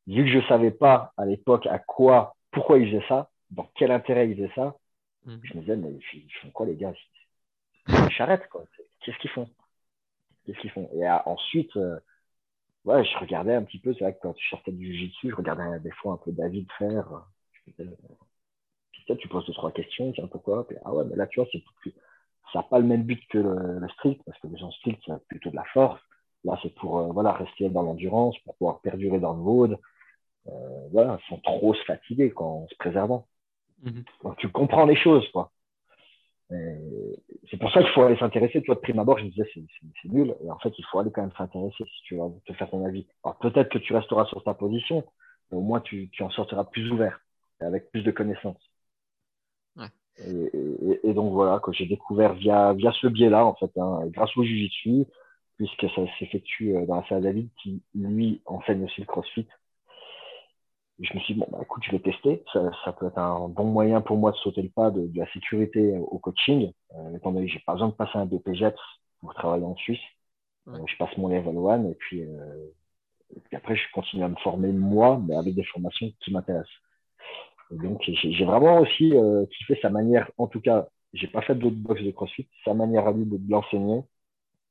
vu 0.07 0.23
que 0.23 0.31
je 0.31 0.37
ne 0.37 0.43
savais 0.43 0.71
pas 0.71 1.11
à 1.17 1.25
l'époque 1.25 1.67
à 1.67 1.79
quoi, 1.79 2.35
pourquoi 2.51 2.77
ils 2.79 2.89
faisaient 2.89 3.07
ça, 3.09 3.29
dans 3.51 3.69
quel 3.75 3.91
intérêt 3.91 4.29
ils 4.29 4.35
faisaient 4.35 4.53
ça, 4.55 4.77
mhm. 5.25 5.39
je 5.43 5.53
me 5.55 5.59
disais, 5.61 5.75
mais 5.75 5.91
ils 6.13 6.31
font 6.41 6.51
quoi 6.51 6.65
les 6.65 6.75
gars? 6.75 6.93
Ils 7.87 7.93
quoi. 8.49 8.63
Qu'est-ce 9.01 9.17
qu'ils 9.17 9.31
font? 9.31 9.49
Qu'est-ce 10.45 10.59
qu'ils 10.59 10.71
font? 10.71 10.89
Et 10.93 11.09
ensuite, 11.25 11.75
euh, 11.75 11.99
ouais, 12.85 13.03
je 13.03 13.17
regardais 13.17 13.55
un 13.55 13.63
petit 13.63 13.79
peu, 13.79 13.93
c'est 13.93 14.03
vrai 14.03 14.13
que 14.13 14.19
quand 14.21 14.35
je 14.37 14.49
sortais 14.49 14.71
du 14.71 14.93
jiu-jitsu, 14.93 15.29
je 15.29 15.35
regardais 15.35 15.79
des 15.79 15.91
fois 15.91 16.13
un 16.13 16.17
peu 16.17 16.31
David 16.31 16.67
faire. 16.77 17.07
Je 17.51 17.71
puis 18.91 19.17
tu 19.17 19.27
poses 19.27 19.45
deux, 19.45 19.53
trois 19.53 19.71
questions, 19.71 20.11
tiens, 20.13 20.27
pourquoi? 20.27 20.65
Ah 20.85 20.93
ouais, 20.93 21.03
mais 21.09 21.15
là, 21.15 21.27
tu 21.27 21.39
vois, 21.39 21.49
c'est 21.51 21.61
plus 21.81 21.93
ça 22.53 22.59
n'a 22.59 22.63
pas 22.63 22.79
le 22.79 22.85
même 22.85 23.03
but 23.03 23.19
que 23.29 23.39
le, 23.39 23.87
strict, 23.95 24.21
parce 24.25 24.39
que 24.39 24.47
les 24.47 24.57
gens 24.57 24.71
strict, 24.71 25.01
c'est 25.05 25.27
plutôt 25.27 25.49
de 25.49 25.55
la 25.55 25.63
force. 25.73 25.99
Là, 26.43 26.57
c'est 26.61 26.73
pour 26.75 26.99
euh, 26.99 27.07
voilà, 27.11 27.31
rester 27.31 27.69
dans 27.69 27.81
l'endurance, 27.81 28.37
pour 28.39 28.55
pouvoir 28.55 28.79
perdurer 28.81 29.19
dans 29.19 29.33
le 29.33 29.41
mode. 29.41 29.79
Euh, 30.47 30.87
voilà, 30.91 31.17
sans 31.29 31.37
trop 31.37 31.73
se 31.73 31.83
fatiguer 31.85 32.31
quand, 32.31 32.63
en 32.63 32.67
se 32.67 32.75
préservant. 32.75 33.27
Donc, 34.23 34.37
tu 34.37 34.49
comprends 34.49 34.85
les 34.85 34.95
choses, 34.95 35.27
quoi. 35.31 35.51
C'est 37.49 37.57
pour 37.57 37.71
ça 37.71 37.81
qu'il 37.81 37.91
faut 37.91 38.03
aller 38.03 38.17
s'intéresser. 38.17 38.61
Toi, 38.63 38.75
de 38.75 38.79
prime 38.79 38.99
abord, 38.99 39.17
je 39.19 39.25
me 39.25 39.29
disais, 39.29 39.49
c'est 39.53 40.09
nul. 40.09 40.35
Et 40.43 40.51
en 40.51 40.57
fait, 40.59 40.73
il 40.77 40.85
faut 40.85 40.99
aller 40.99 41.11
quand 41.11 41.21
même 41.21 41.31
s'intéresser 41.37 41.83
si 41.83 42.03
tu 42.03 42.15
veux 42.15 42.21
te 42.45 42.53
faire 42.53 42.69
ton 42.69 42.85
avis. 42.85 43.05
Alors, 43.23 43.37
peut-être 43.37 43.69
que 43.69 43.77
tu 43.77 43.93
resteras 43.93 44.25
sur 44.25 44.43
ta 44.43 44.53
position, 44.53 45.03
mais 45.51 45.57
au 45.57 45.61
moins, 45.61 45.81
tu, 45.81 46.09
tu 46.09 46.23
en 46.23 46.29
sortiras 46.29 46.65
plus 46.65 46.91
ouvert, 46.91 47.19
avec 47.59 47.91
plus 47.91 48.03
de 48.03 48.11
connaissances. 48.11 48.73
Et, 50.19 51.13
donc 51.13 51.33
voilà, 51.33 51.59
que 51.59 51.71
j'ai 51.71 51.85
découvert 51.85 52.33
via, 52.33 52.73
via 52.73 52.91
ce 53.01 53.07
biais-là, 53.07 53.45
en 53.45 53.55
fait, 53.55 53.71
hein, 53.77 54.01
grâce 54.07 54.35
au 54.37 54.43
Jiu-Jitsu, 54.43 55.05
puisque 55.57 55.89
ça 55.95 56.01
s'effectue 56.19 56.75
euh, 56.75 56.85
dans 56.85 56.97
la 56.97 57.07
salle 57.07 57.23
David, 57.23 57.49
qui 57.61 57.81
lui 57.95 58.41
enseigne 58.45 58.83
aussi 58.85 59.01
le 59.01 59.07
CrossFit. 59.07 59.47
Je 60.99 61.13
me 61.13 61.19
suis 61.21 61.33
dit, 61.33 61.39
bon, 61.39 61.47
bah, 61.51 61.59
écoute, 61.61 61.83
je 61.85 61.91
vais 61.91 61.99
tester. 61.99 62.43
Ça, 62.53 62.71
ça, 62.85 62.93
peut 62.93 63.07
être 63.07 63.17
un 63.17 63.49
bon 63.49 63.65
moyen 63.65 64.01
pour 64.01 64.17
moi 64.17 64.31
de 64.31 64.37
sauter 64.37 64.61
le 64.61 64.69
pas 64.69 64.91
de, 64.91 65.07
de 65.07 65.19
la 65.19 65.31
sécurité 65.33 65.97
au 65.97 66.19
coaching, 66.19 66.71
euh, 66.95 67.17
étant 67.17 67.31
donné 67.31 67.47
que 67.47 67.53
j'ai 67.53 67.59
pas 67.65 67.73
besoin 67.73 67.89
de 67.89 67.93
passer 67.93 68.17
un 68.17 68.25
BPJET 68.25 68.75
pour 69.19 69.33
travailler 69.33 69.65
en 69.65 69.75
Suisse. 69.75 69.99
Euh, 70.67 70.77
je 70.87 70.97
passe 70.97 71.15
mon 71.17 71.27
level 71.27 71.57
1 71.57 71.89
et 71.89 71.95
puis, 71.95 72.23
euh, 72.23 72.69
et 73.35 73.39
puis 73.39 73.55
après, 73.55 73.75
je 73.75 73.83
continue 73.93 74.23
à 74.23 74.29
me 74.29 74.35
former 74.37 74.71
moi, 74.71 75.21
mais 75.27 75.35
avec 75.35 75.55
des 75.55 75.63
formations 75.65 76.11
qui 76.21 76.31
m'intéressent. 76.31 76.71
Donc, 77.71 78.01
j'ai 78.05 78.45
vraiment 78.45 78.79
aussi 78.79 79.15
euh, 79.15 79.45
kiffé 79.47 79.79
sa 79.81 79.89
manière, 79.89 80.29
en 80.37 80.47
tout 80.47 80.61
cas, 80.61 80.87
j'ai 81.13 81.27
pas 81.27 81.41
fait 81.41 81.55
d'autres 81.55 81.75
box 81.75 82.01
de 82.03 82.11
CrossFit, 82.11 82.47
sa 82.63 82.73
manière 82.73 83.07
à 83.07 83.11
lui 83.11 83.25
de, 83.25 83.39
l'enseigner 83.49 84.01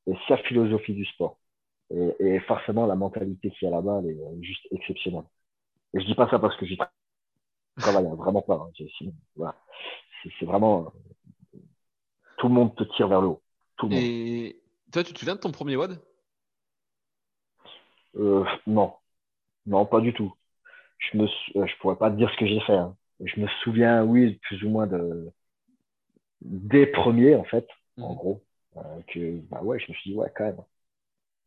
et 0.07 0.15
sa 0.29 0.37
philosophie 0.39 0.95
du 0.95 1.05
sport. 1.07 1.39
Et, 2.21 2.41
forcément, 2.41 2.87
la 2.87 2.95
mentalité 2.95 3.51
qu'il 3.51 3.69
y 3.69 3.71
a 3.71 3.75
là-bas, 3.75 4.01
elle 4.03 4.11
est 4.11 4.43
juste 4.43 4.67
exceptionnelle. 4.71 5.25
Et 5.95 6.01
je 6.01 6.07
dis 6.07 6.15
pas 6.15 6.29
ça 6.31 6.39
parce 6.39 6.57
que 6.57 6.67
j'y 6.67 6.79
travaille, 7.79 8.07
hein, 8.07 8.15
vraiment 8.15 8.43
pas. 8.43 8.55
Hein. 8.55 9.51
C'est 10.39 10.47
vraiment. 10.47 10.93
tout 12.39 12.49
le 12.49 12.55
monde 12.55 12.75
te 12.77 12.85
tire 12.97 13.09
vers 13.09 13.21
le 13.21 13.29
haut. 13.29 13.43
Tout 13.77 13.89
le 13.89 13.97
et 13.97 14.61
toi, 14.93 15.03
tu 15.03 15.13
te 15.13 15.19
souviens 15.19 15.35
de 15.35 15.41
ton 15.41 15.53
premier 15.53 15.77
WOD? 15.77 15.99
Euh, 18.17 18.45
Non. 18.67 18.95
Non, 19.65 19.87
pas 19.87 20.01
du 20.01 20.13
tout 20.13 20.35
je 21.11 21.19
ne 21.19 21.25
euh, 21.25 21.67
je 21.67 21.77
pourrais 21.79 21.97
pas 21.97 22.11
te 22.11 22.17
dire 22.17 22.31
ce 22.31 22.37
que 22.37 22.47
j'ai 22.47 22.61
fait. 22.61 22.75
Hein. 22.75 22.97
Je 23.21 23.41
me 23.41 23.47
souviens, 23.63 24.05
oui, 24.05 24.39
plus 24.43 24.63
ou 24.65 24.71
moins 24.71 24.87
de 24.87 25.31
des 26.41 26.87
premiers 26.87 27.37
en 27.37 27.45
fait, 27.45 27.67
en 27.99 28.11
mhm. 28.11 28.17
gros, 28.17 28.43
euh, 28.77 29.01
que 29.09 29.39
bah 29.51 29.63
ouais, 29.63 29.79
je 29.79 29.93
me 29.93 29.97
suis 29.97 30.11
dit 30.11 30.17
ouais 30.17 30.33
quand 30.35 30.45
même, 30.45 30.61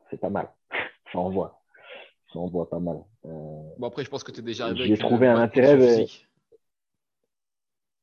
c'est 0.10 0.20
pas 0.20 0.30
mal, 0.30 0.50
ça 1.12 1.20
envoie, 1.20 1.62
ça 2.36 2.40
envoie 2.42 2.70
pas 2.70 2.80
mal. 2.80 2.98
Euh, 3.26 3.30
bon 3.78 3.88
après, 3.88 4.04
je 4.04 4.10
pense 4.10 4.24
que 4.24 4.32
tu 4.32 4.40
es 4.40 4.44
déjà 4.44 4.66
arrivé. 4.66 4.88
J'ai 4.88 4.98
trouvé 4.98 5.28
un 5.28 5.38
intérêt. 5.38 6.06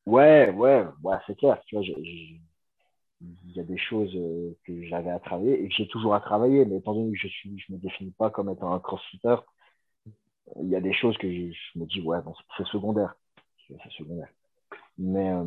Ouais, 0.06 0.50
ouais, 0.50 0.86
ouais 1.02 1.16
c'est 1.26 1.36
clair. 1.36 1.60
Tu 1.66 1.76
vois, 1.76 1.84
il 1.84 2.40
y 3.54 3.60
a 3.60 3.62
des 3.62 3.78
choses 3.78 4.12
euh, 4.16 4.56
que 4.66 4.84
j'avais 4.86 5.10
à 5.10 5.20
travailler 5.20 5.62
et 5.62 5.68
que 5.68 5.74
j'ai 5.74 5.86
toujours 5.86 6.14
à 6.14 6.20
travailler, 6.20 6.64
mais 6.64 6.78
étant 6.78 6.94
donné 6.94 7.12
que 7.12 7.18
je 7.18 7.28
suis, 7.28 7.56
je 7.58 7.72
me 7.72 7.78
définis 7.78 8.10
pas 8.12 8.30
comme 8.30 8.50
étant 8.50 8.72
un 8.72 8.80
crossfitter, 8.80 9.36
il 10.60 10.68
y 10.68 10.76
a 10.76 10.80
des 10.80 10.92
choses 10.92 11.16
que 11.18 11.30
je, 11.30 11.78
me 11.78 11.86
dis, 11.86 12.00
ouais, 12.00 12.20
bon, 12.22 12.34
c'est 12.56 12.66
secondaire. 12.66 13.14
C'est 13.68 13.92
secondaire. 13.92 14.28
Mais, 14.98 15.30
euh, 15.30 15.44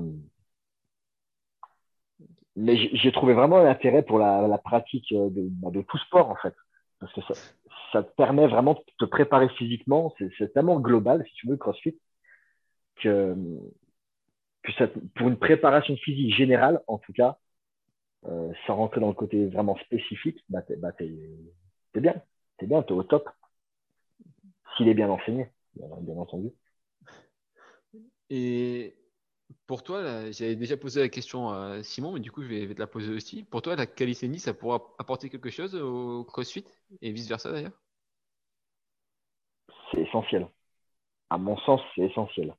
mais 2.55 2.77
j'ai 2.95 3.11
trouvé 3.11 3.33
vraiment 3.33 3.57
un 3.57 3.65
intérêt 3.65 4.03
pour 4.03 4.19
la, 4.19 4.47
la 4.47 4.57
pratique 4.57 5.11
de, 5.11 5.49
bah, 5.49 5.69
de, 5.69 5.81
tout 5.81 5.97
sport, 5.97 6.29
en 6.29 6.35
fait. 6.35 6.55
Parce 6.99 7.11
que 7.13 7.21
ça, 7.21 7.33
ça 7.95 8.03
te 8.03 8.13
permet 8.15 8.45
vraiment 8.47 8.73
de 8.73 8.81
te 8.99 9.05
préparer 9.05 9.47
physiquement. 9.57 10.13
C'est 10.37 10.53
tellement 10.53 10.81
global, 10.81 11.23
si 11.25 11.33
tu 11.35 11.47
veux, 11.47 11.55
CrossFit, 11.55 11.97
que, 12.97 13.35
pour 15.15 15.29
une 15.29 15.37
préparation 15.37 15.95
physique 15.95 16.35
générale, 16.35 16.81
en 16.87 16.97
tout 16.97 17.13
cas, 17.13 17.37
euh, 18.25 18.51
sans 18.67 18.75
rentrer 18.75 18.99
dans 18.99 19.07
le 19.07 19.13
côté 19.13 19.45
vraiment 19.47 19.77
spécifique, 19.77 20.43
bah, 20.49 20.61
t'es 20.61 20.75
bah, 20.75 20.91
bien. 21.93 22.21
T'es 22.57 22.67
bien, 22.67 22.81
t'es 22.81 22.91
au 22.91 23.03
top. 23.03 23.29
S'il 24.75 24.89
est 24.89 24.93
bien 24.93 25.09
enseigné, 25.09 25.49
bien, 25.75 26.17
entendu. 26.17 26.49
Et 28.29 28.97
pour 29.67 29.83
toi, 29.83 30.31
j'avais 30.31 30.57
déjà 30.57 30.75
posé 30.75 30.99
la 30.99 31.07
question 31.07 31.49
à 31.49 31.81
Simon, 31.81 32.11
mais 32.11 32.19
du 32.19 32.31
coup, 32.31 32.43
je 32.43 32.47
vais, 32.47 32.73
te 32.73 32.79
la 32.79 32.87
poser 32.87 33.13
aussi. 33.13 33.43
Pour 33.43 33.61
toi, 33.61 33.77
la 33.77 33.85
calisthénie, 33.85 34.39
ça 34.39 34.53
pourra 34.53 34.81
apporter 34.99 35.29
quelque 35.29 35.49
chose 35.49 35.75
au 35.75 36.25
CrossFit 36.25 36.65
et 37.01 37.11
vice-versa 37.13 37.53
d'ailleurs? 37.53 37.84
C'est 39.95 40.01
essentiel. 40.01 40.47
À 41.29 41.37
mon 41.37 41.57
sens, 41.57 41.81
c'est 41.95 42.03
essentiel. 42.03 42.53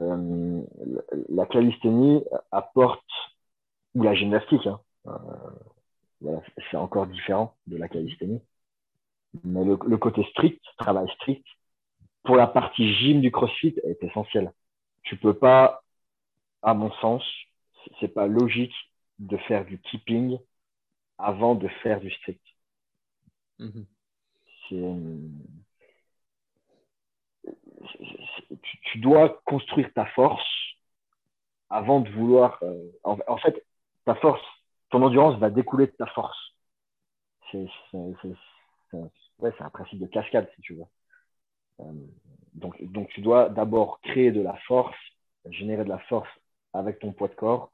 Euh, 0.00 0.62
la 1.28 1.46
calisthénie 1.46 2.24
apporte, 2.50 3.04
ou 3.94 4.02
la 4.02 4.14
gymnastique, 4.14 4.66
hein, 4.66 4.80
euh, 5.06 6.40
c'est 6.70 6.76
encore 6.76 7.06
différent 7.06 7.54
de 7.66 7.76
la 7.76 7.88
calisthénie. 7.88 8.40
Mais 9.44 9.64
le, 9.64 9.76
côté 9.76 10.24
strict, 10.30 10.62
travail 10.78 11.08
strict, 11.16 11.46
pour 12.24 12.36
la 12.36 12.46
partie 12.46 12.94
gym 12.94 13.20
du 13.20 13.30
CrossFit 13.30 13.74
est 13.84 14.02
essentiel. 14.02 14.52
Tu 15.02 15.16
peux 15.16 15.34
pas, 15.34 15.82
à 16.62 16.74
mon 16.74 16.90
sens, 16.94 17.22
c'est 18.00 18.08
pas 18.08 18.26
logique 18.26 18.74
de 19.18 19.36
faire 19.36 19.64
du 19.64 19.78
keeping 19.78 20.38
avant 21.18 21.54
de 21.54 21.68
faire 21.82 22.00
du 22.00 22.10
strict. 22.10 22.42
Mm-hmm. 23.60 23.84
Tu, 28.82 28.98
dois 28.98 29.40
construire 29.44 29.92
ta 29.94 30.06
force 30.06 30.44
avant 31.70 32.00
de 32.00 32.10
vouloir. 32.10 32.58
Euh, 32.62 32.90
en, 33.04 33.36
fait, 33.38 33.64
ta 34.04 34.14
force, 34.16 34.42
ton 34.90 35.02
endurance 35.02 35.38
va 35.38 35.50
découler 35.50 35.86
de 35.86 35.92
ta 35.92 36.06
force. 36.06 36.38
C'est 37.52 37.66
un 38.92 39.70
principe 39.70 40.00
de 40.00 40.06
cascade, 40.06 40.48
si 40.54 40.62
tu 40.62 40.74
veux. 40.74 40.84
Euh, 41.80 41.92
donc, 42.54 43.08
tu 43.10 43.20
dois 43.20 43.48
d'abord 43.48 44.00
créer 44.00 44.32
de 44.32 44.40
la 44.40 44.56
force, 44.66 44.96
générer 45.50 45.84
de 45.84 45.90
la 45.90 45.98
force 45.98 46.28
avec 46.72 46.98
ton 46.98 47.12
poids 47.12 47.28
de 47.28 47.34
corps 47.34 47.70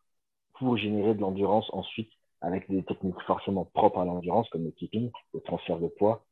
pour 0.55 0.77
générer 0.77 1.15
de 1.15 1.21
l'endurance 1.21 1.69
ensuite 1.73 2.11
avec 2.41 2.69
des 2.69 2.83
techniques 2.83 3.21
forcément 3.23 3.65
propres 3.65 4.01
à 4.01 4.05
l'endurance 4.05 4.49
comme 4.51 4.65
le 4.65 4.73
keeping, 4.73 5.11
le 5.33 5.41
transfert 5.41 5.79
de 5.79 5.89
poids 5.89 6.25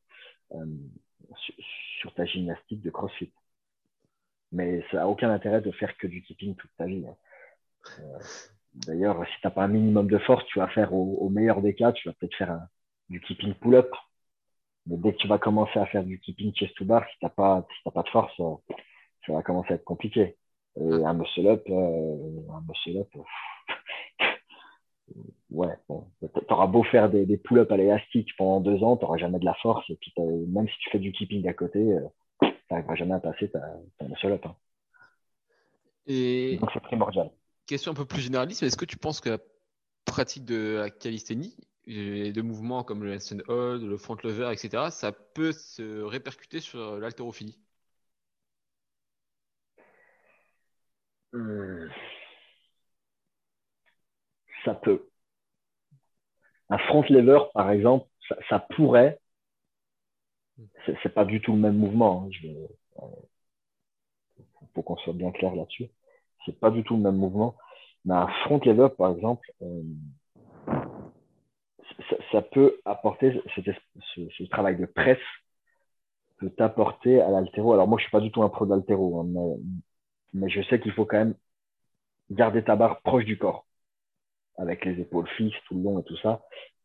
euh, 0.53 0.65
sur, 1.99 2.13
ta 2.13 2.25
gymnastique 2.25 2.81
de 2.81 2.89
CrossFit. 2.89 3.31
Mais 4.51 4.83
ça 4.91 4.97
n'a 4.97 5.07
aucun 5.07 5.29
intérêt 5.29 5.61
de 5.61 5.71
faire 5.71 5.95
que 5.97 6.07
du 6.07 6.21
keeping 6.21 6.55
toute 6.55 6.71
ta 6.77 6.85
vie. 6.85 7.05
Hein. 7.07 7.15
Euh, 7.99 8.19
d'ailleurs, 8.73 9.25
si 9.25 9.41
tu 9.41 9.47
n'as 9.47 9.51
pas 9.51 9.63
un 9.63 9.69
minimum 9.69 10.07
de 10.07 10.17
force, 10.19 10.45
tu 10.45 10.59
vas 10.59 10.67
faire 10.67 10.93
au, 10.93 11.29
meilleur 11.29 11.61
des 11.61 11.73
cas, 11.73 11.91
tu 11.91 12.07
vas 12.07 12.13
peut-être 12.13 12.35
faire 12.35 12.59
du 13.09 13.21
keeping 13.21 13.53
pull-up. 13.55 13.89
Mais 14.87 14.97
dès 14.97 15.13
que 15.13 15.17
tu 15.17 15.27
vas 15.27 15.37
commencer 15.37 15.79
à 15.79 15.85
faire 15.85 16.03
du 16.03 16.19
keeping 16.19 16.53
chest 16.53 16.75
to 16.75 16.85
bar, 16.85 17.03
si 17.07 17.19
tu 17.19 17.25
n'as 17.25 17.29
pas, 17.29 17.65
pas 17.93 18.03
de 18.03 18.09
force, 18.09 18.33
euh, 18.39 18.55
ça 19.25 19.33
va 19.33 19.43
commencer 19.43 19.71
à 19.73 19.75
être 19.75 19.83
compliqué. 19.85 20.37
Et 20.77 21.05
un 21.05 21.13
muscle-up, 21.13 21.63
euh, 21.69 22.41
un 22.51 22.61
muscle-up, 22.67 23.09
ouais, 25.51 25.75
bon, 25.87 26.07
t'auras 26.47 26.67
beau 26.67 26.83
faire 26.83 27.09
des, 27.09 27.25
des 27.25 27.37
pull-ups 27.37 27.71
à 27.71 27.77
l'élastique 27.77 28.29
pendant 28.37 28.59
deux 28.59 28.83
ans, 28.83 28.97
t'auras 28.97 29.17
jamais 29.17 29.39
de 29.39 29.45
la 29.45 29.53
force. 29.55 29.87
Et 29.89 29.97
puis, 29.97 30.13
même 30.17 30.67
si 30.67 30.77
tu 30.79 30.89
fais 30.89 30.99
du 30.99 31.11
keeping 31.11 31.47
à 31.47 31.53
côté, 31.53 31.95
n'arriveras 32.71 32.95
jamais 32.95 33.15
à 33.15 33.19
passer 33.19 33.49
ta, 33.49 33.59
ta. 33.99 34.55
Et 36.07 36.57
Donc 36.57 36.69
c'est 36.73 36.81
primordial. 36.81 37.31
Question 37.67 37.91
un 37.91 37.95
peu 37.95 38.05
plus 38.05 38.21
généraliste, 38.21 38.63
est-ce 38.63 38.77
que 38.77 38.85
tu 38.85 38.97
penses 38.97 39.21
que 39.21 39.29
la 39.29 39.37
pratique 40.05 40.45
de 40.45 40.77
la 40.77 40.89
calisthénie, 40.89 41.55
de 41.87 42.41
mouvements 42.41 42.83
comme 42.83 43.03
le 43.03 43.13
handstand 43.13 43.41
hold, 43.47 43.83
le 43.83 43.97
front 43.97 44.17
lever, 44.23 44.51
etc., 44.51 44.89
ça 44.91 45.11
peut 45.11 45.51
se 45.51 46.01
répercuter 46.01 46.59
sur 46.59 46.97
l'haltérophilie? 46.99 47.59
Hmm. 51.33 51.87
Ça 54.65 54.75
peut. 54.75 55.07
Un 56.69 56.77
front 56.77 57.03
lever, 57.09 57.39
par 57.53 57.71
exemple, 57.71 58.07
ça 58.49 58.59
pourrait, 58.75 59.19
c'est 60.85 61.13
pas 61.13 61.25
du 61.25 61.41
tout 61.41 61.53
le 61.53 61.59
même 61.59 61.77
mouvement. 61.77 62.25
Hein. 62.25 62.49
euh, 63.01 63.05
faut 64.73 64.81
qu'on 64.81 64.97
soit 64.97 65.13
bien 65.13 65.31
clair 65.31 65.55
là-dessus. 65.55 65.89
C'est 66.45 66.59
pas 66.59 66.71
du 66.71 66.83
tout 66.83 66.95
le 66.95 67.01
même 67.01 67.17
mouvement. 67.17 67.55
Mais 68.05 68.15
un 68.15 68.27
front 68.45 68.59
lever, 68.65 68.89
par 68.97 69.11
exemple, 69.11 69.51
euh, 69.61 69.83
ça, 72.31 72.41
peut 72.41 72.79
apporter 72.85 73.41
ce, 73.55 74.43
travail 74.45 74.77
de 74.77 74.85
presse 74.85 75.19
peut 76.37 76.49
t'apporter 76.49 77.21
à 77.21 77.29
l'altéro. 77.29 77.73
Alors 77.73 77.87
moi, 77.87 77.99
je 77.99 78.03
suis 78.03 78.11
pas 78.11 78.21
du 78.21 78.31
tout 78.31 78.41
un 78.41 78.49
pro 78.49 78.65
d'altéro, 78.65 79.19
hein, 79.19 79.57
mais, 80.33 80.49
je 80.49 80.61
sais 80.63 80.79
qu'il 80.79 80.93
faut 80.93 81.05
quand 81.05 81.17
même 81.17 81.35
garder 82.31 82.63
ta 82.63 82.75
barre 82.75 83.01
proche 83.01 83.25
du 83.25 83.37
corps, 83.37 83.67
avec 84.57 84.85
les 84.85 84.99
épaules 84.99 85.27
fixes 85.37 85.57
tout 85.67 85.75
le 85.75 85.83
long 85.83 85.99
et 85.99 86.03
tout 86.03 86.17
ça 86.17 86.41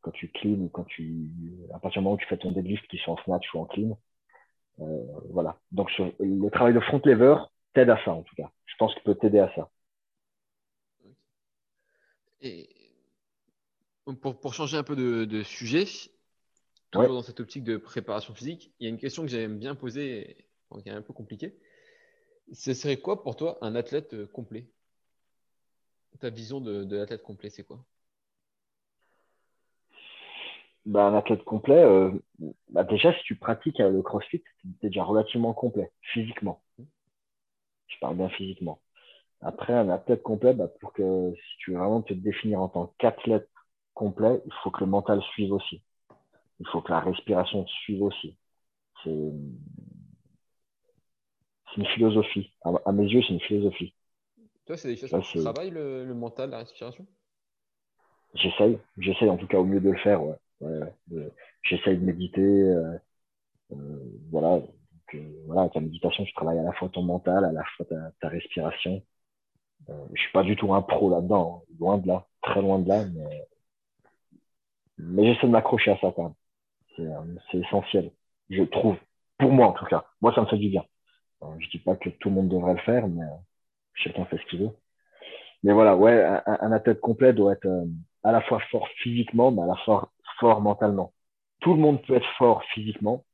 quand 0.06 0.12
tu 0.12 0.28
clean 0.28 0.60
ou 0.60 0.68
quand 0.68 0.84
tu, 0.84 1.28
à 1.74 1.80
partir 1.80 2.00
du 2.00 2.04
moment 2.04 2.14
où 2.14 2.18
tu 2.18 2.26
fais 2.26 2.38
ton 2.38 2.52
deadlift 2.52 2.86
qui 2.86 2.96
soit 2.98 3.14
en 3.14 3.22
snatch 3.24 3.52
ou 3.52 3.58
en 3.58 3.64
clean. 3.64 3.98
Euh, 4.78 5.04
voilà. 5.30 5.58
Donc, 5.72 5.90
le 6.20 6.48
travail 6.50 6.74
de 6.74 6.80
front 6.80 7.02
lever 7.04 7.34
t'aide 7.74 7.90
à 7.90 7.98
ça, 8.04 8.12
en 8.12 8.22
tout 8.22 8.36
cas. 8.36 8.52
Je 8.66 8.74
pense 8.78 8.94
qu'il 8.94 9.02
peut 9.02 9.16
t'aider 9.16 9.40
à 9.40 9.52
ça. 9.56 9.68
Et 12.40 12.68
pour, 14.20 14.38
pour 14.38 14.54
changer 14.54 14.76
un 14.76 14.84
peu 14.84 14.94
de, 14.94 15.42
sujet, 15.42 15.86
toujours 16.92 17.14
dans 17.14 17.22
cette 17.22 17.40
optique 17.40 17.64
de 17.64 17.76
préparation 17.76 18.32
physique, 18.32 18.72
il 18.78 18.84
y 18.84 18.86
a 18.86 18.90
une 18.90 18.98
question 18.98 19.22
que 19.22 19.28
j'aime 19.28 19.58
bien 19.58 19.74
poser, 19.74 20.36
qui 20.84 20.88
est 20.88 20.92
un 20.92 21.02
peu 21.02 21.14
compliquée. 21.14 21.58
Ce 22.52 22.74
serait 22.74 22.98
quoi 22.98 23.24
pour 23.24 23.34
toi 23.34 23.58
un 23.60 23.74
athlète 23.74 24.26
complet? 24.26 24.68
Ta 26.20 26.30
vision 26.30 26.60
de, 26.60 26.84
de 26.84 26.96
l'athlète 26.96 27.24
complet, 27.24 27.50
c'est 27.50 27.64
quoi? 27.64 27.84
Bah, 30.86 31.06
un 31.06 31.14
athlète 31.14 31.44
complet, 31.44 31.82
euh, 31.82 32.10
bah, 32.70 32.84
déjà, 32.84 33.12
si 33.12 33.22
tu 33.24 33.34
pratiques 33.34 33.80
euh, 33.80 33.90
le 33.90 34.02
crossfit, 34.02 34.42
tu 34.60 34.68
es 34.82 34.88
déjà 34.88 35.02
relativement 35.02 35.52
complet, 35.52 35.90
physiquement. 36.00 36.62
Je 37.88 37.96
parle 38.00 38.16
bien 38.16 38.28
physiquement. 38.28 38.80
Après, 39.40 39.72
un 39.72 39.88
athlète 39.88 40.22
complet, 40.22 40.54
bah, 40.54 40.68
pour 40.80 40.92
que 40.92 41.32
si 41.34 41.58
tu 41.58 41.72
veux 41.72 41.78
vraiment 41.78 42.02
te 42.02 42.14
définir 42.14 42.60
en 42.60 42.68
tant 42.68 42.94
qu'athlète 42.98 43.48
complet, 43.94 44.40
il 44.46 44.52
faut 44.62 44.70
que 44.70 44.84
le 44.84 44.90
mental 44.90 45.20
suive 45.32 45.52
aussi. 45.52 45.82
Il 46.60 46.66
faut 46.68 46.80
que 46.80 46.92
la 46.92 47.00
respiration 47.00 47.66
suive 47.66 48.02
aussi. 48.02 48.36
C'est 49.02 49.10
une 49.10 49.58
philosophie. 51.94 52.52
À, 52.62 52.92
mes 52.92 53.04
yeux, 53.04 53.22
c'est 53.22 53.34
une 53.34 53.40
philosophie. 53.40 53.92
Toi, 54.64 54.76
c'est 54.76 54.88
des 54.88 54.96
choses 54.96 55.10
que 55.10 55.32
tu 55.32 55.38
travailles, 55.40 55.70
le, 55.70 56.04
le 56.04 56.14
mental, 56.14 56.50
la 56.50 56.58
respiration? 56.58 57.06
J'essaye. 58.34 58.78
J'essaye 58.98 59.28
en 59.28 59.36
tout 59.36 59.46
cas 59.46 59.58
au 59.58 59.64
mieux 59.64 59.80
de 59.80 59.90
le 59.90 59.98
faire, 59.98 60.22
ouais 60.22 60.36
ouais, 60.60 60.80
j'essaye 61.62 61.98
de 61.98 62.04
méditer. 62.04 62.40
Euh, 62.42 62.98
euh, 63.72 64.00
voilà. 64.30 64.60
Donc, 64.60 65.14
euh, 65.14 65.42
voilà, 65.46 65.68
ta 65.70 65.80
méditation, 65.80 66.24
tu 66.24 66.32
travailles 66.34 66.58
à 66.58 66.62
la 66.62 66.72
fois 66.72 66.88
ton 66.88 67.02
mental, 67.02 67.44
à 67.44 67.52
la 67.52 67.64
fois 67.76 67.86
ta, 67.86 68.10
ta 68.20 68.28
respiration. 68.28 69.02
Euh, 69.90 70.06
je 70.14 70.22
suis 70.22 70.32
pas 70.32 70.42
du 70.42 70.56
tout 70.56 70.74
un 70.74 70.82
pro 70.82 71.10
là-dedans, 71.10 71.62
hein. 71.64 71.74
loin 71.78 71.98
de 71.98 72.08
là, 72.08 72.26
très 72.42 72.60
loin 72.62 72.78
de 72.80 72.88
là, 72.88 73.04
mais, 73.14 73.46
mais 74.98 75.26
j'essaie 75.26 75.46
de 75.46 75.52
m'accrocher 75.52 75.92
à 75.92 75.98
ça 75.98 76.12
quand 76.14 76.34
même. 76.98 77.38
C'est 77.50 77.58
essentiel, 77.58 78.10
je 78.50 78.62
trouve. 78.64 78.96
Pour 79.38 79.52
moi, 79.52 79.66
en 79.68 79.72
tout 79.72 79.84
cas. 79.84 80.06
Moi, 80.22 80.34
ça 80.34 80.40
me 80.40 80.46
fait 80.46 80.56
du 80.56 80.70
bien. 80.70 80.84
je 81.58 81.68
dis 81.70 81.78
pas 81.78 81.94
que 81.96 82.08
tout 82.08 82.30
le 82.30 82.34
monde 82.36 82.48
devrait 82.48 82.72
le 82.74 82.80
faire, 82.80 83.06
mais 83.06 83.24
chacun 83.94 84.24
fait 84.26 84.38
ce 84.38 84.46
qu'il 84.46 84.60
veut. 84.60 84.70
Mais 85.62 85.72
voilà, 85.74 85.96
ouais, 85.96 86.24
un, 86.24 86.42
un 86.46 86.72
athlète 86.72 87.00
complet 87.00 87.34
doit 87.34 87.52
être 87.52 87.68
à 88.24 88.32
la 88.32 88.40
fois 88.42 88.60
fort 88.70 88.88
physiquement, 89.02 89.50
mais 89.52 89.62
à 89.62 89.66
la 89.66 89.76
fois 89.84 90.10
fort 90.38 90.60
mentalement. 90.60 91.12
Tout 91.60 91.74
le 91.74 91.80
monde 91.80 92.04
peut 92.06 92.14
être 92.14 92.28
fort 92.38 92.62
physiquement. 92.74 93.24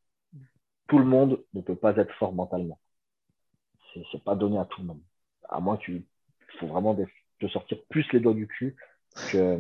Tout 0.89 0.99
le 0.99 1.05
monde 1.05 1.43
ne 1.55 1.61
peut 1.61 1.77
pas 1.77 1.97
être 1.97 2.13
fort 2.15 2.33
mentalement. 2.33 2.79
C'est 3.95 4.25
pas 4.25 4.35
donné 4.35 4.59
à 4.59 4.65
tout 4.65 4.81
le 4.81 4.87
monde. 4.87 5.03
À 5.49 5.61
moins 5.61 5.77
que 5.77 5.83
tu 5.83 6.07
faut 6.59 6.67
vraiment 6.67 6.97
te 7.41 7.47
sortir 7.49 7.79
plus 7.89 8.11
les 8.13 8.21
doigts 8.21 8.35
du 8.35 8.47
cul 8.47 8.77
que, 9.31 9.59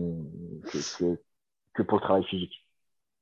que, 1.74 1.82
pour 1.82 1.99
le 1.99 2.03
travail 2.03 2.24
physique. 2.24 2.66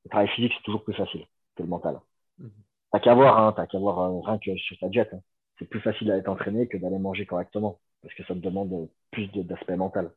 Le 0.04 0.10
travail 0.10 0.28
physique, 0.28 0.52
c'est 0.56 0.64
toujours 0.64 0.84
plus 0.84 0.94
facile 0.94 1.24
que 1.56 1.62
le 1.62 1.68
mental. 1.68 2.00
Mhm. 2.38 2.50
T'as 2.92 3.00
qu'à 3.00 3.14
voir, 3.14 3.38
hein, 3.38 3.52
t'as 3.54 3.66
qu'à 3.66 3.78
voir 3.78 3.98
euh, 4.00 4.20
rien 4.20 4.38
que 4.38 4.56
sur 4.56 4.78
ta 4.78 4.90
jet. 4.90 5.08
Hein. 5.12 5.20
C'est 5.58 5.66
plus 5.66 5.80
facile 5.80 6.08
d'aller 6.08 6.22
t'entraîner 6.22 6.66
que 6.68 6.76
d'aller 6.76 6.98
manger 6.98 7.26
correctement 7.26 7.78
parce 8.02 8.14
que 8.14 8.24
ça 8.24 8.34
te 8.34 8.40
demande 8.40 8.88
plus 9.10 9.28
d'aspect 9.28 9.76
mental. 9.76 10.10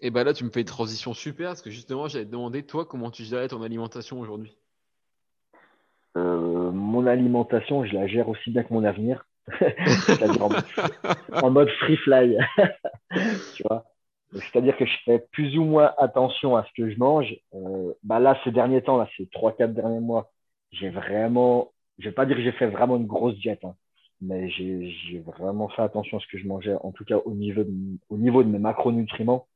Et 0.00 0.10
bah 0.10 0.24
là, 0.24 0.32
tu 0.32 0.44
me 0.44 0.50
fais 0.50 0.60
une 0.60 0.66
transition 0.66 1.14
super 1.14 1.48
parce 1.48 1.62
que 1.62 1.70
justement, 1.70 2.08
j'allais 2.08 2.26
te 2.26 2.30
demander, 2.30 2.64
toi, 2.64 2.84
comment 2.84 3.10
tu 3.10 3.24
gérais 3.24 3.48
ton 3.48 3.62
alimentation 3.62 4.20
aujourd'hui? 4.20 4.56
Euh, 6.16 6.70
Mon 6.70 7.06
alimentation, 7.06 7.84
je 7.84 7.94
la 7.94 8.06
gère 8.06 8.28
aussi 8.28 8.50
bien 8.50 8.62
que 8.64 8.72
mon 8.72 8.84
avenir. 8.84 9.26
en, 11.42 11.50
mode 11.50 11.68
free 11.80 11.96
fly. 11.98 12.38
tu 13.54 13.62
vois? 13.68 13.84
C'est-à-dire 14.32 14.76
que 14.76 14.86
je 14.86 14.96
fais 15.04 15.18
plus 15.32 15.56
ou 15.58 15.64
moins 15.64 15.92
attention 15.98 16.56
à 16.56 16.64
ce 16.64 16.70
que 16.76 16.90
je 16.90 16.98
mange. 16.98 17.36
Euh, 17.54 17.92
bah 18.02 18.18
là, 18.18 18.38
ces 18.42 18.50
derniers 18.50 18.82
temps, 18.82 18.96
là, 18.96 19.08
ces 19.16 19.26
3-4 19.26 19.74
derniers 19.74 20.00
mois, 20.00 20.32
j'ai 20.72 20.90
vraiment, 20.90 21.72
je 21.98 22.08
vais 22.08 22.14
pas 22.14 22.26
dire 22.26 22.36
que 22.36 22.42
j'ai 22.42 22.52
fait 22.52 22.66
vraiment 22.66 22.96
une 22.96 23.06
grosse 23.06 23.36
diète, 23.38 23.64
hein, 23.64 23.76
mais 24.20 24.48
j'ai 24.50 25.22
vraiment 25.24 25.68
fait 25.68 25.82
attention 25.82 26.18
à 26.18 26.20
ce 26.20 26.26
que 26.26 26.38
je 26.38 26.48
mangeais, 26.48 26.74
en 26.82 26.90
tout 26.90 27.04
cas 27.04 27.18
au 27.24 27.32
niveau 27.32 27.62
au 28.08 28.16
niveau 28.16 28.42
de 28.42 28.48
mes 28.48 28.58
macronutriments 28.58 29.46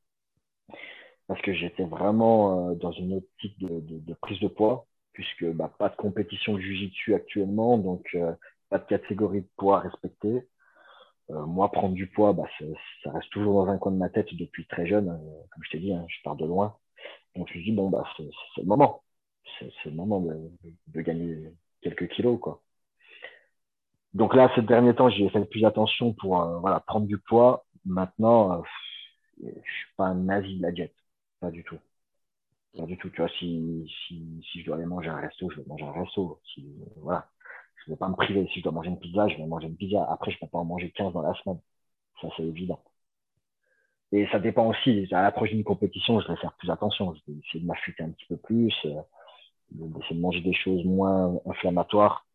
parce 1.29 1.41
que 1.43 1.53
j'étais 1.53 1.83
vraiment 1.83 2.71
euh, 2.71 2.75
dans 2.75 2.91
une 2.91 3.13
optique 3.13 3.57
de, 3.59 3.81
de, 3.81 4.13
prise 4.15 4.39
de 4.39 4.47
poids, 4.47 4.87
puisque 5.13 5.45
bah, 5.45 5.71
pas 5.77 5.89
de 5.89 5.95
compétition 5.95 6.55
de 6.55 6.59
jiu 6.59 7.13
actuellement, 7.13 7.77
donc 7.77 8.03
euh, 8.15 8.33
pas 8.69 8.79
de 8.79 8.85
catégorie 8.85 9.41
de 9.41 9.49
poids 9.55 9.79
respectée. 9.79 10.47
Euh, 11.29 11.45
moi, 11.45 11.71
prendre 11.71 11.93
du 11.93 12.07
poids, 12.07 12.33
bah, 12.33 12.47
ça 13.03 13.11
reste 13.11 13.29
toujours 13.29 13.63
dans 13.63 13.71
un 13.71 13.77
coin 13.77 13.91
de 13.91 13.97
ma 13.97 14.09
tête 14.09 14.33
depuis 14.33 14.65
très 14.65 14.87
jeune. 14.87 15.05
comme 15.51 15.63
je 15.63 15.69
t'ai 15.69 15.77
dit, 15.77 15.93
hein, 15.93 16.03
je 16.07 16.17
pars 16.23 16.35
de 16.35 16.47
loin. 16.47 16.75
Donc 17.35 17.47
je 17.53 17.59
me 17.59 17.63
dis, 17.63 17.73
bon, 17.73 17.91
bah, 17.91 18.03
c'est 18.17 18.23
le 18.57 18.65
moment. 18.65 19.03
C'est 19.59 19.85
le 19.85 19.91
moment 19.91 20.21
de, 20.21 20.35
de, 20.87 21.01
gagner 21.01 21.53
quelques 21.81 22.07
kilos. 22.07 22.39
Quoi. 22.39 22.63
Donc 24.15 24.33
là, 24.33 24.51
ces 24.55 24.63
derniers 24.63 24.95
temps, 24.95 25.09
j'ai 25.09 25.29
fait 25.29 25.45
plus 25.45 25.63
attention 25.63 26.13
pour 26.13 26.43
voilà, 26.61 26.79
prendre 26.79 27.05
du 27.05 27.19
poids. 27.19 27.65
Maintenant, 27.85 28.63
je 29.43 29.47
suis 29.47 29.95
pas 29.95 30.07
un 30.07 30.15
nazi 30.15 30.57
de 30.57 30.63
la 30.63 30.73
jet. 30.73 30.93
Pas 31.39 31.51
du 31.51 31.63
tout. 31.63 31.77
Pas 32.77 32.85
du 32.85 32.97
tout. 32.97 33.09
Tu 33.11 33.17
vois, 33.17 33.29
si, 33.39 33.87
si, 34.07 34.41
si 34.51 34.61
je 34.61 34.65
dois 34.65 34.75
aller 34.77 34.85
manger 34.85 35.09
un 35.09 35.19
resto, 35.19 35.49
je 35.51 35.57
vais 35.61 35.67
manger 35.67 35.85
un 35.85 35.91
resto. 35.93 36.41
Si, 36.53 36.65
voilà. 36.97 37.29
Je 37.85 37.91
ne 37.91 37.95
vais 37.95 37.99
pas 37.99 38.09
me 38.09 38.15
priver. 38.15 38.47
Si 38.53 38.59
je 38.59 38.63
dois 38.63 38.71
manger 38.73 38.89
une 38.89 38.99
pizza, 38.99 39.27
je 39.27 39.37
vais 39.37 39.47
manger 39.47 39.67
une 39.67 39.77
pizza. 39.77 40.05
Après, 40.11 40.31
je 40.31 40.37
ne 40.37 40.41
peux 40.41 40.47
pas 40.51 40.59
en 40.59 40.65
manger 40.65 40.91
15 40.91 41.13
dans 41.13 41.21
la 41.21 41.33
semaine. 41.35 41.59
Ça, 42.21 42.29
c'est 42.37 42.43
évident. 42.43 42.83
Et 44.11 44.27
ça 44.31 44.39
dépend 44.39 44.67
aussi. 44.67 45.07
À 45.11 45.21
l'approche 45.21 45.49
d'une 45.49 45.63
compétition, 45.63 46.19
je 46.19 46.27
vais 46.27 46.35
faire 46.37 46.53
plus 46.53 46.69
attention. 46.71 47.13
Je 47.13 47.31
vais 47.31 47.39
essayer 47.39 47.59
de 47.61 47.65
m'affûter 47.67 48.03
un 48.03 48.09
petit 48.11 48.25
peu 48.25 48.37
plus, 48.37 48.73
euh, 48.85 49.01
d'essayer 49.71 50.15
de 50.15 50.21
manger 50.21 50.41
des 50.41 50.53
choses 50.53 50.85
moins 50.85 51.39
inflammatoires. 51.47 52.25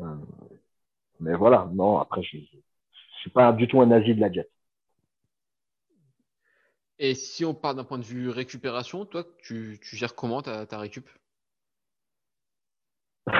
Euh, 0.00 0.16
mais 1.20 1.34
voilà, 1.34 1.68
non, 1.72 1.98
après, 1.98 2.22
je 2.22 2.36
ne 2.38 2.42
suis 3.20 3.30
pas 3.30 3.52
du 3.52 3.68
tout 3.68 3.80
un 3.80 3.86
nazi 3.86 4.14
de 4.14 4.20
la 4.20 4.28
diète. 4.28 4.50
Et 7.02 7.14
si 7.14 7.46
on 7.46 7.54
part 7.54 7.74
d'un 7.74 7.82
point 7.84 7.96
de 7.96 8.04
vue 8.04 8.28
récupération, 8.28 9.06
toi, 9.06 9.24
tu, 9.42 9.78
gères 9.82 10.14
comment 10.14 10.42
ta, 10.42 10.66
ta 10.66 10.78
récup? 10.78 11.08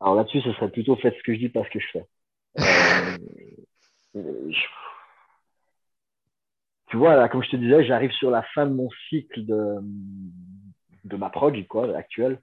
Alors 0.00 0.14
là-dessus, 0.14 0.42
ce 0.42 0.52
serait 0.52 0.70
plutôt 0.70 0.96
fait 0.96 1.16
ce 1.16 1.22
que 1.22 1.32
je 1.32 1.38
dis, 1.38 1.48
pas 1.48 1.64
ce 1.64 1.70
que 1.70 1.80
je 1.80 1.86
fais. 1.92 2.04
Euh, 4.16 4.50
tu 6.88 6.96
vois, 6.98 7.16
là, 7.16 7.28
comme 7.28 7.42
je 7.44 7.50
te 7.50 7.56
disais, 7.56 7.84
j'arrive 7.84 8.10
sur 8.10 8.30
la 8.30 8.42
fin 8.54 8.66
de 8.66 8.74
mon 8.74 8.90
cycle 9.08 9.46
de, 9.46 9.76
de 11.04 11.16
ma 11.16 11.30
prog, 11.30 11.66
quoi, 11.66 11.96
actuelle. 11.96 12.42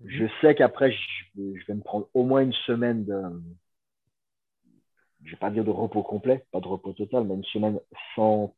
Mhm. 0.00 0.10
Je 0.10 0.26
sais 0.40 0.54
qu'après, 0.54 0.92
je, 0.92 1.66
vais 1.66 1.74
me 1.74 1.82
prendre 1.82 2.08
au 2.12 2.24
moins 2.24 2.42
une 2.42 2.52
semaine 2.52 3.06
de, 3.06 3.22
je 5.24 5.32
vais 5.32 5.36
pas 5.36 5.50
dire 5.50 5.64
de 5.64 5.70
repos 5.70 6.02
complet, 6.02 6.46
pas 6.52 6.60
de 6.60 6.68
repos 6.68 6.92
total, 6.92 7.24
mais 7.24 7.34
une 7.34 7.44
semaine 7.44 7.80
sans, 8.14 8.54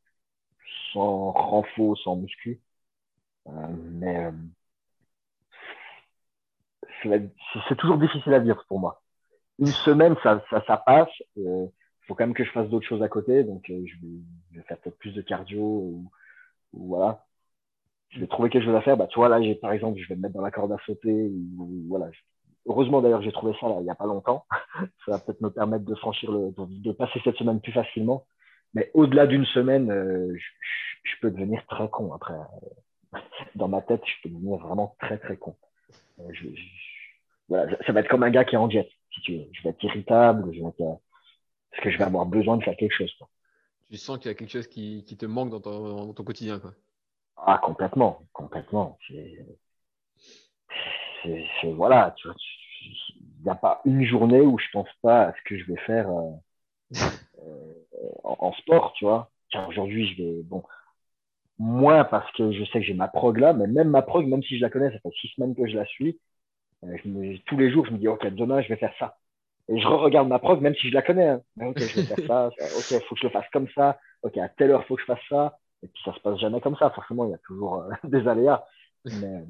sans 0.93 1.31
renfort, 1.31 1.97
sans 1.99 2.15
muscu. 2.17 2.61
Euh, 3.47 3.51
mais 3.91 4.31
euh, 7.05 7.27
c'est 7.67 7.75
toujours 7.77 7.97
difficile 7.97 8.33
à 8.33 8.39
dire 8.39 8.63
pour 8.67 8.79
moi. 8.79 9.01
Une 9.59 9.67
semaine, 9.67 10.15
ça, 10.23 10.43
ça, 10.49 10.63
ça 10.67 10.77
passe. 10.77 11.09
Il 11.35 11.47
euh, 11.47 11.67
faut 12.07 12.15
quand 12.15 12.25
même 12.25 12.33
que 12.35 12.43
je 12.43 12.51
fasse 12.51 12.69
d'autres 12.69 12.87
choses 12.87 13.03
à 13.03 13.09
côté. 13.09 13.43
Donc, 13.43 13.63
je 13.67 13.73
vais, 14.53 14.63
faire 14.63 14.77
peut-être 14.79 14.97
plus 14.97 15.13
de 15.13 15.21
cardio 15.21 15.61
ou, 15.61 16.11
voilà. 16.73 17.25
Je 18.09 18.19
vais 18.19 18.27
trouver 18.27 18.49
quelque 18.49 18.65
chose 18.65 18.75
à 18.75 18.81
faire. 18.81 18.97
Bah, 18.97 19.07
tu 19.07 19.19
vois, 19.19 19.29
là, 19.29 19.39
par 19.61 19.71
exemple, 19.71 19.99
je 19.99 20.07
vais 20.09 20.15
me 20.15 20.21
mettre 20.21 20.33
dans 20.35 20.41
la 20.41 20.51
corde 20.51 20.71
à 20.71 20.77
sauter. 20.85 21.29
Ou, 21.57 21.85
voilà, 21.87 22.09
Heureusement 22.69 23.01
d'ailleurs, 23.01 23.23
j'ai 23.23 23.31
trouvé 23.31 23.53
ça 23.59 23.67
il 23.79 23.83
n'y 23.83 23.89
a 23.89 23.95
pas 23.95 24.05
longtemps. 24.05 24.45
ça 25.05 25.11
va 25.11 25.19
peut-être 25.19 25.41
me 25.41 25.49
permettre 25.49 25.85
de 25.85 25.95
franchir 25.95 26.31
le, 26.31 26.53
de, 26.55 26.91
passer 26.91 27.19
cette 27.23 27.35
semaine 27.35 27.59
plus 27.59 27.71
facilement. 27.71 28.27
Mais 28.75 28.91
au-delà 28.93 29.25
d'une 29.25 29.45
semaine, 29.45 29.89
euh, 29.89 30.31
je, 31.03 31.15
peux 31.19 31.31
devenir 31.31 31.65
très 31.65 31.89
con 31.89 32.13
après. 32.13 32.35
Dans 33.55 33.67
ma 33.67 33.81
tête, 33.81 34.03
je 34.05 34.13
peux 34.21 34.29
devenir 34.29 34.59
vraiment 34.59 34.95
très 34.99 35.17
très 35.17 35.35
con. 35.35 35.55
Euh, 36.19 36.31
voilà, 37.47 37.75
ça 37.87 37.91
va 37.91 38.01
être 38.01 38.07
comme 38.07 38.21
un 38.21 38.29
gars 38.29 38.45
qui 38.45 38.53
est 38.53 38.59
en 38.59 38.69
jet, 38.69 38.87
si 39.15 39.21
tu 39.21 39.37
veux. 39.37 39.47
Je 39.51 39.63
vais 39.63 39.69
être 39.69 39.83
irritable, 39.83 40.53
je 40.53 40.61
vais 40.61 40.67
être, 40.67 40.81
euh, 40.81 40.93
parce 41.71 41.83
que 41.83 41.89
je 41.89 41.97
vais 41.97 42.03
avoir 42.03 42.27
besoin 42.27 42.57
de 42.57 42.63
faire 42.63 42.77
quelque 42.77 42.93
chose. 42.93 43.11
Quoi. 43.17 43.27
Tu 43.89 43.97
sens 43.97 44.19
qu'il 44.19 44.29
y 44.29 44.31
a 44.31 44.35
quelque 44.35 44.51
chose 44.51 44.67
qui, 44.67 45.03
qui 45.07 45.17
te 45.17 45.25
manque 45.25 45.49
dans 45.49 45.59
ton, 45.59 46.05
dans 46.05 46.13
ton 46.13 46.23
quotidien. 46.23 46.59
Quoi. 46.59 46.73
Ah, 47.35 47.57
complètement, 47.57 48.21
complètement. 48.31 48.99
C'est 49.07 49.43
c'est 51.23 51.71
voilà, 51.73 52.13
tu 52.17 52.27
vois, 52.27 52.37
il 52.81 53.43
n'y 53.43 53.49
a 53.49 53.55
pas 53.55 53.81
une 53.85 54.03
journée 54.03 54.41
où 54.41 54.57
je 54.59 54.67
pense 54.73 54.89
pas 55.01 55.27
à 55.27 55.33
ce 55.33 55.41
que 55.45 55.57
je 55.57 55.65
vais 55.65 55.79
faire 55.81 56.09
euh, 56.09 56.31
euh, 57.43 57.73
en, 58.23 58.53
sport, 58.53 58.93
tu 58.93 59.05
vois. 59.05 59.31
Aujourd'hui, 59.67 60.13
je 60.13 60.23
vais, 60.23 60.43
bon, 60.43 60.63
moins 61.57 62.03
parce 62.03 62.31
que 62.33 62.51
je 62.51 62.63
sais 62.65 62.79
que 62.79 62.85
j'ai 62.85 62.93
ma 62.93 63.07
prog 63.07 63.37
là, 63.37 63.53
mais 63.53 63.67
même 63.67 63.89
ma 63.89 64.01
prog, 64.01 64.27
même 64.27 64.43
si 64.43 64.57
je 64.57 64.61
la 64.61 64.69
connais, 64.69 64.91
ça 64.91 64.99
fait 64.99 65.09
six 65.19 65.29
semaines 65.29 65.55
que 65.55 65.67
je 65.67 65.75
la 65.75 65.85
suis, 65.85 66.19
euh, 66.83 67.37
tous 67.45 67.57
les 67.57 67.71
jours, 67.71 67.85
je 67.85 67.91
me 67.91 67.97
dis, 67.97 68.07
ok, 68.07 68.27
demain, 68.27 68.61
je 68.61 68.69
vais 68.69 68.77
faire 68.77 68.93
ça. 68.99 69.17
Et 69.67 69.79
je 69.79 69.87
re-regarde 69.87 70.27
ma 70.27 70.39
prog, 70.39 70.61
même 70.61 70.75
si 70.75 70.89
je 70.89 70.93
la 70.93 71.01
connais. 71.01 71.27
Hein. 71.27 71.41
Ok, 71.61 71.79
je 71.79 72.01
vais 72.01 72.15
faire 72.15 72.27
ça. 72.27 72.49
Ok, 72.77 73.03
faut 73.07 73.15
que 73.15 73.21
je 73.21 73.27
le 73.27 73.31
fasse 73.31 73.49
comme 73.51 73.67
ça. 73.75 73.99
Ok, 74.23 74.37
à 74.37 74.49
telle 74.49 74.71
heure, 74.71 74.85
faut 74.85 74.95
que 74.95 75.01
je 75.01 75.05
fasse 75.05 75.19
ça. 75.29 75.59
Et 75.83 75.87
puis, 75.87 76.01
ça 76.03 76.13
se 76.13 76.19
passe 76.19 76.39
jamais 76.39 76.59
comme 76.61 76.75
ça. 76.75 76.89
Forcément, 76.89 77.25
il 77.25 77.31
y 77.31 77.35
a 77.35 77.39
toujours 77.39 77.83
des 78.03 78.27
aléas. 78.27 78.65
Mais, 79.05 79.45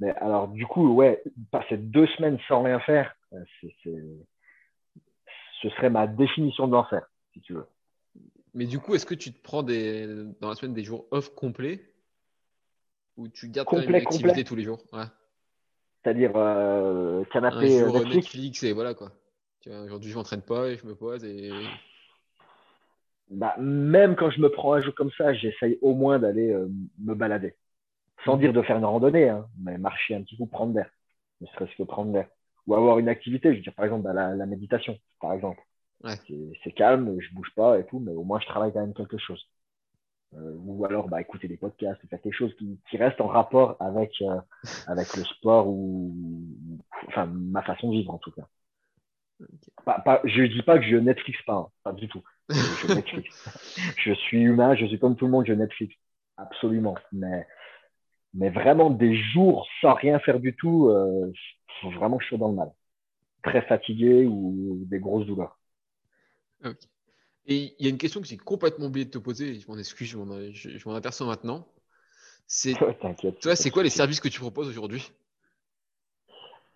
mais 0.00 0.10
alors, 0.16 0.48
du 0.48 0.66
coup, 0.66 0.92
ouais, 0.94 1.22
passer 1.50 1.76
deux 1.76 2.06
semaines 2.08 2.38
sans 2.48 2.62
rien 2.62 2.80
faire, 2.80 3.14
euh, 3.32 3.44
ce 5.62 5.68
serait 5.70 5.90
ma 5.90 6.06
définition 6.06 6.66
de 6.66 6.72
l'enfer, 6.72 7.06
si 7.32 7.40
tu 7.40 7.54
veux. 7.54 7.66
Mais 8.54 8.66
du 8.66 8.78
coup, 8.78 8.94
est-ce 8.94 9.06
que 9.06 9.14
tu 9.14 9.32
te 9.32 9.42
prends 9.42 9.62
des, 9.62 10.06
dans 10.40 10.48
la 10.48 10.54
semaine 10.54 10.74
des 10.74 10.84
jours 10.84 11.06
off 11.10 11.34
complets 11.34 11.80
ou 13.16 13.28
tu 13.28 13.48
gardes 13.48 13.68
complet, 13.68 13.86
une 13.86 13.94
activité 13.94 14.44
tous 14.44 14.56
les 14.56 14.64
jours? 14.64 14.82
C'est-à-dire 16.02 16.32
euh, 16.34 17.24
canapé 17.32 17.80
Un 17.80 17.86
jour 17.86 17.94
Netflix. 17.94 18.14
Netflix 18.16 18.62
et 18.64 18.72
voilà 18.72 18.94
quoi. 18.94 19.12
Aujourd'hui, 19.66 20.10
je 20.10 20.16
m'entraîne 20.16 20.42
pas 20.42 20.68
et 20.68 20.76
je 20.76 20.84
me 20.86 20.94
pose 20.94 21.24
et. 21.24 21.50
Bah, 23.30 23.54
même 23.58 24.16
quand 24.16 24.30
je 24.30 24.40
me 24.40 24.50
prends 24.50 24.74
un 24.74 24.82
jour 24.82 24.94
comme 24.94 25.10
ça, 25.16 25.32
j'essaye 25.32 25.78
au 25.80 25.94
moins 25.94 26.18
d'aller 26.18 26.50
euh, 26.50 26.68
me 26.98 27.14
balader. 27.14 27.54
Sans 28.24 28.36
dire 28.36 28.52
de 28.52 28.62
faire 28.62 28.78
une 28.78 28.84
randonnée, 28.84 29.28
hein, 29.28 29.46
mais 29.58 29.78
marcher 29.78 30.14
un 30.14 30.22
petit 30.22 30.36
coup, 30.36 30.46
prendre 30.46 30.74
l'air. 30.74 30.90
Ne 31.40 31.46
serait-ce 31.48 31.76
que 31.76 31.82
prendre 31.82 32.12
l'air. 32.12 32.28
Ou 32.66 32.74
avoir 32.74 32.98
une 32.98 33.08
activité, 33.08 33.50
je 33.50 33.56
veux 33.56 33.62
dire, 33.62 33.74
par 33.74 33.84
exemple, 33.84 34.04
bah, 34.04 34.12
la, 34.12 34.46
méditation, 34.46 34.96
par 35.20 35.32
exemple. 35.32 35.60
C'est 36.64 36.72
calme, 36.72 37.20
je 37.20 37.34
bouge 37.34 37.52
pas 37.54 37.78
et 37.78 37.86
tout, 37.86 38.00
mais 38.00 38.12
au 38.12 38.24
moins 38.24 38.40
je 38.40 38.46
travaille 38.46 38.72
quand 38.72 38.80
même 38.80 38.94
quelque 38.94 39.18
chose. 39.18 39.48
Euh, 40.34 40.54
ou 40.64 40.84
alors 40.84 41.08
bah, 41.08 41.20
écouter 41.20 41.46
des 41.46 41.58
podcasts, 41.58 42.00
faire 42.08 42.20
quelque 42.20 42.34
chose 42.34 42.54
qui, 42.56 42.80
qui 42.90 42.96
reste 42.96 43.20
en 43.20 43.26
rapport 43.26 43.76
avec, 43.80 44.10
euh, 44.22 44.40
avec 44.88 45.14
le 45.14 45.24
sport 45.24 45.68
ou 45.68 46.14
enfin 47.06 47.26
ma 47.26 47.62
façon 47.62 47.90
de 47.90 47.96
vivre 47.96 48.14
en 48.14 48.18
tout 48.18 48.32
cas. 48.32 48.48
Pas, 49.84 50.00
pas, 50.00 50.20
je 50.24 50.42
dis 50.42 50.62
pas 50.62 50.78
que 50.78 50.84
je 50.84 50.96
Netflix 50.96 51.40
pas, 51.44 51.54
hein, 51.54 51.68
pas 51.82 51.92
du 51.92 52.08
tout. 52.08 52.22
Je, 52.48 52.94
Netflix. 52.94 53.94
je 53.98 54.12
suis 54.12 54.40
humain, 54.40 54.74
je 54.74 54.86
suis 54.86 54.98
comme 54.98 55.16
tout 55.16 55.26
le 55.26 55.32
monde, 55.32 55.46
je 55.46 55.52
Netflix. 55.52 55.94
Absolument. 56.36 56.96
Mais 57.12 57.46
mais 58.34 58.50
vraiment, 58.50 58.90
des 58.90 59.14
jours 59.16 59.66
sans 59.80 59.94
rien 59.94 60.18
faire 60.20 60.40
du 60.40 60.54
tout, 60.54 60.88
euh, 60.88 61.32
vraiment 61.94 62.18
chaud 62.20 62.38
dans 62.38 62.48
le 62.48 62.54
mal. 62.54 62.72
Très 63.42 63.62
fatigué 63.62 64.26
ou 64.26 64.84
des 64.86 65.00
grosses 65.00 65.26
douleurs. 65.26 65.58
Et 67.46 67.74
il 67.78 67.84
y 67.84 67.86
a 67.86 67.90
une 67.90 67.98
question 67.98 68.20
que 68.20 68.26
j'ai 68.26 68.36
complètement 68.36 68.86
oublié 68.86 69.04
de 69.04 69.10
te 69.10 69.18
poser, 69.18 69.58
je 69.58 69.66
m'en 69.68 69.76
excuse, 69.76 70.08
je 70.08 70.88
m'en 70.88 70.94
aperçois 70.94 71.26
maintenant. 71.26 71.66
C'est, 72.46 72.74
toi, 73.40 73.56
c'est 73.56 73.70
quoi 73.70 73.82
les 73.82 73.90
services 73.90 74.20
que 74.20 74.28
tu 74.28 74.40
proposes 74.40 74.68
aujourd'hui? 74.68 75.10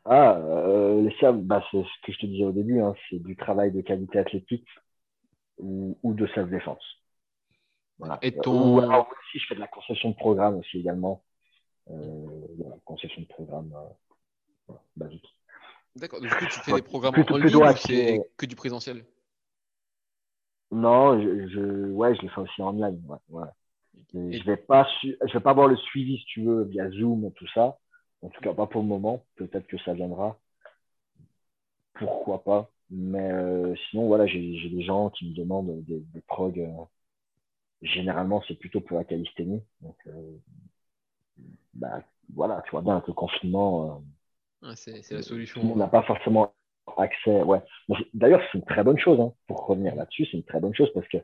Ah, 0.05 0.37
euh, 0.39 1.03
les 1.03 1.17
services, 1.19 1.45
bah, 1.45 1.65
c'est 1.71 1.83
ce 1.83 2.07
que 2.07 2.13
je 2.13 2.19
te 2.19 2.27
disais 2.27 2.45
au 2.45 2.53
début, 2.53 2.81
hein, 2.81 2.95
c'est 3.09 3.23
du 3.23 3.37
travail 3.37 3.73
de 3.73 3.81
qualité 3.81 4.19
athlétique. 4.19 4.67
ou, 5.59 5.99
ou 6.03 6.15
de 6.15 6.27
self-défense. 6.29 6.85
Voilà. 7.99 8.19
Et 8.23 8.37
ton... 8.37 8.77
Ou 8.77 8.81
alors 8.81 9.09
aussi, 9.11 9.39
je 9.39 9.47
fais 9.49 9.55
de 9.55 9.61
la 9.61 9.69
concession 9.69 10.11
de 10.11 10.17
programme 10.17 10.57
aussi 10.57 10.79
également. 10.79 11.23
Euh, 11.89 12.27
voilà, 12.59 12.77
concession 12.85 13.23
de 13.23 13.27
programme 13.27 13.73
euh, 14.71 14.75
basique. 14.97 15.27
D'accord. 15.95 16.21
Du 16.21 16.29
coup, 16.29 16.45
tu 16.47 16.61
fais 16.61 16.73
des 16.75 16.83
programmes 16.83 17.15
en 17.15 17.37
ligne 17.37 17.57
ou 17.57 17.77
c'est 17.77 18.21
que 18.37 18.47
du 18.47 18.57
présentiel? 18.57 19.05
Non, 20.71 21.21
je, 21.21 21.49
je, 21.49 21.91
ouais, 21.93 22.15
je 22.17 22.23
le 22.23 22.29
fais 22.29 22.41
aussi 22.41 22.61
en 22.61 22.73
ligne. 22.73 23.01
Ouais, 23.07 23.19
ouais. 23.31 23.49
Je 24.13 24.45
vais 24.45 24.57
pas, 24.57 24.87
je 25.03 25.33
vais 25.33 25.41
pas 25.41 25.51
avoir 25.51 25.69
le 25.69 25.77
suivi, 25.77 26.19
si 26.19 26.25
tu 26.27 26.43
veux, 26.43 26.65
via 26.65 26.91
Zoom, 26.91 27.33
tout 27.33 27.49
ça. 27.55 27.79
En 28.23 28.29
tout 28.29 28.41
cas, 28.41 28.53
pas 28.53 28.67
pour 28.67 28.83
le 28.83 28.89
moment. 28.89 29.25
Peut-être 29.37 29.67
que 29.67 29.79
ça 29.79 29.95
viendra. 29.95 30.39
Pourquoi 31.95 32.43
pas. 32.43 32.71
Mais 32.91 33.31
euh, 33.31 33.75
sinon, 33.89 34.07
voilà, 34.07 34.27
j'ai 34.27 34.69
des 34.69 34.83
gens 34.83 35.11
qui 35.11 35.31
me 35.31 35.35
demandent 35.35 35.85
des, 35.85 36.01
des 36.01 36.21
prog. 36.23 36.59
Euh, 36.59 36.85
généralement, 37.83 38.43
c'est 38.47 38.59
plutôt 38.59 38.81
pour 38.81 38.99
la 38.99 39.05
calisthénie. 39.05 39.63
Donc, 39.81 39.97
euh, 40.09 40.37
bah, 41.75 42.03
voilà, 42.35 42.63
tu 42.65 42.71
vois 42.71 42.83
bien 42.83 43.01
que 43.01 43.09
le 43.09 43.15
confinement. 43.15 44.03
Euh, 44.63 44.73
c'est 44.75 45.11
la 45.11 45.23
solution. 45.23 45.61
On 45.63 45.77
n'a 45.77 45.89
pas 45.89 46.03
forcément 46.03 46.55
accès. 46.97 47.43
Ouais. 47.43 47.63
D'ailleurs, 48.15 48.41
c'est 48.51 48.59
une 48.59 48.65
très 48.65 48.83
bonne 48.83 48.99
chose. 48.99 49.21
Hein, 49.21 49.33
pour 49.47 49.67
revenir 49.67 49.95
là-dessus, 49.95 50.27
c'est 50.31 50.37
une 50.37 50.45
très 50.45 50.61
bonne 50.61 50.75
chose 50.75 50.91
parce 50.95 51.09
que 51.09 51.19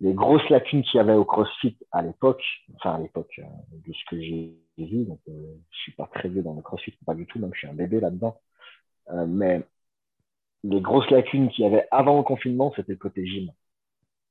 les 0.00 0.12
grosses 0.12 0.48
lacunes 0.50 0.82
qu'il 0.82 0.98
y 0.98 1.00
avait 1.00 1.14
au 1.14 1.24
CrossFit 1.24 1.76
à 1.90 2.02
l'époque, 2.02 2.42
enfin 2.76 2.96
à 2.96 2.98
l'époque 2.98 3.32
euh, 3.38 3.44
de 3.86 3.92
ce 3.92 4.04
que 4.10 4.20
j'ai 4.20 4.54
vu, 4.78 5.04
donc 5.04 5.20
euh, 5.28 5.54
je 5.70 5.78
suis 5.78 5.92
pas 5.92 6.08
très 6.12 6.28
vieux 6.28 6.42
dans 6.42 6.54
le 6.54 6.62
CrossFit, 6.62 6.96
pas 7.06 7.14
du 7.14 7.26
tout, 7.26 7.38
même 7.38 7.52
je 7.54 7.60
suis 7.60 7.68
un 7.68 7.74
bébé 7.74 8.00
là-dedans. 8.00 8.38
Euh, 9.10 9.26
mais 9.26 9.62
les 10.64 10.80
grosses 10.80 11.10
lacunes 11.10 11.48
qu'il 11.48 11.64
y 11.64 11.68
avait 11.68 11.86
avant 11.90 12.18
le 12.18 12.24
confinement, 12.24 12.72
c'était 12.76 12.92
le 12.92 12.98
côté 12.98 13.26
gym. 13.26 13.50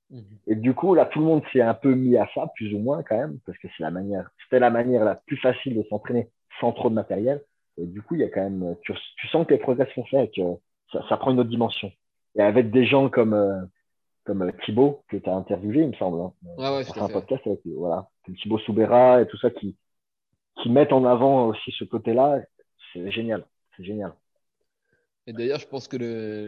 Mhm. 0.10 0.24
Et 0.48 0.56
du 0.56 0.74
coup, 0.74 0.94
là, 0.94 1.06
tout 1.06 1.20
le 1.20 1.26
monde 1.26 1.44
s'est 1.52 1.62
un 1.62 1.74
peu 1.74 1.94
mis 1.94 2.18
à 2.18 2.28
ça, 2.34 2.52
plus 2.56 2.74
ou 2.74 2.80
moins 2.80 3.04
quand 3.04 3.18
même, 3.18 3.40
parce 3.46 3.58
que 3.58 3.68
c'est 3.76 3.84
la 3.84 3.92
manière, 3.92 4.30
c'était 4.44 4.60
la 4.60 4.70
manière 4.70 5.04
la 5.04 5.16
plus 5.16 5.38
facile 5.38 5.76
de 5.76 5.84
s'entraîner 5.90 6.30
sans 6.60 6.72
trop 6.72 6.90
de 6.90 6.96
matériel. 6.96 7.42
Et 7.78 7.86
du 7.86 8.02
coup, 8.02 8.16
il 8.16 8.22
y 8.22 8.24
a 8.24 8.30
quand 8.30 8.44
même, 8.44 8.76
tu, 8.84 8.94
tu 9.18 9.28
sens 9.28 9.46
que 9.46 9.54
les 9.54 9.60
progrès 9.60 9.90
sont 9.94 10.06
faits 10.06 10.30
et 10.30 10.42
que 10.42 10.48
ça, 10.92 11.04
ça, 11.10 11.18
prend 11.18 11.32
une 11.32 11.40
autre 11.40 11.50
dimension. 11.50 11.92
Et 12.36 12.42
avec 12.42 12.72
des 12.72 12.86
gens 12.86 13.10
comme 13.10 13.34
euh, 13.34 13.62
comme 14.26 14.44
euh, 14.44 14.52
Thibaut 14.66 15.04
que 15.10 15.18
tu 15.18 15.30
as 15.30 15.36
interviewé, 15.36 15.82
il 15.84 15.90
me 15.90 15.94
semble. 15.94 16.22
Hein. 16.22 16.34
Ouais, 16.58 16.70
ouais, 16.78 17.00
un 17.00 17.08
podcast 17.10 17.46
avec 17.46 17.62
voilà, 17.66 18.08
Thibaut 18.42 18.60
Soubera 18.60 19.22
et 19.22 19.28
tout 19.28 19.38
ça 19.38 19.50
qui 19.50 19.76
qui 20.62 20.70
mettent 20.70 20.94
en 20.94 21.06
avant 21.06 21.48
aussi 21.48 21.72
ce 21.72 21.84
côté-là. 21.84 22.40
C'est 22.94 23.12
génial, 23.12 23.46
c'est 23.76 23.84
génial. 23.84 24.14
Et 25.28 25.34
d'ailleurs, 25.34 25.60
je 25.60 25.68
pense 25.68 25.88
que 25.88 25.98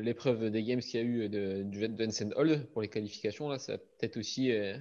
l'épreuve 0.02 0.52
des 0.52 0.64
games 0.64 0.80
qu'il 0.80 1.00
y 1.00 1.04
a 1.04 1.06
eu 1.06 1.30
de, 1.30 1.64
du 1.64 1.80
Vincent 1.80 2.30
Hall 2.36 2.68
pour 2.74 2.82
les 2.82 2.88
qualifications, 2.88 3.50
là, 3.50 3.58
ça 3.58 3.74
a 3.74 3.78
peut-être 3.78 4.18
aussi 4.18 4.52
euh, 4.52 4.78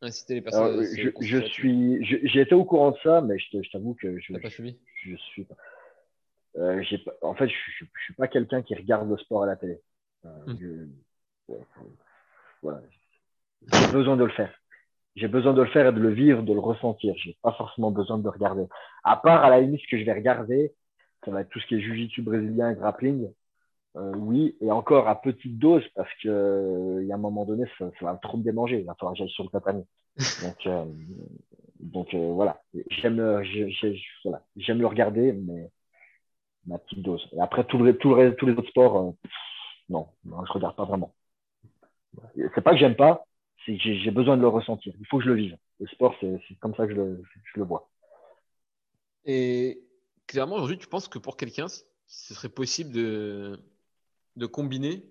incité 0.00 0.34
les 0.34 0.40
personnes. 0.40 0.78
à 0.78 0.84
je, 0.84 1.10
je 1.20 1.38
suis, 1.46 2.04
j'ai 2.04 2.40
été 2.40 2.54
au 2.54 2.64
courant 2.64 2.92
de 2.92 2.98
ça, 3.02 3.20
mais 3.22 3.38
je 3.38 3.70
t'avoue 3.72 3.94
que 3.94 4.20
je. 4.20 4.32
pas 4.34 4.50
suivi? 4.50 4.78
Je 5.02 5.16
suis 5.16 5.44
pas. 5.44 5.56
Euh, 6.56 6.80
en 7.22 7.34
fait, 7.34 7.48
je, 7.48 7.54
je, 7.54 7.84
suis 8.04 8.14
pas 8.14 8.28
quelqu'un 8.28 8.62
qui 8.62 8.76
regarde 8.76 9.10
le 9.10 9.16
sport 9.18 9.42
à 9.42 9.46
la 9.46 9.56
télé. 9.56 9.80
Euh, 10.24 10.30
hmm. 10.46 11.54
voilà. 12.62 12.80
J'ai 13.72 13.92
besoin 13.92 14.16
de 14.16 14.24
le 14.24 14.30
faire. 14.30 14.54
J'ai 15.16 15.28
besoin 15.28 15.52
de 15.52 15.62
le 15.62 15.68
faire 15.70 15.88
et 15.88 15.92
de 15.92 15.98
le 15.98 16.12
vivre, 16.12 16.42
de 16.42 16.52
le 16.52 16.60
ressentir. 16.60 17.14
J'ai 17.16 17.36
pas 17.42 17.52
forcément 17.52 17.90
besoin 17.90 18.18
de 18.18 18.24
le 18.24 18.30
regarder. 18.30 18.66
À 19.02 19.16
part, 19.16 19.44
à 19.44 19.50
la 19.50 19.60
limite, 19.60 19.80
ce 19.80 19.88
que 19.88 19.98
je 19.98 20.04
vais 20.04 20.12
regarder, 20.12 20.72
ça 21.24 21.30
va 21.30 21.40
être 21.40 21.48
tout 21.48 21.60
ce 21.60 21.66
qui 21.66 21.76
est 21.76 21.80
jiu-jitsu 21.80 22.22
brésilien, 22.22 22.72
grappling. 22.72 23.30
Euh, 23.96 24.12
oui, 24.16 24.56
et 24.60 24.70
encore 24.72 25.06
à 25.06 25.20
petite 25.20 25.58
dose 25.58 25.84
parce 25.94 26.10
que 26.20 26.28
euh, 26.28 27.04
y 27.04 27.12
a 27.12 27.14
un 27.14 27.18
moment 27.18 27.44
donné, 27.44 27.64
ça, 27.78 27.88
va 28.00 28.14
trop 28.16 28.38
me 28.38 28.42
démanger. 28.42 28.80
Il 28.80 28.86
va 28.86 28.94
falloir 28.94 29.12
que 29.12 29.18
j'aille 29.18 29.30
sur 29.30 29.44
le 29.44 29.50
tatami. 29.50 29.84
Donc, 31.80 32.14
euh, 32.14 32.32
voilà, 32.32 32.62
j'aime 32.90 33.16
le 33.16 34.86
regarder, 34.86 35.32
mais 35.32 35.70
ma 36.66 36.78
petite 36.78 37.02
dose. 37.02 37.28
Et 37.32 37.40
après, 37.40 37.64
tous 37.64 37.82
les 37.84 37.92
autres 37.92 38.68
sports, 38.68 39.14
non, 39.88 40.08
non, 40.24 40.44
je 40.44 40.52
regarde 40.52 40.76
pas 40.76 40.84
vraiment. 40.84 41.12
C'est 42.36 42.62
pas 42.62 42.72
que 42.72 42.78
j'aime 42.78 42.96
pas, 42.96 43.26
c'est 43.64 43.76
que 43.76 43.82
j'ai 43.82 44.10
besoin 44.10 44.36
de 44.36 44.42
le 44.42 44.48
ressentir. 44.48 44.94
Il 44.98 45.06
faut 45.06 45.18
que 45.18 45.24
je 45.24 45.30
le 45.30 45.36
vive. 45.36 45.56
Le 45.80 45.86
sport, 45.88 46.14
c'est 46.20 46.40
comme 46.60 46.74
ça 46.74 46.86
que 46.86 46.92
je 46.92 46.96
le, 46.96 47.22
je 47.52 47.60
le 47.60 47.66
vois. 47.66 47.88
Et 49.24 49.82
clairement, 50.26 50.56
aujourd'hui, 50.56 50.78
tu 50.78 50.86
penses 50.86 51.08
que 51.08 51.18
pour 51.18 51.36
quelqu'un, 51.36 51.66
ce 51.68 52.34
serait 52.34 52.48
possible 52.48 52.92
de, 52.92 53.60
de 54.36 54.46
combiner 54.46 55.04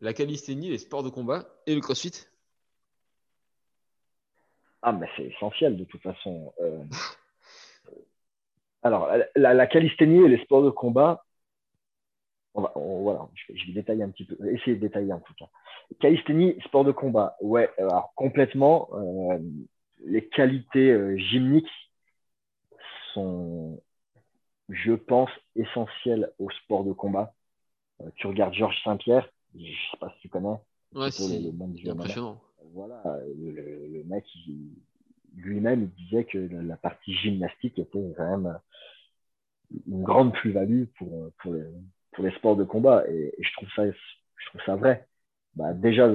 la 0.00 0.12
calisthénie, 0.12 0.70
les 0.70 0.78
sports 0.78 1.02
de 1.02 1.08
combat 1.08 1.44
et 1.66 1.74
le 1.74 1.80
crossfit? 1.80 2.26
Ah, 4.82 4.92
mais 4.92 5.08
c'est 5.16 5.24
essentiel 5.24 5.76
de 5.76 5.84
toute 5.84 6.02
façon. 6.02 6.52
Euh... 6.60 6.84
Alors, 8.82 9.10
la, 9.34 9.54
la, 9.54 9.66
calisthénie 9.66 10.24
et 10.24 10.28
les 10.28 10.42
sports 10.44 10.62
de 10.62 10.70
combat, 10.70 11.24
on 12.54 12.62
va, 12.62 12.72
voilà, 12.76 13.28
je 13.34 13.52
vais, 13.52 13.58
je 13.58 13.66
vais, 13.66 13.72
détailler 13.72 14.02
un 14.04 14.10
petit 14.10 14.24
peu, 14.24 14.36
essayer 14.48 14.76
de 14.76 14.80
détailler 14.80 15.12
en 15.12 15.20
tout 15.20 15.34
cas. 15.34 15.46
Calisthénie, 16.00 16.56
sport 16.64 16.84
de 16.84 16.92
combat, 16.92 17.36
ouais, 17.40 17.70
alors 17.78 18.12
complètement. 18.14 18.88
Euh, 18.94 19.38
les 20.04 20.28
qualités 20.28 20.90
euh, 20.90 21.16
gymniques 21.16 21.70
sont 23.12 23.82
je 24.68 24.92
pense, 24.92 25.30
essentiel 25.54 26.30
au 26.38 26.50
sport 26.50 26.84
de 26.84 26.92
combat. 26.92 27.32
Euh, 28.00 28.10
tu 28.16 28.26
regardes 28.26 28.54
Georges 28.54 28.80
Saint-Pierre, 28.84 29.28
je 29.54 29.60
ne 29.60 29.66
sais 29.66 29.98
pas 30.00 30.10
si 30.14 30.20
tu 30.20 30.28
connais. 30.28 30.56
Ouais, 30.94 31.10
si. 31.10 31.52
Le, 31.52 31.90
impressionnant. 31.90 32.40
Voilà, 32.72 33.02
le, 33.38 33.52
le 33.52 34.04
mec, 34.04 34.24
lui-même, 35.36 35.82
il 35.84 36.04
disait 36.04 36.24
que 36.24 36.38
la 36.38 36.76
partie 36.76 37.14
gymnastique 37.14 37.78
était 37.78 38.12
quand 38.16 38.38
même 38.38 38.58
une 39.86 40.02
grande 40.02 40.32
plus-value 40.32 40.84
pour, 40.98 41.30
pour, 41.38 41.54
les, 41.54 41.64
pour 42.12 42.24
les 42.24 42.32
sports 42.32 42.56
de 42.56 42.64
combat. 42.64 43.04
Et, 43.08 43.34
et, 43.38 43.42
je, 43.42 43.52
trouve 43.54 43.68
ça, 43.74 43.90
je 43.90 44.46
trouve 44.48 44.60
ça 44.64 44.76
vrai. 44.76 45.06
Bah, 45.54 45.72
déjà, 45.72 46.10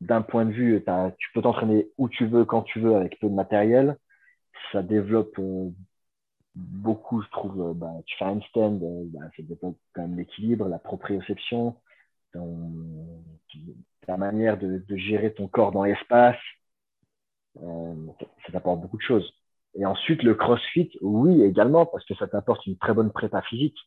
d'un 0.00 0.22
point 0.22 0.44
de 0.44 0.52
vue, 0.52 0.84
tu 1.18 1.32
peux 1.32 1.42
t'entraîner 1.42 1.88
où 1.98 2.08
tu 2.08 2.26
veux, 2.26 2.44
quand 2.44 2.62
tu 2.62 2.80
veux, 2.80 2.96
avec 2.96 3.18
peu 3.20 3.28
de 3.28 3.34
matériel. 3.34 3.96
Ça 4.72 4.82
développe 4.82 5.38
euh, 5.38 5.70
beaucoup, 6.54 7.22
je 7.22 7.28
trouve, 7.30 7.60
euh, 7.60 7.74
bah, 7.74 7.92
tu 8.06 8.16
fais 8.18 8.24
un 8.24 8.40
stand, 8.42 8.82
euh, 8.82 9.04
bah, 9.06 9.28
ça 9.36 9.42
développe 9.42 9.78
quand 9.94 10.02
même 10.02 10.16
l'équilibre, 10.16 10.68
la 10.68 10.78
proprioception, 10.78 11.76
ton, 12.32 13.22
ta 14.06 14.16
manière 14.16 14.58
de, 14.58 14.84
de, 14.86 14.96
gérer 14.96 15.32
ton 15.32 15.48
corps 15.48 15.72
dans 15.72 15.84
l'espace. 15.84 16.36
Euh, 17.62 17.94
ça 18.46 18.52
t'apporte 18.52 18.80
beaucoup 18.80 18.96
de 18.96 19.02
choses. 19.02 19.32
Et 19.74 19.86
ensuite, 19.86 20.22
le 20.22 20.34
crossfit, 20.34 20.90
oui, 21.00 21.42
également, 21.42 21.86
parce 21.86 22.04
que 22.04 22.14
ça 22.14 22.28
t'apporte 22.28 22.66
une 22.66 22.76
très 22.76 22.92
bonne 22.92 23.10
prépa 23.10 23.40
physique. 23.42 23.78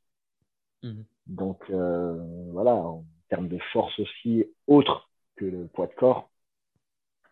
Mmh. 0.83 1.01
Donc, 1.27 1.61
euh, 1.69 2.17
voilà, 2.51 2.73
en 2.75 3.05
termes 3.29 3.47
de 3.47 3.59
force 3.71 3.99
aussi, 3.99 4.45
autre 4.67 5.09
que 5.35 5.45
le 5.45 5.67
poids 5.67 5.87
de 5.87 5.93
corps, 5.93 6.29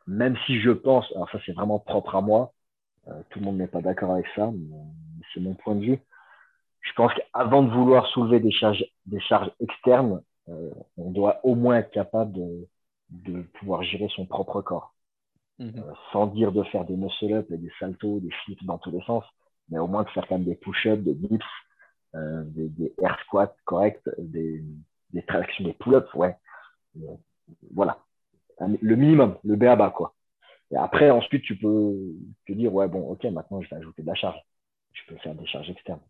même 0.08 0.38
si 0.46 0.60
je 0.60 0.72
pense, 0.72 1.06
alors 1.16 1.30
ça 1.32 1.40
c'est 1.46 1.54
vraiment 1.54 1.80
propre 1.80 2.16
à 2.16 2.22
moi, 2.22 2.54
euh, 3.08 3.22
tout 3.30 3.40
le 3.40 3.46
monde 3.46 3.58
n'est 3.58 3.68
pas 3.68 3.82
d'accord 3.82 4.12
avec 4.12 4.26
ça, 4.36 4.52
mais 4.52 4.76
c'est 5.34 5.40
mon 5.40 5.54
point 5.56 5.76
de 5.76 5.86
vue. 5.86 6.00
Je 6.82 6.92
pense 6.94 7.12
qu'avant 7.14 7.64
de 7.64 7.72
vouloir 7.72 8.08
soulever 8.08 8.40
des 8.40 8.52
charges, 8.52 8.86
des 9.06 9.20
charges 9.22 9.52
externes, 9.60 10.22
euh, 10.50 10.72
on 10.98 11.12
doit 11.12 11.40
au 11.44 11.56
moins 11.56 11.78
être 11.78 11.92
capable 11.92 12.34
de, 12.34 12.68
de 13.10 13.42
pouvoir 13.60 13.84
gérer 13.84 14.10
son 14.16 14.26
propre 14.26 14.62
corps. 14.62 14.94
Mmh. 15.60 15.70
Euh, 15.78 15.94
sans 16.12 16.28
dire 16.28 16.52
de 16.52 16.64
faire 16.64 16.84
des 16.84 16.96
muscle-up 16.96 17.50
et 17.52 17.58
des 17.58 17.72
saltos, 17.80 18.20
des 18.20 18.32
flips 18.44 18.64
dans 18.66 18.80
tous 18.80 18.92
les 18.92 19.02
sens, 19.04 19.24
mais 19.70 19.78
au 19.80 19.88
moins 19.88 20.04
de 20.04 20.10
faire 20.10 20.28
quand 20.28 20.38
même 20.38 20.46
des 20.46 20.56
push-ups, 20.56 21.04
des 21.04 21.14
dips, 21.14 21.46
euh, 22.16 22.44
des, 22.48 22.70
des, 22.70 22.94
air 23.02 23.18
squats 23.22 23.56
corrects, 23.64 24.02
des, 24.18 24.64
des 25.12 25.22
tractions, 25.24 25.64
des 25.64 25.74
pull-ups, 25.74 26.12
ouais. 26.16 26.36
Voilà. 27.72 28.00
Le 28.60 28.96
minimum, 28.96 29.38
le 29.44 29.56
B 29.56 29.64
à 29.64 29.76
bas, 29.76 29.92
quoi. 29.92 30.14
Et 30.72 30.76
après, 30.76 31.12
ensuite, 31.12 31.44
tu 31.44 31.56
peux 31.56 31.96
te 32.48 32.54
dire, 32.54 32.74
ouais, 32.74 32.88
bon, 32.88 33.12
ok, 33.12 33.24
maintenant, 33.26 33.62
je 33.62 33.70
vais 33.70 33.76
ajouter 33.76 34.02
de 34.02 34.08
la 34.08 34.16
charge 34.16 34.40
je 34.94 35.02
peux 35.08 35.20
faire 35.20 35.36
des 35.36 35.46
charges 35.46 35.70
externes. 35.70 36.02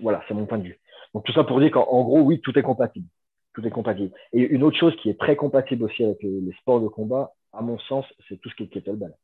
voilà, 0.00 0.22
c'est 0.28 0.34
mon 0.34 0.46
point 0.46 0.58
de 0.58 0.64
vue. 0.64 0.80
Donc 1.14 1.24
tout 1.24 1.32
ça 1.32 1.44
pour 1.44 1.60
dire 1.60 1.70
qu'en 1.70 2.02
gros, 2.02 2.20
oui, 2.20 2.40
tout 2.40 2.56
est 2.58 2.62
compatible. 2.62 3.06
Tout 3.54 3.66
est 3.66 3.70
compatible. 3.70 4.14
Et 4.32 4.40
une 4.40 4.62
autre 4.62 4.78
chose 4.78 4.94
qui 5.02 5.10
est 5.10 5.18
très 5.18 5.36
compatible 5.36 5.84
aussi 5.84 6.04
avec 6.04 6.22
les, 6.22 6.52
sports 6.60 6.80
de 6.80 6.88
combat, 6.88 7.32
à 7.52 7.62
mon 7.62 7.78
sens, 7.78 8.04
c'est 8.28 8.40
tout 8.40 8.50
ce 8.50 8.54
qui 8.56 8.64
est 8.64 8.68
kettlebell. 8.68 9.14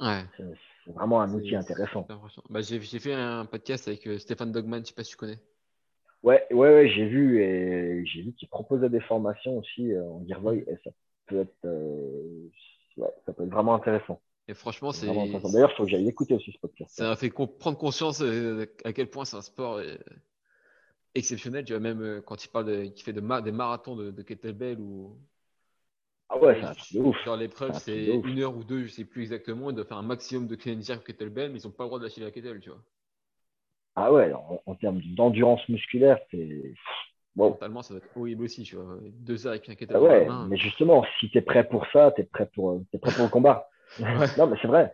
Ouais. 0.00 0.22
C'est 0.36 0.92
vraiment 0.92 1.20
un 1.20 1.32
outil 1.32 1.56
intéressant. 1.56 2.06
Bah, 2.50 2.60
j'ai 2.60 2.80
fait 2.80 3.14
un 3.14 3.46
podcast 3.46 3.88
avec 3.88 4.06
euh, 4.06 4.18
Stéphane 4.18 4.52
Dogman, 4.52 4.80
je 4.80 4.88
sais 4.88 4.94
pas 4.94 5.04
si 5.04 5.12
tu 5.12 5.16
connais. 5.16 5.38
Ouais, 6.22 6.44
ouais, 6.50 6.74
ouais 6.74 6.88
j'ai 6.88 7.06
vu 7.06 7.40
et 7.40 8.04
j'ai 8.06 8.22
vu 8.22 8.32
qu'il 8.32 8.48
proposait 8.48 8.88
des 8.88 9.00
formations 9.00 9.58
aussi 9.58 9.92
euh, 9.92 10.02
en 10.04 10.26
Gearboy 10.26 10.64
et 10.66 10.76
ça 10.82 10.90
peut 11.26 11.40
être, 11.40 11.64
euh, 11.64 12.48
ouais, 12.96 13.10
ça 13.24 13.32
peut 13.32 13.44
être 13.44 13.50
vraiment 13.50 13.74
intéressant. 13.74 14.20
Et 14.48 14.54
franchement, 14.54 14.92
c'est. 14.92 15.06
D'ailleurs, 15.06 15.70
il 15.72 15.76
faut 15.76 15.84
que 15.84 15.90
j'aille 15.90 16.08
écouter 16.08 16.34
aussi 16.34 16.52
ce 16.52 16.58
podcast. 16.58 16.94
Ça 16.94 17.10
a 17.10 17.16
fait 17.16 17.30
prendre 17.30 17.76
conscience 17.76 18.20
euh, 18.20 18.66
à 18.84 18.92
quel 18.92 19.10
point 19.10 19.24
c'est 19.24 19.36
un 19.36 19.42
sport 19.42 19.80
exceptionnel. 21.16 21.64
Tu 21.64 21.72
vois, 21.72 21.80
même 21.80 22.00
euh, 22.00 22.20
quand 22.20 22.44
il 22.44 22.48
parle 22.48 22.66
de, 22.66 22.84
qu'il 22.86 23.04
fait 23.04 23.12
de 23.12 23.40
des 23.40 23.52
marathons 23.52 23.96
de, 23.96 24.22
kettlebell 24.22 24.78
ou. 24.78 25.16
Ah 26.28 26.38
ouais, 26.38 26.60
c'est 26.82 26.98
ouf. 26.98 27.16
Genre 27.24 27.36
l'épreuve, 27.36 27.74
c'est 27.74 28.06
une 28.06 28.40
heure 28.40 28.56
ou 28.56 28.64
deux, 28.64 28.84
je 28.86 28.92
sais 28.92 29.04
plus 29.04 29.22
exactement. 29.22 29.70
Il 29.70 29.76
doit 29.76 29.84
faire 29.84 29.96
un 29.96 30.02
maximum 30.02 30.48
de 30.48 30.56
clean 30.56 30.80
jerk 30.80 31.06
kettlebell, 31.06 31.52
mais 31.52 31.60
ils 31.60 31.66
n'ont 31.66 31.72
pas 31.72 31.84
le 31.84 31.88
droit 31.88 31.98
de 32.00 32.04
lâcher 32.04 32.20
la 32.20 32.30
kettlebell, 32.30 32.60
tu 32.60 32.70
vois. 32.70 32.82
Ah 33.94 34.12
ouais, 34.12 34.32
en, 34.66 34.74
termes 34.74 35.00
d'endurance 35.14 35.66
musculaire, 35.68 36.18
c'est. 36.30 36.74
Totalement, 37.36 37.82
ça 37.82 37.94
va 37.94 37.98
être 37.98 38.16
horrible 38.16 38.44
aussi, 38.44 38.62
tu 38.62 38.76
vois. 38.76 38.98
Deux 39.02 39.46
heures 39.46 39.52
avec 39.52 39.68
un 39.68 39.72
ah 39.72 39.76
kettlebell. 39.76 40.28
ouais, 40.28 40.28
mais 40.48 40.56
justement, 40.56 41.04
si 41.20 41.30
tu 41.30 41.38
es 41.38 41.42
prêt 41.42 41.68
pour 41.68 41.86
ça, 41.92 42.12
tu 42.12 42.22
es 42.22 42.24
prêt 42.24 42.50
pour, 42.54 42.82
es 42.92 42.98
prêt 42.98 43.12
pour 43.12 43.24
le 43.24 43.30
combat. 43.30 43.68
Non, 44.38 44.46
mais 44.46 44.56
c'est 44.60 44.68
vrai. 44.68 44.92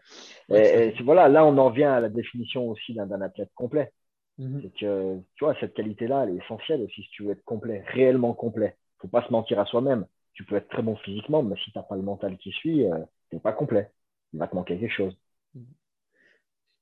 et, 0.51 0.95
voilà, 1.03 1.29
là, 1.29 1.45
on 1.45 1.57
en 1.59 1.71
vient 1.71 1.93
à 1.93 2.01
la 2.01 2.09
définition 2.09 2.69
aussi 2.69 2.95
d'un 2.95 3.21
athlète 3.21 3.51
complet. 3.55 3.93
Mhm. 4.39 4.63
C'est 4.63 4.81
que, 4.81 5.19
tu 5.35 5.45
vois, 5.45 5.55
cette 5.61 5.75
qualité-là, 5.75 6.25
elle 6.25 6.35
est 6.37 6.45
essentielle 6.45 6.83
aussi 6.83 7.03
si 7.03 7.11
tu 7.11 7.25
veux 7.25 7.33
être 7.33 7.45
complet, 7.45 7.85
réellement 7.89 8.35
complet. 8.35 8.77
Faut 8.99 9.09
pas 9.09 9.27
se 9.27 9.33
mentir 9.33 9.59
à 9.59 9.67
soi-même. 9.67 10.07
Tu 10.35 10.45
peux 10.45 10.57
être 10.57 10.69
très 10.69 10.83
bon 10.83 10.97
physiquement, 10.97 11.43
mais 11.43 11.57
si 11.57 11.71
tu 11.71 11.79
n'as 11.79 11.83
pas 11.83 11.97
le 11.97 12.03
mental 12.03 12.37
qui 12.39 12.51
suit, 12.53 12.87
euh, 12.87 12.99
tu 13.31 13.37
n'es 13.37 13.41
pas 13.41 13.53
complet. 13.53 13.91
Il 14.33 14.39
va 14.39 14.49
te 14.49 14.55
manquer 14.55 14.79
quelque 14.79 14.95
chose. 14.95 15.17
Mhm. 15.55 15.67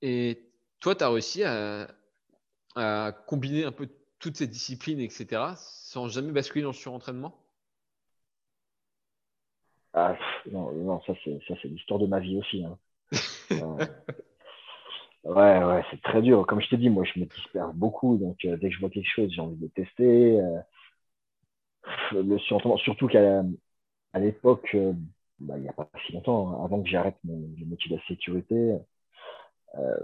Et 0.02 0.50
toi, 0.80 0.94
tu 0.94 1.04
as 1.04 1.10
réussi 1.10 1.44
à, 1.44 1.88
combiner 3.26 3.64
un 3.64 3.72
peu 3.72 3.88
toutes 4.18 4.36
ces 4.36 4.46
disciplines, 4.46 5.00
etc., 5.00 5.54
sans 5.56 6.08
jamais 6.08 6.32
basculer 6.32 6.62
dans 6.62 6.70
le 6.70 6.74
surentraînement? 6.74 7.34
Ah, 10.08 10.16
non, 10.50 10.72
non, 10.72 11.00
ça 11.02 11.14
c'est 11.24 11.64
l'histoire 11.68 12.00
de 12.00 12.06
ma 12.06 12.20
vie 12.20 12.38
aussi. 12.38 12.64
Hein. 12.64 12.78
Euh, 13.52 13.84
Ouais, 15.24 15.62
ouais, 15.62 15.82
c'est 15.90 16.00
très 16.02 16.22
dur. 16.22 16.46
Comme 16.46 16.60
je 16.62 16.68
t'ai 16.68 16.76
dit, 16.78 16.88
moi, 16.88 17.04
je 17.04 17.20
me 17.20 17.26
disperse 17.26 17.74
beaucoup. 17.74 18.16
Donc, 18.16 18.42
euh, 18.44 18.56
dès 18.56 18.68
que 18.70 18.74
je 18.74 18.80
vois 18.80 18.90
quelque 18.90 19.08
chose, 19.08 19.30
j'ai 19.30 19.40
envie 19.40 19.56
de 19.56 19.66
tester. 19.68 20.40
Euh, 20.40 20.60
le 22.12 22.38
surtout 22.38 23.06
qu'à 23.08 23.42
à 24.12 24.18
l'époque, 24.18 24.76
bah, 25.40 25.54
il 25.56 25.62
n'y 25.62 25.68
a 25.68 25.72
pas 25.72 25.88
si 26.06 26.12
longtemps, 26.12 26.50
hein, 26.50 26.64
avant 26.64 26.82
que 26.82 26.88
j'arrête 26.88 27.16
mon, 27.24 27.38
métier 27.66 27.90
de 27.90 27.96
la 27.96 28.02
sécurité, 28.08 28.76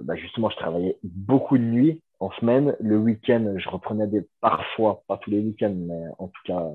bah, 0.02 0.16
justement, 0.16 0.50
je 0.50 0.56
travaillais 0.56 0.98
beaucoup 1.02 1.58
de 1.58 1.64
nuit 1.64 2.02
en 2.20 2.30
semaine. 2.32 2.76
Le 2.80 2.98
week-end, 2.98 3.54
je 3.56 3.68
reprenais 3.68 4.06
des, 4.06 4.26
parfois, 4.40 5.02
pas 5.08 5.18
tous 5.18 5.30
les 5.30 5.40
week-ends, 5.40 5.74
mais 5.74 6.04
en 6.18 6.28
tout 6.28 6.42
cas, 6.44 6.70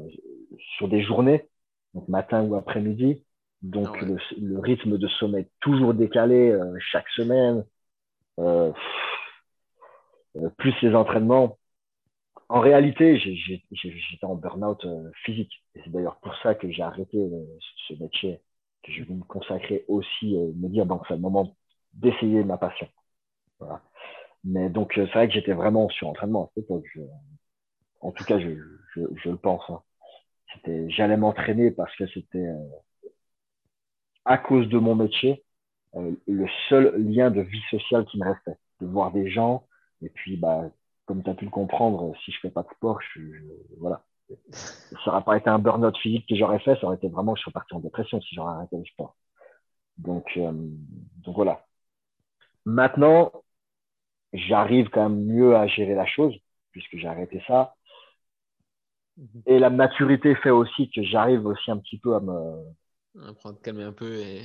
sur 0.77 0.87
des 0.89 1.01
journées, 1.01 1.47
donc 1.93 2.07
matin 2.07 2.43
ou 2.43 2.55
après-midi. 2.55 3.23
Donc, 3.61 3.89
ah 4.01 4.05
le, 4.05 4.17
le, 4.39 4.59
rythme 4.59 4.97
de 4.97 5.07
sommeil 5.07 5.47
toujours 5.59 5.93
décalé 5.93 6.57
chaque 6.79 7.07
semaine. 7.09 7.63
Euh, 8.39 8.71
euh, 10.37 10.49
plus 10.57 10.73
les 10.81 10.95
entraînements. 10.95 11.57
En 12.49 12.59
réalité, 12.59 13.17
j'étais 13.17 14.25
en 14.25 14.35
burn-out 14.35 14.83
euh, 14.85 15.11
physique. 15.23 15.51
Et 15.75 15.81
c'est 15.83 15.91
d'ailleurs 15.91 16.19
pour 16.21 16.35
ça 16.37 16.55
que 16.55 16.69
j'ai 16.71 16.83
arrêté 16.83 17.29
ce 17.87 17.93
métier, 17.95 18.41
que 18.83 18.91
je 18.91 19.03
vais 19.03 19.13
me 19.13 19.23
consacrer 19.23 19.85
aussi, 19.87 20.35
me 20.35 20.67
dire, 20.67 20.85
bon, 20.85 21.01
c'est 21.07 21.15
le 21.15 21.21
moment 21.21 21.55
d'essayer 21.93 22.43
ma 22.43 22.57
passion. 22.57 22.87
Voilà. 23.59 23.81
Mais 24.43 24.69
donc, 24.69 24.93
c'est 24.95 25.05
vrai 25.05 25.27
que 25.27 25.33
j'étais 25.33 25.53
vraiment 25.53 25.89
sur 25.89 26.07
entraînement 26.09 26.45
à 26.45 26.49
cette 26.55 26.65
époque. 26.65 26.85
en 28.01 28.11
tout 28.11 28.23
cas, 28.25 28.39
je, 28.39 28.49
je, 28.95 29.01
je 29.23 29.29
le 29.29 29.37
pense. 29.37 29.63
Hein. 29.69 29.81
J'allais 30.89 31.17
m'entraîner 31.17 31.71
parce 31.71 31.95
que 31.95 32.07
c'était 32.07 32.47
à 34.25 34.37
cause 34.37 34.67
de 34.69 34.77
mon 34.77 34.95
métier 34.95 35.43
euh, 35.95 36.11
le 36.27 36.47
seul 36.69 36.95
lien 36.97 37.31
de 37.31 37.41
vie 37.41 37.61
sociale 37.69 38.05
qui 38.05 38.17
me 38.17 38.25
restait, 38.25 38.57
de 38.79 38.87
voir 38.87 39.11
des 39.11 39.29
gens. 39.29 39.67
Et 40.01 40.09
puis, 40.09 40.37
bah, 40.37 40.69
comme 41.05 41.23
tu 41.23 41.29
as 41.29 41.33
pu 41.33 41.45
le 41.45 41.51
comprendre, 41.51 42.13
si 42.23 42.31
je 42.31 42.39
fais 42.39 42.49
pas 42.49 42.63
de 42.63 42.69
sport, 42.69 42.99
je, 43.13 43.21
voilà. 43.79 44.03
Ça 44.49 45.11
n'aurait 45.11 45.23
pas 45.23 45.37
été 45.37 45.49
un 45.49 45.59
burn-out 45.59 45.97
physique 45.97 46.27
que 46.27 46.35
j'aurais 46.35 46.59
fait, 46.59 46.75
ça 46.75 46.85
aurait 46.85 46.95
été 46.95 47.09
vraiment, 47.09 47.35
je 47.35 47.41
serais 47.41 47.51
parti 47.51 47.73
en 47.73 47.79
dépression 47.79 48.21
si 48.21 48.33
j'aurais 48.35 48.53
arrêté 48.53 48.77
le 48.77 48.85
sport. 48.85 49.17
Donc, 49.97 50.31
euh, 50.37 50.51
donc 50.53 51.35
voilà. 51.35 51.65
Maintenant, 52.65 53.31
j'arrive 54.33 54.89
quand 54.89 55.09
même 55.09 55.25
mieux 55.25 55.55
à 55.55 55.67
gérer 55.67 55.95
la 55.95 56.05
chose, 56.05 56.33
puisque 56.71 56.97
j'ai 56.97 57.07
arrêté 57.07 57.41
ça. 57.47 57.75
Mhm. 59.17 59.43
Et 59.45 59.59
la 59.59 59.69
maturité 59.69 60.35
fait 60.35 60.49
aussi 60.49 60.89
que 60.89 61.03
j'arrive 61.03 61.45
aussi 61.45 61.71
un 61.71 61.77
petit 61.77 61.97
peu 61.97 62.15
à 62.15 62.19
me, 62.19 62.63
à 63.19 63.33
calmer 63.61 63.83
un 63.83 63.91
peu 63.91 64.15
et. 64.19 64.41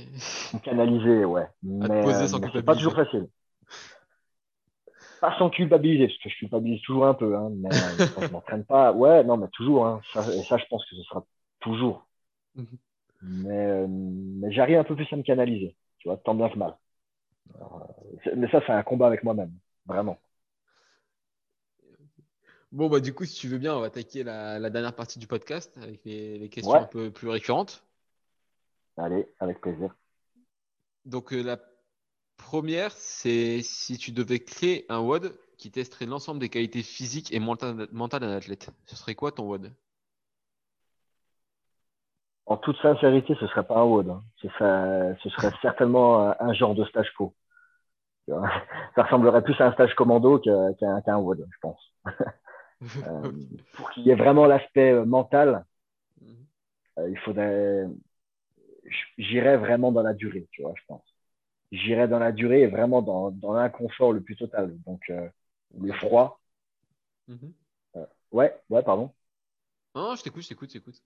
Canaliser, 0.63 1.25
ouais. 1.25 1.47
mais 1.63 2.03
poser 2.03 2.27
sans 2.27 2.39
culpabiliser. 2.39 2.65
pas 2.65 2.75
toujours 2.75 2.95
facile. 2.95 3.27
Pas 5.19 5.35
sans 5.39 5.49
culpabiliser, 5.49 6.07
parce 6.07 6.19
que 6.19 6.29
je 6.29 6.37
culpabilise 6.37 6.81
toujours 6.83 7.07
un 7.07 7.13
peu, 7.13 7.35
hein, 7.35 7.49
mais 7.55 7.69
quand 8.13 8.21
je 8.27 8.31
m'entraîne 8.33 8.65
pas, 8.65 8.91
ouais, 8.93 9.23
non, 9.23 9.37
mais 9.37 9.47
toujours, 9.49 9.85
hein, 9.87 10.01
et 10.15 10.43
ça, 10.47 10.57
je 10.57 10.65
pense 10.69 10.85
que 10.85 10.95
ce 10.95 11.03
sera 11.03 11.25
toujours. 11.59 12.05
Mhm. 12.55 12.77
mais, 13.21 13.87
mais 13.87 14.51
j'arrive 14.51 14.77
un 14.77 14.83
peu 14.83 14.95
plus 14.95 15.07
à 15.11 15.15
me 15.15 15.23
canaliser, 15.23 15.75
tu 15.99 16.07
vois, 16.07 16.17
tant 16.17 16.35
bien 16.35 16.49
que 16.49 16.57
mal. 16.57 16.75
mais 18.35 18.49
ça, 18.51 18.61
c'est 18.65 18.71
un 18.73 18.83
combat 18.83 19.07
avec 19.07 19.23
moi-même, 19.23 19.51
vraiment. 19.85 20.17
Bon, 22.71 22.89
bah, 22.89 22.99
du 22.99 23.13
coup, 23.13 23.25
si 23.25 23.35
tu 23.35 23.47
veux 23.47 23.57
bien, 23.57 23.75
on 23.75 23.79
va 23.79 23.87
attaquer 23.87 24.23
la, 24.23 24.59
la 24.59 24.69
dernière 24.69 24.93
partie 24.93 25.19
du 25.19 25.27
podcast 25.27 25.77
avec 25.81 26.03
les, 26.03 26.37
les 26.37 26.49
questions 26.49 26.75
un 26.75 26.83
peu 26.83 27.11
plus 27.11 27.29
récurrentes. 27.29 27.83
Allez, 28.97 29.27
avec 29.39 29.61
plaisir. 29.61 29.95
Donc 31.05 31.31
euh, 31.31 31.41
la 31.41 31.57
première, 32.35 32.91
c'est 32.91 33.61
si 33.61 33.97
tu 33.97 34.11
devais 34.11 34.39
créer 34.39 34.85
un 34.89 34.99
WOD 34.99 35.33
qui 35.57 35.71
testerait 35.71 36.05
l'ensemble 36.05 36.39
des 36.39 36.49
qualités 36.49 36.83
physiques 36.83 37.33
et 37.33 37.39
mentales 37.39 37.87
d'un 37.87 38.35
athlète, 38.35 38.69
ce 38.85 38.95
serait 38.95 39.15
quoi 39.15 39.31
ton 39.31 39.43
WOD? 39.43 39.71
En 42.45 42.57
toute 42.57 42.77
sincérité, 42.77 43.35
ce 43.35 43.43
ne 43.45 43.49
serait 43.49 43.65
pas 43.65 43.77
un 43.77 43.83
WOD. 43.83 44.09
Hein. 44.09 44.23
Ce, 44.41 44.49
serait, 44.49 45.51
certainement 45.61 46.33
un 46.39 46.53
genre 46.53 46.75
de 46.75 46.85
stage 46.85 47.11
co. 47.17 47.33
Ça 48.27 49.03
ressemblerait 49.03 49.43
plus 49.43 49.59
à 49.61 49.67
un 49.67 49.73
stage 49.73 49.95
commando 49.95 50.39
qu'à 50.39 51.13
un 51.13 51.17
WOD, 51.17 51.47
je 51.49 51.57
pense. 51.61 51.93
Euh, 52.81 53.31
pour 53.73 53.91
qu'il 53.91 54.03
y 54.03 54.11
ait 54.11 54.15
vraiment 54.15 54.45
l'aspect 54.45 54.91
euh, 54.91 55.05
mental, 55.05 55.65
mhm. 56.21 56.45
il 57.09 57.17
faudrait 57.19 57.87
j'irais 59.17 59.57
vraiment 59.57 59.91
dans 59.91 60.01
la 60.01 60.13
durée, 60.13 60.47
tu 60.51 60.61
vois, 60.61 60.73
je 60.75 60.83
pense. 60.87 61.03
J'irais 61.71 62.07
dans 62.07 62.19
la 62.19 62.31
durée 62.31 62.61
et 62.61 62.67
vraiment 62.67 63.01
dans, 63.01 63.31
dans 63.31 63.53
l'inconfort 63.53 64.13
le 64.13 64.21
plus 64.21 64.35
total. 64.35 64.77
Donc, 64.85 65.01
euh, 65.09 65.27
le 65.77 65.91
froid. 65.93 66.39
Mhm. 67.27 67.53
Euh, 67.97 68.05
ouais, 68.31 68.55
ouais, 68.69 68.83
pardon. 68.83 69.11
Non, 69.95 70.15
je 70.15 70.23
t'écoute, 70.23 70.43
je 70.43 70.49
t'écoute, 70.49 70.69
je 70.69 70.77
t'écoute. 70.77 71.01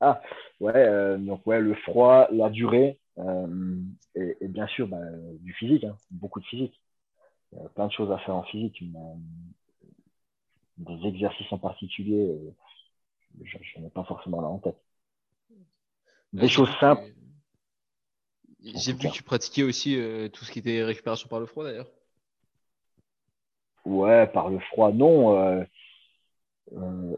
Ah, 0.00 0.20
ouais, 0.60 0.72
euh, 0.74 1.16
donc 1.18 1.46
ouais, 1.46 1.60
le 1.60 1.74
froid, 1.74 2.28
la 2.30 2.50
durée, 2.50 2.98
et, 4.14 4.36
et, 4.42 4.48
bien 4.48 4.66
sûr, 4.66 4.86
bah, 4.88 5.00
du 5.40 5.54
physique, 5.54 5.84
hein, 5.84 5.96
beaucoup 6.10 6.38
de 6.38 6.44
physique. 6.44 6.78
Il 7.52 7.58
y 7.58 7.64
a 7.64 7.68
plein 7.70 7.86
de 7.86 7.92
choses 7.92 8.12
à 8.12 8.18
faire 8.18 8.34
en 8.34 8.42
physique, 8.42 8.82
des 10.76 11.08
exercices 11.08 11.50
en 11.52 11.58
particulier, 11.58 12.38
je 13.42 13.58
n'en 13.78 13.86
ai 13.86 13.90
pas 13.90 14.04
forcément 14.04 14.40
là 14.40 14.48
en 14.48 14.58
tête. 14.58 14.78
Des 16.32 16.48
choses 16.48 16.70
simples. 16.80 17.12
J'ai 18.60 18.92
vu 18.92 18.98
que 18.98 19.12
tu 19.12 19.22
pratiquais 19.22 19.62
aussi 19.62 19.96
euh, 19.96 20.28
tout 20.28 20.44
ce 20.44 20.50
qui 20.50 20.58
était 20.58 20.82
récupération 20.82 21.28
par 21.28 21.40
le 21.40 21.46
froid 21.46 21.64
d'ailleurs. 21.64 21.90
Ouais, 23.84 24.26
par 24.26 24.50
le 24.50 24.58
froid, 24.58 24.92
non. 24.92 25.38
Euh, 25.38 25.64
euh, 26.72 27.16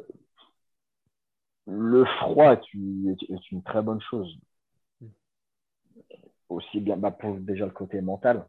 le 1.67 2.05
froid 2.05 2.53
est 2.53 2.75
une, 2.75 3.17
très 3.65 3.81
bonne 3.81 4.01
chose. 4.03 4.39
Hmm. 5.01 5.09
Aussi 6.51 6.81
bien 6.81 6.97
bah, 6.97 7.11
pour 7.11 7.37
déjà 7.39 7.65
le 7.65 7.73
côté 7.73 8.01
mental, 8.03 8.47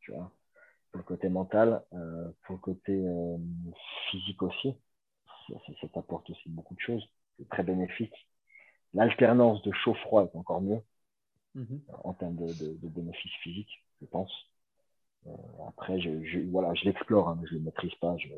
tu 0.00 0.12
vois. 0.12 0.30
Pour 0.94 1.00
le 1.00 1.02
côté 1.02 1.28
mental, 1.28 1.82
pour 1.90 2.54
le 2.54 2.60
côté 2.60 3.04
physique 4.10 4.40
aussi. 4.44 4.76
Ça, 5.48 5.54
ça 5.80 5.88
t'apporte 5.88 6.30
aussi 6.30 6.48
beaucoup 6.48 6.76
de 6.76 6.80
choses. 6.80 7.04
C'est 7.36 7.48
très 7.48 7.64
bénéfique. 7.64 8.14
L'alternance 8.92 9.60
de 9.62 9.72
chaud-froid 9.72 10.22
est 10.22 10.36
encore 10.36 10.60
mieux. 10.60 10.80
Mhm. 11.54 11.80
en 12.02 12.12
termes 12.14 12.36
de, 12.36 12.88
bénéfices 12.88 13.34
physiques, 13.42 13.84
je 14.00 14.06
pense. 14.06 14.32
Euh, 15.26 15.30
après, 15.68 16.00
je, 16.00 16.50
voilà, 16.50 16.74
je 16.74 16.84
l'explore, 16.84 17.28
hein, 17.28 17.38
mais 17.40 17.46
je 17.46 17.54
ne 17.54 17.58
le 17.60 17.64
maîtrise 17.64 17.94
pas. 18.00 18.16
J'ai 18.18 18.32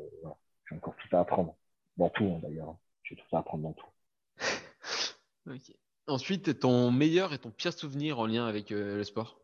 encore 0.71 0.95
tout 0.95 1.15
à 1.15 1.19
apprendre. 1.19 1.55
Dans 1.97 2.09
tout, 2.09 2.25
hein, 2.25 2.39
d'ailleurs. 2.41 2.75
J'ai 3.03 3.15
tout 3.15 3.35
à 3.35 3.39
apprendre 3.39 3.63
dans 3.63 3.73
tout. 3.73 3.87
Ensuite, 6.07 6.59
ton 6.59 6.91
meilleur 6.91 7.33
et 7.33 7.39
ton 7.39 7.51
pire 7.51 7.73
souvenir 7.73 8.19
en 8.19 8.27
lien 8.27 8.45
avec 8.45 8.71
euh, 8.71 8.97
le 8.97 9.03
sport? 9.03 9.39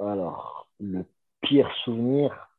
Alors, 0.00 0.68
le 0.80 1.04
pire 1.40 1.70
souvenir, 1.84 2.50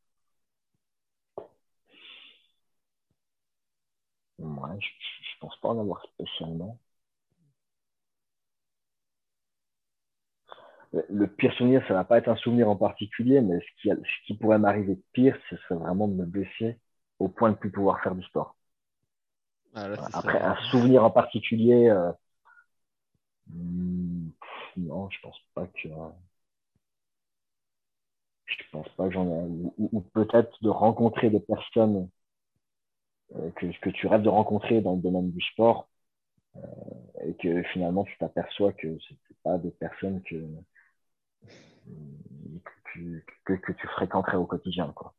je, 4.40 4.44
je 4.44 5.40
pense 5.40 5.56
pas 5.62 5.70
en 5.70 5.80
avoir 5.80 6.02
spécialement. 6.04 6.78
le 11.10 11.28
pire 11.28 11.54
souvenir, 11.54 11.84
ça 11.88 11.94
va 11.94 12.04
pas 12.04 12.18
être 12.18 12.28
un 12.30 12.36
souvenir 12.36 12.70
en 12.70 12.76
particulier, 12.76 13.42
mais 13.42 13.60
ce 13.60 13.82
qui, 13.82 13.90
ce 13.90 14.26
qui 14.26 14.36
pourrait 14.36 14.60
m'arriver 14.60 14.96
de 14.96 15.04
pire, 15.14 15.38
ce 15.50 15.56
serait 15.58 15.76
vraiment 15.76 16.08
de 16.08 16.14
me 16.14 16.26
blesser 16.26 16.80
au 17.20 17.28
point 17.30 17.50
de 17.50 17.56
ne 17.56 17.60
plus 17.60 17.72
pouvoir 17.72 18.02
faire 18.02 18.16
du 18.16 18.24
sport. 18.24 18.56
Ah, 19.74 19.88
Après, 20.14 20.42
un 20.42 20.56
souvenir 20.70 21.04
en 21.04 21.12
particulier, 21.12 21.90
euh, 21.90 22.12
hmm, 23.48 24.30
non, 24.78 25.10
je 25.10 25.20
pense 25.22 25.38
pas 25.54 25.68
que. 25.68 25.90
Je 28.46 28.64
pense 28.72 28.90
pas 28.90 29.08
que 29.08 29.14
j'en 29.14 29.26
ai. 29.28 29.48
Ou, 29.78 30.02
peut-être 30.14 30.52
de 30.62 30.70
rencontrer 30.70 31.30
des 31.30 31.40
personnes 31.40 32.10
euh, 33.36 33.50
que, 33.52 33.66
que 33.80 33.90
tu 33.90 34.08
rêves 34.08 34.24
de 34.24 34.30
rencontrer 34.30 34.82
dans 34.82 34.96
le 34.96 35.02
domaine 35.02 35.32
du 35.32 35.42
sport 35.42 35.88
euh, 36.58 36.60
et 37.24 37.36
que 37.36 37.64
finalement 37.64 38.04
tu 38.04 38.18
t'aperçois 38.18 38.74
que 38.74 38.98
ce 39.00 39.14
pas 39.44 39.58
des 39.58 39.72
personnes 39.72 40.22
que, 40.24 40.46
que, 43.46 43.54
que, 43.54 43.72
tu 43.72 43.88
fréquenterais 43.88 44.38
au 44.38 44.46
quotidien. 44.46 44.92
Quoi. 44.94 45.14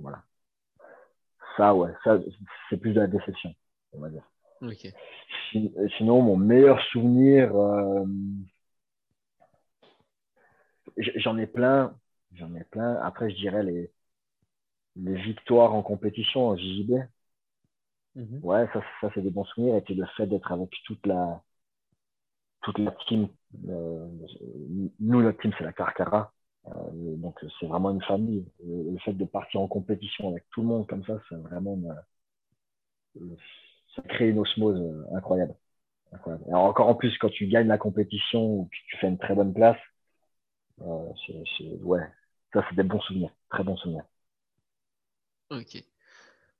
Voilà. 0.00 0.22
Ça, 1.56 1.74
ouais, 1.74 1.90
ça, 2.02 2.18
c'est 2.68 2.76
plus 2.78 2.92
de 2.92 3.00
la 3.00 3.06
déception, 3.06 3.54
on 3.92 4.00
va 4.00 4.10
dire. 4.10 4.24
Sinon, 5.98 6.22
mon 6.22 6.36
meilleur 6.36 6.80
souvenir, 6.90 7.54
euh, 7.54 8.04
j'en 10.96 11.38
ai 11.38 11.46
plein. 11.46 11.96
J'en 12.34 12.54
ai 12.54 12.64
plein. 12.64 12.96
Après, 13.02 13.30
je 13.30 13.36
dirais 13.36 13.62
les, 13.62 13.90
les 14.96 15.14
victoires 15.22 15.74
en 15.74 15.82
compétition 15.82 16.48
en 16.48 16.56
JJB. 16.56 16.92
Mhm. 18.16 18.40
Ouais, 18.42 18.66
ça, 18.72 18.80
ça 19.00 19.10
c'est 19.14 19.22
des 19.22 19.30
bons 19.30 19.44
souvenirs. 19.44 19.76
Et 19.76 19.80
puis 19.80 19.94
le 19.94 20.06
fait 20.16 20.26
d'être 20.26 20.50
avec 20.52 20.70
toute 20.86 21.04
la, 21.06 21.42
toute 22.62 22.78
la 22.78 22.92
team. 23.06 23.28
Euh, 23.68 24.08
nous, 25.00 25.22
notre 25.22 25.40
team, 25.40 25.52
c'est 25.58 25.64
la 25.64 25.72
Carcara. 25.72 26.32
Euh, 26.68 27.16
donc, 27.16 27.38
c'est 27.60 27.66
vraiment 27.66 27.90
une 27.90 28.02
famille. 28.02 28.44
Le, 28.64 28.98
fait 28.98 29.12
de 29.12 29.24
partir 29.24 29.60
en 29.60 29.68
compétition 29.68 30.30
avec 30.30 30.44
tout 30.50 30.62
le 30.62 30.68
monde 30.68 30.86
comme 30.86 31.04
ça, 31.04 31.20
c'est 31.28 31.36
vraiment. 31.36 31.78
Euh, 33.20 33.36
ça 33.94 34.02
crée 34.02 34.30
une 34.30 34.38
osmose 34.38 35.06
incroyable. 35.14 35.54
incroyable. 36.12 36.44
Encore 36.54 36.88
en 36.88 36.94
plus, 36.94 37.16
quand 37.18 37.28
tu 37.28 37.46
gagnes 37.46 37.68
la 37.68 37.78
compétition 37.78 38.44
ou 38.44 38.64
que 38.64 38.76
tu 38.88 38.96
fais 38.98 39.08
une 39.08 39.18
très 39.18 39.34
bonne 39.34 39.54
place, 39.54 39.78
ouais, 40.78 42.06
ça, 42.52 42.64
c'est 42.68 42.76
des 42.76 42.82
bons 42.82 43.00
souvenirs. 43.00 43.30
Très 43.50 43.62
bons 43.62 43.76
souvenirs. 43.76 44.04
Ok. 45.50 45.84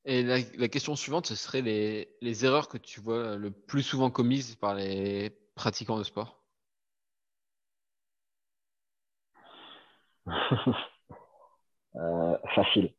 Et 0.06 0.22
la, 0.22 0.36
la, 0.58 0.68
question 0.68 0.96
suivante, 0.96 1.26
ce 1.26 1.34
serait 1.34 1.62
les, 1.62 2.14
les, 2.20 2.44
erreurs 2.44 2.68
que 2.68 2.76
tu 2.76 3.00
vois 3.00 3.36
le 3.36 3.50
plus 3.50 3.82
souvent 3.82 4.10
commises 4.10 4.54
par 4.56 4.74
les 4.74 5.30
pratiquants 5.54 5.98
de 5.98 6.04
sport? 6.04 6.43
Euh, 11.96 12.38
Facile. 12.54 12.92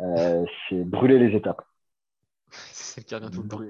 Euh, 0.00 0.44
c'est 0.68 0.84
brûler 0.84 1.18
les 1.18 1.36
étapes. 1.36 1.62
c'est 2.50 3.04
qui 3.04 3.14
revient 3.14 3.30
tout 3.30 3.42
le 3.42 3.48
temps. 3.48 3.60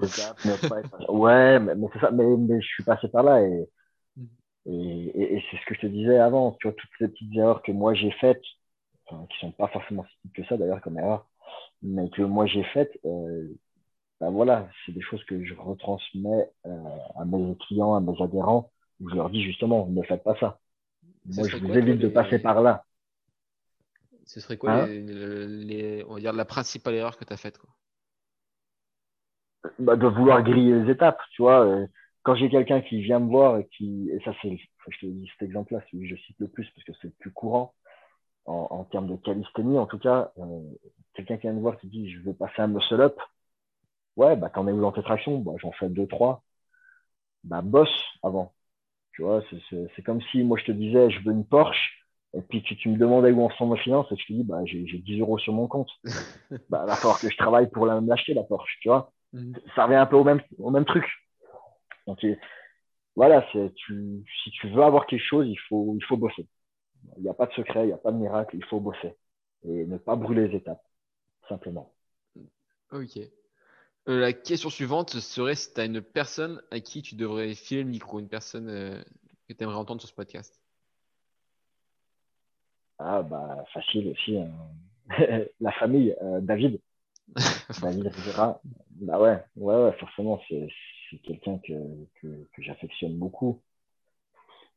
ouais, 1.13 1.61
mais, 1.61 1.75
c'est 1.93 2.01
ça. 2.01 2.11
Mais, 2.11 2.25
mais, 2.37 2.61
je 2.61 2.67
suis 2.67 2.85
passé 2.85 3.09
par 3.09 3.23
là 3.23 3.43
et, 3.43 3.69
mm. 4.17 4.27
et, 4.67 5.35
et, 5.37 5.45
c'est 5.51 5.57
ce 5.59 5.67
que 5.67 5.75
je 5.75 5.81
te 5.81 5.87
disais 5.87 6.19
avant. 6.19 6.53
Tu 6.61 6.69
vois, 6.69 6.77
toutes 6.77 6.91
ces 6.99 7.09
petites 7.09 7.37
erreurs 7.37 7.63
que 7.63 7.73
moi 7.73 7.95
j'ai 7.95 8.11
faites, 8.13 8.43
enfin, 9.07 9.27
qui 9.31 9.39
sont 9.39 9.53
pas 9.53 9.69
forcément 9.69 10.05
si 10.05 10.29
petites 10.29 10.45
que 10.45 10.49
ça 10.49 10.57
d'ailleurs 10.57 10.81
comme 10.81 10.99
erreur, 10.99 11.29
mais 11.83 12.11
que 12.11 12.23
moi 12.23 12.47
j'ai 12.47 12.65
faites, 12.65 12.99
euh, 13.05 13.49
ben 14.21 14.31
voilà, 14.31 14.69
c'est 14.85 14.93
des 14.93 15.03
choses 15.03 15.23
que 15.25 15.45
je 15.45 15.55
retransmets 15.55 16.51
euh, 16.67 16.99
à 17.17 17.25
mes 17.25 17.57
clients, 17.67 17.95
à 17.95 18.01
mes 18.01 18.21
adhérents, 18.23 18.73
où 19.01 19.09
je 19.11 19.15
leur 19.15 19.31
dis 19.31 19.43
justement, 19.43 19.87
ne 19.87 20.03
faites 20.03 20.25
pas 20.25 20.37
ça. 20.41 20.59
Moi, 21.27 21.49
je 21.49 21.57
vous 21.59 21.77
évite 21.77 21.99
de 21.99 22.09
passer 22.09 22.39
par 22.39 22.63
là. 22.63 22.86
Ce 24.27 24.41
serait 24.41 24.59
quoi 24.59 24.72
hein 24.72 24.91
les, 24.91 26.05
on 26.07 26.14
va 26.14 26.20
dire 26.20 26.33
la 26.35 26.45
principale 26.45 26.95
erreur 26.97 27.16
que 27.16 27.24
tu 27.24 27.33
as 27.33 27.39
faite 27.39 27.57
quoi 27.59 27.70
bah, 29.79 29.97
De 29.97 30.07
vouloir 30.07 30.43
griller 30.43 30.74
les 30.83 30.91
étapes, 30.93 31.20
tu 31.33 31.43
vois. 31.43 31.64
Euh, 31.64 31.87
quand 32.22 32.35
j'ai 32.35 32.51
quelqu'un 32.51 32.81
qui 32.81 33.01
vient 33.03 33.20
me 33.20 33.29
voir 33.31 33.59
et 33.59 33.66
qui, 33.77 34.11
et 34.12 34.20
ça 34.24 34.33
c'est, 34.43 34.59
je 34.89 34.99
te 35.01 35.07
dis 35.07 35.29
cet 35.39 35.47
exemple-là, 35.49 35.81
celui 35.91 36.09
que 36.09 36.16
je 36.16 36.20
cite 36.22 36.37
le 36.41 36.49
plus 36.49 36.68
parce 36.74 36.85
que 36.85 36.93
c'est 37.01 37.09
le 37.09 37.14
plus 37.20 37.31
courant 37.33 37.74
en, 38.47 38.68
en 38.70 38.85
termes 38.85 39.09
de 39.09 39.16
calisthénie, 39.16 39.79
en 39.79 39.87
tout 39.87 39.99
cas, 39.99 40.33
euh, 40.39 40.61
quelqu'un 41.14 41.37
qui 41.37 41.43
vient 41.43 41.55
me 41.55 41.61
voir 41.61 41.79
qui 41.79 41.89
dit 41.89 42.11
je 42.12 42.20
veux 42.22 42.35
passer 42.35 42.62
un 42.62 42.68
muscle 42.68 43.01
up, 43.01 43.18
Ouais, 44.16 44.37
bah 44.37 44.51
t'en 44.51 44.68
es 44.68 44.72
où 44.72 44.81
dans 44.81 44.93
tes 44.93 45.03
tractions? 45.03 45.39
Bah, 45.41 45.53
J'en 45.59 45.72
fais 45.72 45.89
deux, 45.89 46.07
trois. 46.07 46.43
Bah 47.45 47.62
bosse 47.62 48.03
avant. 48.22 48.55
Tu 49.12 49.22
vois, 49.22 49.43
c'est 49.97 50.03
comme 50.05 50.22
si 50.33 50.45
moi 50.45 50.59
je 50.59 50.64
te 50.66 50.72
disais 50.72 51.11
je 51.11 51.20
veux 51.24 51.33
une 51.33 51.47
Porsche 51.47 52.06
et 52.37 52.43
puis 52.43 52.62
tu, 52.62 52.76
tu 52.76 52.91
me 52.91 52.99
demandais 52.99 53.32
où 53.32 53.43
en 53.43 53.51
sont 53.51 53.66
mes 53.66 53.78
finances 53.78 54.07
et 54.12 54.16
je 54.16 54.26
te 54.26 54.32
dis 54.32 54.45
bah 54.45 54.61
j'ai 54.64 54.84
10 54.84 55.20
euros 55.20 55.39
sur 55.39 55.53
mon 55.53 55.66
compte. 55.66 55.91
bah 56.68 56.82
il 56.84 56.89
va 56.89 56.97
falloir 56.97 57.18
que 57.18 57.30
je 57.30 57.37
travaille 57.37 57.70
pour 57.70 57.87
l'acheter 57.87 58.34
la 58.34 58.43
Porsche, 58.43 58.78
tu 58.80 58.89
vois. 58.89 59.12
Mhm. 59.32 59.55
Ça 59.74 59.84
revient 59.84 59.97
un 59.97 60.07
peu 60.07 60.16
au 60.16 60.24
même, 60.24 60.43
au 60.59 60.70
même 60.70 60.84
truc. 60.84 61.05
Donc 62.07 62.24
voilà, 63.16 63.45
tu, 63.53 64.24
si 64.45 64.51
tu 64.51 64.68
veux 64.68 64.82
avoir 64.82 65.07
quelque 65.07 65.24
chose, 65.24 65.49
il 65.49 65.59
faut, 65.68 65.95
il 65.97 66.05
faut 66.05 66.16
bosser. 66.16 66.47
Il 67.16 67.22
n'y 67.22 67.28
a 67.28 67.34
pas 67.34 67.47
de 67.47 67.53
secret, 67.53 67.84
il 67.84 67.87
n'y 67.87 67.93
a 67.93 67.99
pas 67.99 68.12
de 68.12 68.18
miracle, 68.18 68.55
il 68.57 68.64
faut 68.64 68.80
bosser 68.80 69.14
et 69.64 69.87
ne 69.87 69.97
pas 69.97 70.16
brûler 70.16 70.49
les 70.49 70.57
étapes, 70.57 70.82
simplement. 71.49 71.93
Ok. 72.93 73.16
Euh, 74.09 74.20
la 74.20 74.32
question 74.32 74.70
suivante 74.70 75.18
serait 75.18 75.57
si 75.57 75.72
tu 75.72 75.80
as 75.80 75.84
une 75.84 76.01
personne 76.01 76.62
à 76.70 76.80
qui 76.80 77.03
tu 77.03 77.16
devrais 77.16 77.55
filer 77.55 77.82
le 77.82 77.89
micro, 77.89 78.20
une 78.20 78.28
personne 78.28 78.68
euh, 78.68 79.03
que 79.49 79.53
tu 79.53 79.64
aimerais 79.64 79.76
entendre 79.76 80.01
sur 80.01 80.11
ce 80.11 80.14
podcast. 80.14 80.61
Ah, 82.99 83.23
bah, 83.23 83.65
facile 83.73 84.09
aussi. 84.09 84.39
Hein. 84.39 84.51
la 85.61 85.73
famille, 85.73 86.15
euh, 86.23 86.41
David. 86.41 86.81
David 87.83 88.07
Rivera. 88.07 88.61
Bah 89.01 89.21
ouais, 89.21 89.39
ouais, 89.57 89.85
ouais 89.85 89.93
forcément, 89.99 90.41
c'est 90.49 90.69
quelqu'un 91.23 91.59
que, 91.59 91.73
que, 92.23 92.63
j'affectionne 92.63 93.17
beaucoup. 93.17 93.61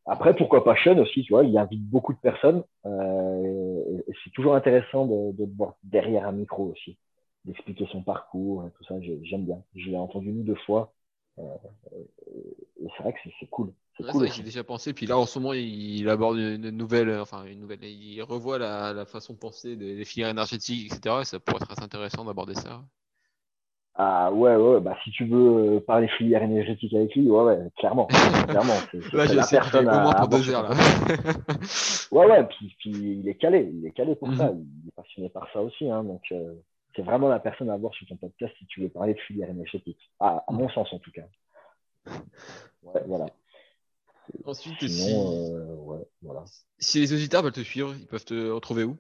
Après, 0.05 0.35
pourquoi 0.35 0.63
pas 0.63 0.75
Sean 0.83 0.97
aussi, 0.97 1.23
tu 1.23 1.33
vois, 1.33 1.43
il 1.43 1.57
invite 1.57 1.87
beaucoup 1.87 2.13
de 2.13 2.19
personnes. 2.19 2.63
et, 2.85 4.13
c'est 4.23 4.31
toujours 4.31 4.55
intéressant 4.55 5.05
de, 5.05 5.31
de, 5.37 5.55
voir 5.55 5.75
derrière 5.83 6.27
un 6.27 6.31
micro 6.31 6.65
aussi 6.65 6.97
d'expliquer 7.45 7.87
son 7.91 8.03
parcours 8.03 8.65
et 8.65 8.71
tout 8.71 8.83
ça. 8.83 8.95
J'aime 9.01 9.45
bien. 9.45 9.63
Je 9.75 9.89
l'ai 9.89 9.97
entendu 9.97 10.29
une 10.29 10.41
ou 10.41 10.43
deux 10.43 10.55
fois. 10.65 10.93
Euh, 11.39 11.55
et 12.81 12.87
c'est 12.95 13.03
vrai 13.03 13.13
que 13.13 13.19
c'est 13.39 13.49
cool. 13.49 13.73
J'ai 14.33 14.43
déjà 14.43 14.63
pensé. 14.63 14.93
Puis 14.93 15.05
là, 15.05 15.17
en 15.17 15.25
ce 15.25 15.39
moment, 15.39 15.53
il, 15.53 16.07
aborde 16.09 16.37
une 16.37 16.69
nouvelle, 16.71 17.19
enfin 17.19 17.45
une 17.45 17.59
nouvelle. 17.59 17.83
Il 17.83 18.21
revoit 18.23 18.57
la, 18.57 18.93
la 18.93 19.05
façon 19.05 19.33
de 19.33 19.39
penser 19.39 19.75
des, 19.75 20.05
filières 20.05 20.29
énergétiques, 20.29 20.93
etc. 20.93 21.17
Et 21.21 21.25
ça 21.25 21.39
pourrait 21.39 21.61
être 21.61 21.71
assez 21.71 21.83
intéressant 21.83 22.25
d'aborder 22.25 22.55
ça. 22.55 22.81
Ah 24.01 24.31
ouais, 24.31 24.55
ouais, 24.55 24.79
bah 24.79 24.95
si 25.03 25.11
tu 25.11 25.25
veux 25.25 25.75
euh, 25.75 25.79
parler 25.81 26.07
filières 26.07 26.43
énergétiques 26.43 26.93
avec 26.93 27.13
lui, 27.15 27.29
ouais, 27.29 27.43
ouais, 27.43 27.59
clairement, 27.77 28.05
clairement. 28.47 28.75
là, 29.11 29.25
la 29.25 29.45
personne 29.45 29.89
à, 29.89 30.21
à 30.21 30.25
deux 30.25 30.49
heures, 30.49 30.63
là. 30.63 30.69
ouais, 32.13 32.25
ouais, 32.25 32.43
puis, 32.45 32.73
puis, 32.79 32.91
il 32.91 33.27
est 33.27 33.35
calé, 33.35 33.69
il 33.73 33.85
est 33.85 33.91
calé 33.91 34.15
pour 34.15 34.33
ça, 34.35 34.53
mhm. 34.53 34.65
il 34.83 34.87
est 34.87 34.95
passionné 34.95 35.27
par 35.27 35.51
ça 35.51 35.61
aussi, 35.61 35.89
hein, 35.89 36.05
donc 36.05 36.21
euh, 36.31 36.53
c'est 36.95 37.01
vraiment 37.01 37.27
la 37.27 37.39
personne 37.39 37.69
à 37.69 37.75
voir 37.75 37.93
sur 37.93 38.07
ton 38.07 38.15
podcast 38.15 38.53
si 38.57 38.65
tu 38.67 38.79
veux 38.79 38.89
parler 38.89 39.15
de 39.15 39.19
filière 39.19 39.49
énergétique. 39.49 39.99
Ah, 40.21 40.45
à 40.47 40.53
mon 40.53 40.69
sens, 40.69 40.93
en 40.93 40.99
tout 40.99 41.11
cas. 41.11 41.25
Ouais, 42.83 43.01
voilà. 43.05 43.25
Ensuite, 44.45 44.87
si... 44.87 45.13
Euh, 45.13 45.75
ouais, 45.75 46.07
voilà. 46.21 46.45
si 46.79 46.99
les 46.99 47.13
auditeurs 47.13 47.43
veulent 47.43 47.51
te 47.51 47.61
suivre, 47.61 47.93
ils 47.99 48.07
peuvent 48.07 48.25
te 48.25 48.49
retrouver 48.49 48.83
où? 48.83 48.97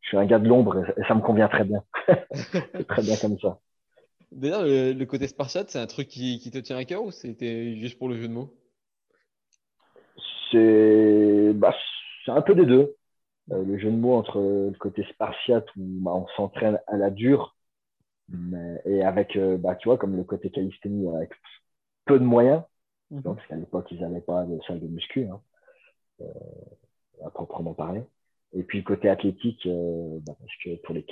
je 0.00 0.08
suis 0.08 0.16
un 0.16 0.26
gars 0.26 0.38
de 0.38 0.48
l'ombre 0.48 0.78
et, 0.78 1.02
ça 1.06 1.14
me 1.14 1.20
convient 1.20 1.48
très 1.48 1.64
bien. 1.64 1.84
très 2.88 3.02
bien 3.02 3.16
comme 3.20 3.38
ça. 3.38 3.58
D'ailleurs, 4.32 4.62
le, 4.64 5.04
côté 5.04 5.26
Spartiate, 5.26 5.70
c'est 5.70 5.78
un 5.78 5.86
truc 5.86 6.08
qui, 6.08 6.38
qui, 6.38 6.50
te 6.50 6.58
tient 6.58 6.76
à 6.76 6.84
cœur 6.84 7.04
ou 7.04 7.10
c'était 7.10 7.76
juste 7.76 7.98
pour 7.98 8.08
le 8.08 8.16
jeu 8.16 8.28
de 8.28 8.32
mots? 8.32 8.54
C'est 10.50 11.52
bah, 11.54 11.74
un 12.26 12.42
peu 12.42 12.54
des 12.54 12.66
deux. 12.66 12.96
le 13.48 13.78
jeu 13.78 13.90
de 13.90 13.96
mots 13.96 14.14
entre 14.14 14.40
le 14.40 14.76
côté 14.78 15.04
spartiate 15.12 15.66
où 15.76 15.82
bah, 16.02 16.12
on 16.14 16.26
s'entraîne 16.36 16.78
à 16.86 16.96
la 16.96 17.10
dure 17.10 17.54
et 18.84 19.02
avec, 19.02 19.36
euh, 19.36 19.56
bah, 19.56 19.74
tu 19.76 19.88
vois, 19.88 19.98
comme 19.98 20.16
le 20.16 20.24
côté 20.24 20.50
calisthénie, 20.50 21.08
avec 21.14 21.32
peu 22.04 22.18
de 22.18 22.24
moyens, 22.24 22.62
mhm. 23.10 23.22
donc, 23.22 23.36
parce 23.36 23.48
qu'à 23.48 23.56
l'époque, 23.56 23.86
ils 23.90 24.00
n'avaient 24.00 24.20
pas 24.20 24.44
de 24.44 24.58
salle 24.66 24.80
de 24.80 24.86
muscu, 24.86 25.26
hein, 25.26 25.40
euh, 26.20 26.26
à 27.24 27.30
proprement 27.30 27.74
parler. 27.74 28.02
Et 28.52 28.62
puis 28.64 28.82
côté 28.82 29.08
athlétique, 29.08 29.66
bah, 29.66 30.34
parce 30.38 30.56
que 30.64 30.76
pour 30.82 30.94
les, 30.94 31.04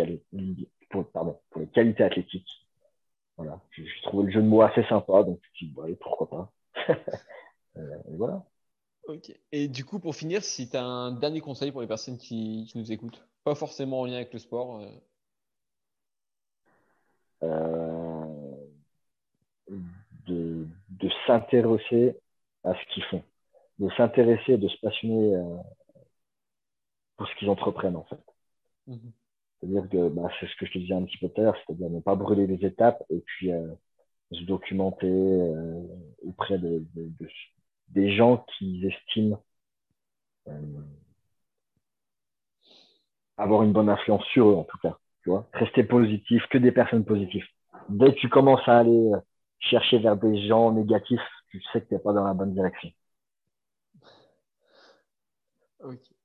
pardon, 1.13 1.39
pour 1.51 1.61
les 1.61 1.69
qualités 1.69 2.03
athlétiques, 2.03 2.67
voilà, 3.37 3.61
je, 3.71 3.83
trouvais 4.03 4.25
le 4.25 4.33
jeu 4.33 4.43
de 4.43 4.47
mots 4.47 4.63
assez 4.63 4.83
sympa, 4.85 5.23
donc 5.23 5.39
je 5.43 5.67
me 5.67 5.73
suis 5.73 5.93
dit, 5.93 5.97
pourquoi 6.01 6.29
pas. 6.29 6.53
et 7.77 8.17
voilà. 8.17 8.45
Ok. 9.07 9.33
Et 9.53 9.69
du 9.69 9.85
coup, 9.85 10.01
pour 10.01 10.17
finir, 10.17 10.43
si 10.43 10.69
tu 10.69 10.77
as 10.77 10.85
un 10.85 11.13
dernier 11.13 11.41
conseil 11.41 11.71
pour 11.71 11.81
les 11.81 11.87
personnes 11.87 12.19
qui, 12.19 12.71
nous 12.75 12.93
écoutent, 12.93 13.25
pas 13.45 13.55
forcément 13.55 14.01
en 14.01 14.07
lien 14.07 14.17
avec 14.17 14.33
le 14.33 14.39
sport. 14.39 14.83
Euh, 17.45 18.19
de, 20.27 20.67
s'intéresser 21.27 22.17
à 22.65 22.75
ce 22.75 22.93
qu'ils 22.93 23.05
font, 23.05 23.23
de 23.79 23.89
s'intéresser, 23.97 24.57
de 24.57 24.69
se 24.69 24.77
passionner 24.81 25.37
euh, 25.37 25.57
pour 27.19 27.29
ce 27.29 27.35
qu'ils 27.37 27.51
entreprennent 27.51 27.97
en 27.97 28.05
fait. 28.05 28.21
Mhm. 28.87 29.13
C'est-à-dire 29.61 29.89
que 29.91 30.09
bah, 30.09 30.31
c'est 30.41 30.47
ce 30.47 30.57
que 30.57 30.67
je 30.67 30.73
te 30.73 30.79
disais 30.79 30.95
un 30.95 31.03
petit 31.03 31.19
peu 31.19 31.29
tout 31.29 31.41
à 31.41 31.45
l'heure, 31.45 31.57
c'est-à-dire 31.67 31.91
ne 31.91 32.01
pas 32.01 32.15
brûler 32.15 32.47
les 32.47 32.65
étapes 32.65 33.03
et 33.11 33.21
puis 33.21 33.53
euh, 33.53 33.69
se 34.33 34.43
documenter 34.45 35.11
euh, 35.11 35.83
auprès 36.25 36.59
de, 36.59 36.85
des 37.89 38.17
gens 38.17 38.47
qui 38.57 38.87
estiment 38.87 39.43
avoir 43.37 43.63
une 43.63 43.73
bonne 43.73 43.91
influence 43.91 44.25
sur 44.27 44.49
eux 44.49 44.55
en 44.55 44.65
tout 44.65 44.79
cas. 44.79 44.97
Tu 45.23 45.31
vois 45.31 45.47
Rester 45.53 45.85
positif, 45.85 46.43
que 46.51 46.59
des 46.59 46.73
personnes 46.73 47.05
positives. 47.05 47.45
Dès 47.89 48.15
que 48.15 48.19
tu 48.21 48.29
commences 48.29 48.67
à 48.67 48.79
aller 48.79 49.11
chercher 49.59 49.99
vers 49.99 50.17
des 50.17 50.47
gens 50.47 50.73
négatifs, 50.73 51.21
tu 51.51 51.61
sais 51.73 51.83
que 51.83 51.89
tu 51.89 51.95
n'es 51.95 52.01
pas 52.01 52.13
dans 52.13 52.25
la 52.25 52.35
bonne 52.35 52.55
direction. 52.55 52.91
Ok. 55.81 56.18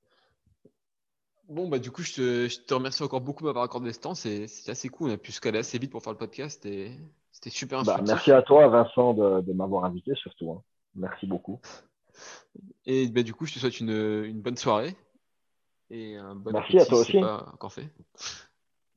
Bon, 1.54 1.68
bah, 1.68 1.78
du 1.78 1.92
coup, 1.92 2.02
je 2.02 2.14
te, 2.14 2.48
je 2.48 2.60
te 2.62 2.74
remercie 2.74 3.04
encore 3.04 3.22
beaucoup 3.22 3.44
de 3.44 3.48
m'avoir 3.48 3.64
accordé 3.64 3.94
ce 3.94 4.00
temps. 4.00 4.16
C'est 4.16 4.46
assez 4.68 4.90
cool. 4.90 5.12
On 5.12 5.14
a 5.14 5.18
pu 5.18 5.32
se 5.32 5.40
caler 5.40 5.60
assez 5.60 5.78
vite 5.78 5.92
pour 5.92 6.02
faire 6.02 6.14
le 6.14 6.18
podcast 6.18 6.66
et 6.66 6.92
c'était 7.32 7.52
super 7.52 7.84
bah, 7.84 8.00
Merci 8.08 8.32
à 8.32 8.42
toi, 8.42 8.68
Vincent, 8.68 9.14
de, 9.14 9.42
de 9.42 9.54
m'avoir 9.54 9.86
invité 9.86 10.16
surtout. 10.16 10.52
Hein. 10.52 10.64
Merci 10.96 11.28
beaucoup. 11.28 11.60
Et 12.88 13.08
bah, 13.08 13.22
du 13.22 13.36
coup, 13.36 13.46
je 13.46 13.54
te 13.54 13.60
souhaite 13.60 13.80
une, 13.80 13.92
une 14.26 14.42
bonne 14.42 14.58
soirée. 14.58 14.96
Et 15.92 16.18
un 16.18 16.34
bon 16.36 16.52
Merci 16.52 16.80
à 16.80 16.86
toi 16.86 17.00
aussi. 17.00 17.20
Pas 17.20 17.48
encore 17.54 17.72
fait. 17.72 17.88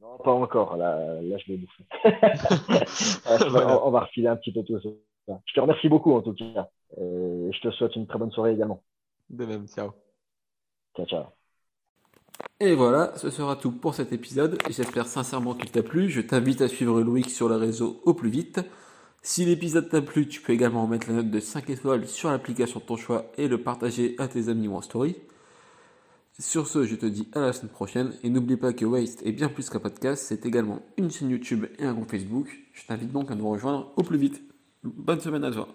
Non, 0.01 0.17
pas 0.17 0.33
encore. 0.33 0.79
Là, 0.79 1.21
là 1.21 1.37
je 1.37 1.53
vais 1.53 1.59
bouffer. 1.59 1.85
on, 3.85 3.91
va 3.91 4.01
refiler 4.01 4.29
un 4.29 4.37
petit 4.37 4.53
peu 4.53 4.63
tout 4.63 4.81
ça. 4.81 5.41
Je 5.45 5.53
te 5.53 5.61
remercie 5.61 5.91
beaucoup 5.91 6.15
en 6.15 6.23
tout 6.23 6.33
cas. 6.33 6.71
Et 6.97 7.53
je 7.53 7.61
te 7.61 7.71
souhaite 7.73 7.97
une 7.97 8.07
très 8.07 8.19
bonne 8.19 8.31
soirée 8.31 8.55
également. 8.55 8.83
De 9.29 9.45
même, 9.45 9.67
ciao. 9.67 9.91
Ciao, 10.97 11.05
ciao. 11.05 11.25
Et 12.61 12.75
voilà, 12.75 13.13
ce 13.17 13.31
sera 13.31 13.57
tout 13.57 13.71
pour 13.71 13.95
cet 13.95 14.13
épisode. 14.13 14.59
J'espère 14.71 15.07
sincèrement 15.07 15.55
qu'il 15.55 15.71
t'a 15.71 15.83
plu. 15.83 16.09
Je 16.09 16.21
t'invite 16.21 16.63
à 16.63 16.69
suivre 16.69 17.03
Loïc 17.03 17.31
sur 17.31 17.49
les 17.49 17.57
réseaux 17.57 18.01
au 18.05 18.15
plus 18.15 18.31
vite. 18.31 18.61
Si 19.23 19.45
l'épisode 19.45 19.89
t'a 19.89 20.01
plu, 20.01 20.29
tu 20.29 20.41
peux 20.41 20.53
également 20.53 20.87
mettre 20.87 21.09
la 21.09 21.17
note 21.17 21.31
de 21.31 21.41
5 21.41 21.69
étoiles 21.69 22.07
sur 22.07 22.31
l'application 22.31 22.81
de 22.81 22.85
ton 22.85 22.97
choix 22.97 23.27
et 23.37 23.49
le 23.49 23.61
partager 23.61 24.15
à 24.19 24.29
tes 24.29 24.49
amis 24.49 24.69
ou 24.69 24.75
en 24.77 24.83
story. 24.83 25.17
Sur 26.39 26.67
ce, 26.69 26.85
je 26.85 26.97
te 26.97 27.07
dis 27.07 27.29
à 27.33 27.41
la 27.41 27.53
semaine 27.53 27.73
prochaine 27.73 28.13
et 28.23 28.31
n'oublie 28.31 28.57
pas 28.57 28.73
que 28.73 28.85
Waste 28.85 29.25
est 29.25 29.33
bien 29.33 29.49
plus 29.49 29.71
qu'un 29.71 29.81
podcast, 29.81 30.23
c'est 30.27 30.45
également 30.45 30.81
une 30.99 31.11
chaîne 31.11 31.31
YouTube 31.31 31.67
et 31.79 31.85
un 31.85 31.95
groupe 31.95 32.11
Facebook. 32.11 32.49
Je 32.73 32.87
t'invite 32.87 33.11
donc 33.11 33.31
à 33.31 33.35
nous 33.35 33.49
rejoindre 33.51 33.93
au 33.97 34.03
plus 34.03 34.19
vite. 34.19 34.43
Bonne 34.85 35.21
semaine 35.21 35.45
à 35.45 35.51
toi. 35.51 35.69